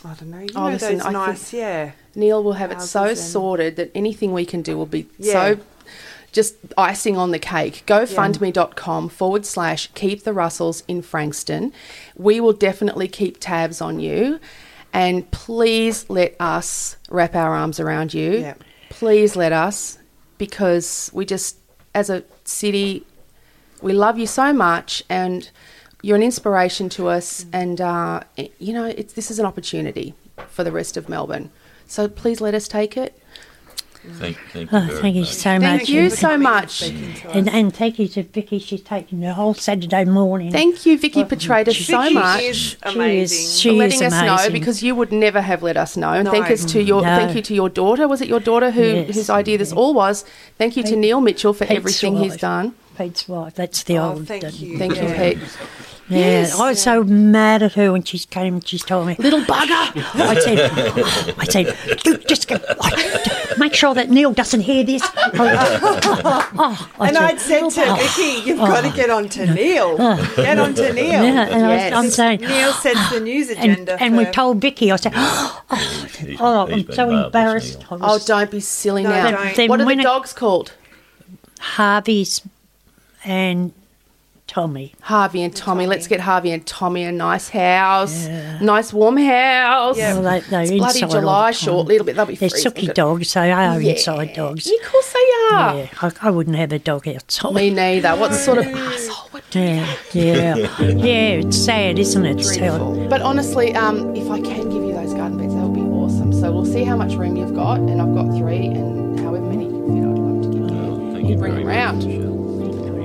I 0.04 0.14
don't 0.14 0.30
know, 0.30 0.40
you 0.40 0.48
Oh, 0.54 0.66
know 0.66 0.72
listen, 0.72 0.98
those 0.98 1.06
I 1.06 1.12
nice, 1.12 1.52
yeah. 1.52 1.92
Neil 2.14 2.42
will 2.42 2.54
have 2.54 2.70
it 2.70 2.80
so 2.80 3.04
and- 3.04 3.18
sorted 3.18 3.76
that 3.76 3.90
anything 3.94 4.32
we 4.32 4.44
can 4.44 4.62
do 4.62 4.76
will 4.76 4.86
be 4.86 5.06
Yeah. 5.18 5.32
so 5.32 5.60
just 6.32 6.54
icing 6.76 7.16
on 7.16 7.30
the 7.30 7.38
cake. 7.38 7.82
GoFundMe.com 7.86 9.08
forward 9.08 9.46
slash 9.46 9.90
keep 9.94 10.24
the 10.24 10.32
Russells 10.34 10.82
in 10.86 11.00
Frankston. 11.02 11.72
We 12.14 12.40
will 12.40 12.52
definitely 12.52 13.08
keep 13.08 13.38
tabs 13.40 13.80
on 13.80 14.00
you. 14.00 14.38
And 14.92 15.30
please 15.30 16.06
let 16.08 16.36
us 16.40 16.96
wrap 17.10 17.34
our 17.34 17.54
arms 17.54 17.80
around 17.80 18.14
you. 18.14 18.38
Yeah. 18.38 18.54
Please 18.90 19.36
let 19.36 19.52
us, 19.52 19.98
because 20.38 21.10
we 21.12 21.24
just, 21.26 21.56
as 21.94 22.08
a 22.08 22.22
city, 22.44 23.04
we 23.82 23.92
love 23.92 24.18
you 24.18 24.26
so 24.26 24.52
much 24.52 25.02
and 25.08 25.50
you're 26.02 26.16
an 26.16 26.22
inspiration 26.22 26.88
to 26.90 27.08
us. 27.08 27.46
And, 27.52 27.80
uh, 27.80 28.20
you 28.58 28.72
know, 28.72 28.84
it's, 28.84 29.12
this 29.14 29.30
is 29.30 29.38
an 29.38 29.46
opportunity 29.46 30.14
for 30.48 30.64
the 30.64 30.72
rest 30.72 30.96
of 30.96 31.08
Melbourne. 31.08 31.50
So 31.86 32.08
please 32.08 32.40
let 32.40 32.54
us 32.54 32.68
take 32.68 32.96
it. 32.96 33.18
Thank, 34.08 34.36
thank 34.52 34.70
you 34.70 34.78
Oh, 34.78 34.86
thank 35.00 35.16
you 35.16 35.22
much. 35.22 35.36
Thank 35.36 35.88
you 35.88 36.02
and, 36.02 36.12
so 36.12 36.28
Coming 36.28 36.42
much. 36.42 36.82
and, 36.82 37.48
us. 37.48 37.54
and 37.54 37.74
thank 37.74 37.98
you 37.98 38.06
to 38.08 38.22
Vicky. 38.22 38.58
She's 38.60 38.82
taken 38.82 39.20
the 39.20 39.34
whole 39.34 39.54
Saturday 39.54 40.04
morning. 40.04 40.52
Thank 40.52 40.86
you, 40.86 40.96
Vicky 40.96 41.24
Petraitis, 41.24 41.84
so 41.84 42.02
Vicky 42.02 42.14
much. 42.14 42.42
is 42.42 42.76
amazing. 42.84 43.36
She 43.36 43.44
is, 43.44 43.60
she 43.60 43.68
for 43.70 43.74
letting 43.74 44.02
is 44.02 44.12
us 44.12 44.46
know 44.46 44.52
because 44.52 44.82
you 44.82 44.94
would 44.94 45.10
never 45.10 45.40
have 45.40 45.62
let 45.62 45.76
us 45.76 45.96
know. 45.96 46.12
And 46.12 46.28
thank 46.28 46.50
us 46.50 46.64
to 46.66 46.82
your 46.82 47.02
No. 47.02 47.16
thank 47.16 47.34
you 47.34 47.42
to 47.42 47.54
your 47.54 47.68
daughter. 47.68 48.06
Was 48.06 48.20
it 48.20 48.28
your 48.28 48.40
daughter 48.40 48.70
who 48.70 48.82
Yes. 48.84 49.14
whose 49.16 49.30
idea 49.30 49.58
this 49.58 49.72
all 49.72 49.92
was? 49.92 50.24
Thank 50.56 50.76
you 50.76 50.84
to 50.84 50.94
Neil 50.94 51.20
Mitchell 51.20 51.52
for 51.52 51.64
Pete's 51.66 51.76
everything 51.78 52.18
he's 52.18 52.36
done. 52.36 52.74
Pete's 52.96 53.28
wife. 53.28 53.54
That's 53.54 53.82
the 53.82 53.98
Oh, 53.98 54.10
old. 54.14 54.26
thank 54.28 54.42
the- 54.42 54.50
you. 54.52 54.78
Thank 54.78 54.96
you, 54.96 55.08
Pete. 55.08 55.38
Yeah, 56.08 56.18
Yes. 56.18 56.58
I 56.60 56.68
was 56.70 56.80
so 56.80 57.02
mad 57.02 57.64
at 57.64 57.72
her 57.72 57.90
when 57.90 58.04
she 58.04 58.16
came 58.20 58.54
and 58.54 58.66
she 58.66 58.78
told 58.78 59.08
me, 59.08 59.16
Little 59.18 59.40
bugger. 59.40 59.90
I 60.14 60.38
said, 60.38 61.34
I 61.38 61.44
said, 61.44 62.28
just 62.28 62.46
go, 62.46 62.58
make 63.58 63.74
sure 63.74 63.92
that 63.92 64.08
Neil 64.08 64.32
doesn't 64.32 64.60
hear 64.60 64.84
this. 64.84 65.02
Oh, 65.38 66.50
oh, 66.58 66.90
I 67.00 67.08
And 67.08 67.18
I'd 67.18 67.40
said 67.40 67.68
to 67.70 67.84
oh, 67.88 67.96
Vicky, 67.96 68.48
you've 68.48 68.60
oh, 68.60 68.66
got 68.66 68.82
to 68.88 68.96
get 68.96 69.10
on 69.10 69.28
to 69.30 69.52
Neil. 69.52 69.96
Get 70.36 70.58
on 70.60 70.74
to 70.74 70.92
Neil. 70.92 71.06
Yeah, 71.24 71.46
and 71.48 71.66
I 71.66 71.68
was- 71.74 71.80
Yes. 71.82 71.92
I'm 71.92 72.10
saying, 72.10 72.40
Neil 72.40 72.72
sets 72.72 73.10
the 73.10 73.20
news 73.30 73.50
and, 73.50 73.72
agenda. 73.72 73.96
and 74.00 74.16
we 74.16 74.24
for- 74.26 74.32
told 74.32 74.60
Vicky, 74.60 74.92
I 74.92 74.96
said, 74.96 75.12
oh, 75.16 75.64
He's- 76.18 76.38
oh, 76.40 76.66
he's 76.66 76.74
I'm 76.74 76.82
been 76.86 76.94
so 76.94 77.10
embarrassed. 77.24 77.78
Neil. 77.90 77.98
I 78.04 78.12
Oh, 78.14 78.18
don't 78.24 78.50
be 78.50 78.60
silly 78.60 79.02
No, 79.02 79.10
now. 79.10 79.30
don't. 79.32 79.56
Then 79.56 79.68
What 79.68 79.80
are 79.80 79.82
the 79.82 79.86
when 79.86 80.00
it- 80.00 80.04
dogs 80.04 80.32
called? 80.32 80.72
Harvey's 81.58 82.42
and 83.26 83.72
Tommy. 84.46 84.94
Harvey 85.02 85.42
and 85.42 85.54
Tommy. 85.54 85.88
Let's 85.88 86.06
get 86.06 86.20
Harvey 86.20 86.52
and 86.52 86.64
Tommy 86.64 87.02
a 87.02 87.10
nice 87.10 87.48
house, 87.48 88.26
nice 88.60 88.92
warm 88.92 89.16
house. 89.16 89.98
Yeah. 89.98 90.14
Well, 90.18 90.22
they, 90.22 90.40
they're 90.48 90.62
It's 90.62 90.70
bloody 90.70 91.00
July 91.00 91.50
short, 91.50 91.88
little 91.88 92.06
bit. 92.06 92.14
They'll 92.14 92.26
be 92.26 92.36
They're 92.36 92.48
freezing. 92.48 92.70
sooky 92.70 92.86
dogs. 92.86 93.34
They 93.34 93.50
are 93.50 93.80
Yeah. 93.80 93.92
inside 93.94 94.34
dogs. 94.34 94.66
Yeah, 94.70 94.78
of 94.86 94.92
course 94.92 95.12
they 95.12 95.54
are. 95.56 95.76
Yeah, 95.78 95.88
I, 96.00 96.12
I 96.22 96.30
wouldn't 96.30 96.54
have 96.56 96.70
a 96.72 96.78
dog 96.78 97.08
outside. 97.08 97.54
Me 97.54 97.70
neither. 97.70 98.14
What 98.16 98.32
sort 98.34 98.58
of 98.58 98.66
asshole 98.66 99.30
would 99.32 99.42
do 99.50 99.58
Yeah, 99.60 99.96
yeah, 100.12 100.54
yeah. 100.80 101.40
It's 101.42 101.58
sad, 101.58 101.98
isn't 101.98 102.24
it? 102.24 102.38
It's 102.38 102.56
how- 102.56 102.94
But 103.10 103.22
honestly, 103.22 103.74
um, 103.74 104.14
if 104.14 104.30
I 104.30 104.40
can 104.40 104.70
give 104.70 104.84
you 104.84 104.92
those 104.92 105.12
garden 105.12 105.38
beds, 105.38 105.54
that 105.54 105.62
would 105.62 105.74
be 105.74 105.80
awesome. 105.80 106.32
So 106.32 106.52
we'll 106.52 106.64
see 106.64 106.84
how 106.84 106.96
much 106.96 107.14
room 107.14 107.34
you've 107.36 107.54
got, 107.56 107.80
and 107.80 108.00
I've 108.00 108.14
got 108.14 108.30
three, 108.38 108.66
and 108.68 109.18
however 109.18 109.44
many 109.44 109.64
you 109.64 109.70
can 109.72 109.86
fit, 109.96 110.04
I'd 110.08 110.18
love 110.18 110.42
to 110.42 110.48
give 110.48 110.70
you. 110.70 110.76
Oh, 110.78 111.12
thank 111.12 111.24
You 111.24 111.30
you 111.32 111.36
bring 111.36 111.52
very 111.52 111.64
them 111.64 111.68
round. 111.68 112.35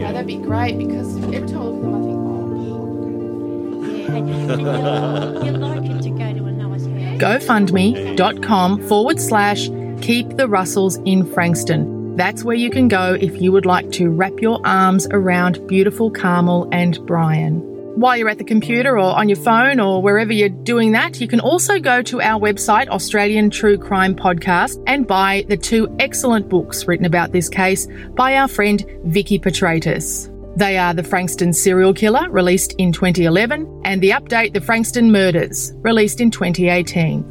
Much, 0.02 0.08
Meshel. 0.08 0.08
Yeah, 0.08 0.12
that'd 0.14 0.28
be 0.28 0.38
great 0.38 0.78
because 0.78 1.18
every 1.34 1.48
time 1.48 1.62
I 1.62 1.66
look 1.66 1.76
at 1.76 1.82
them, 1.82 1.96
I 1.96 2.02
think, 2.02 2.18
oh. 2.18 3.82
Yeah, 3.82 4.16
and 4.16 4.30
you, 4.30 5.52
you 5.52 5.58
like 5.58 5.84
it 5.90 6.02
to 6.04 6.10
go 6.10 6.34
to 6.34 6.46
a 6.46 6.52
nice 6.52 6.86
house. 6.86 7.22
GoFundMe.com 7.22 8.88
forward 8.88 9.20
slash 9.20 9.70
keep 10.02 10.38
the 10.38 10.48
Russells 10.48 10.98
in 11.06 11.26
Frankston. 11.32 12.16
That's 12.16 12.44
where 12.44 12.56
you 12.56 12.70
can 12.70 12.88
go 12.88 13.14
if 13.14 13.42
you 13.42 13.52
would 13.52 13.66
like 13.66 13.92
to 13.94 14.10
wrap 14.10 14.34
your 14.42 14.60
arms 14.66 15.08
around 15.12 15.66
beautiful 15.68 16.12
Carmel 16.12 16.68
and 16.72 17.00
Brian. 17.06 17.62
While 17.96 18.16
you're 18.16 18.30
at 18.30 18.38
the 18.38 18.46
computer 18.46 18.98
or 18.98 19.18
on 19.18 19.28
your 19.28 19.38
phone 19.38 19.80
or 19.80 20.02
wherever 20.02 20.32
you're 20.32 20.50
doing 20.50 20.94
that, 20.94 21.20
you 21.20 21.28
can 21.28 21.42
also 21.42 21.78
go 21.78 22.02
to 22.04 22.22
our 22.22 22.40
website, 22.40 22.88
Australian 22.88 23.50
True 23.50 23.78
Crime 23.78 24.16
Podcast, 24.16 24.82
and 24.88 25.06
buy 25.06 25.46
the 25.50 25.58
two 25.58 25.94
excellent 26.00 26.48
books 26.48 26.88
written 26.88 27.06
about 27.06 27.34
this 27.34 27.50
case 27.50 27.88
by 28.16 28.38
our 28.38 28.48
friend 28.48 28.86
Vicky 29.04 29.38
Petraitis. 29.38 30.30
They 30.58 30.78
are 30.78 30.94
The 30.94 31.04
Frankston 31.04 31.54
Serial 31.54 31.94
Killer, 31.94 32.30
released 32.30 32.76
in 32.78 32.92
2011, 32.92 33.82
and 33.84 34.02
the 34.02 34.12
update 34.12 34.54
The 34.54 34.62
Frankston 34.62 35.12
Murders, 35.12 35.74
released 35.78 36.22
in 36.22 36.32
2018. 36.32 37.31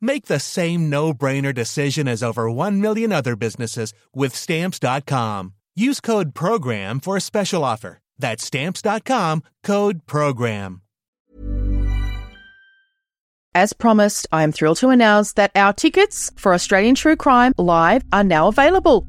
Make 0.00 0.26
the 0.26 0.40
same 0.40 0.88
no-brainer 0.90 1.54
decision 1.54 2.08
as 2.08 2.22
over 2.22 2.50
1 2.50 2.80
million 2.80 3.12
other 3.12 3.36
businesses 3.36 3.92
with 4.14 4.34
stamps.com. 4.34 5.54
Use 5.76 6.00
code 6.00 6.34
program 6.34 7.00
for 7.00 7.16
a 7.16 7.20
special 7.20 7.64
offer. 7.64 7.98
That's 8.18 8.44
stamps.com, 8.44 9.42
code 9.62 10.06
program. 10.06 10.82
As 13.54 13.72
promised, 13.72 14.28
I 14.30 14.44
am 14.44 14.52
thrilled 14.52 14.76
to 14.78 14.90
announce 14.90 15.32
that 15.32 15.50
our 15.56 15.72
tickets 15.72 16.30
for 16.36 16.54
Australian 16.54 16.94
True 16.94 17.16
Crime 17.16 17.52
Live 17.58 18.04
are 18.12 18.22
now 18.22 18.46
available. 18.46 19.08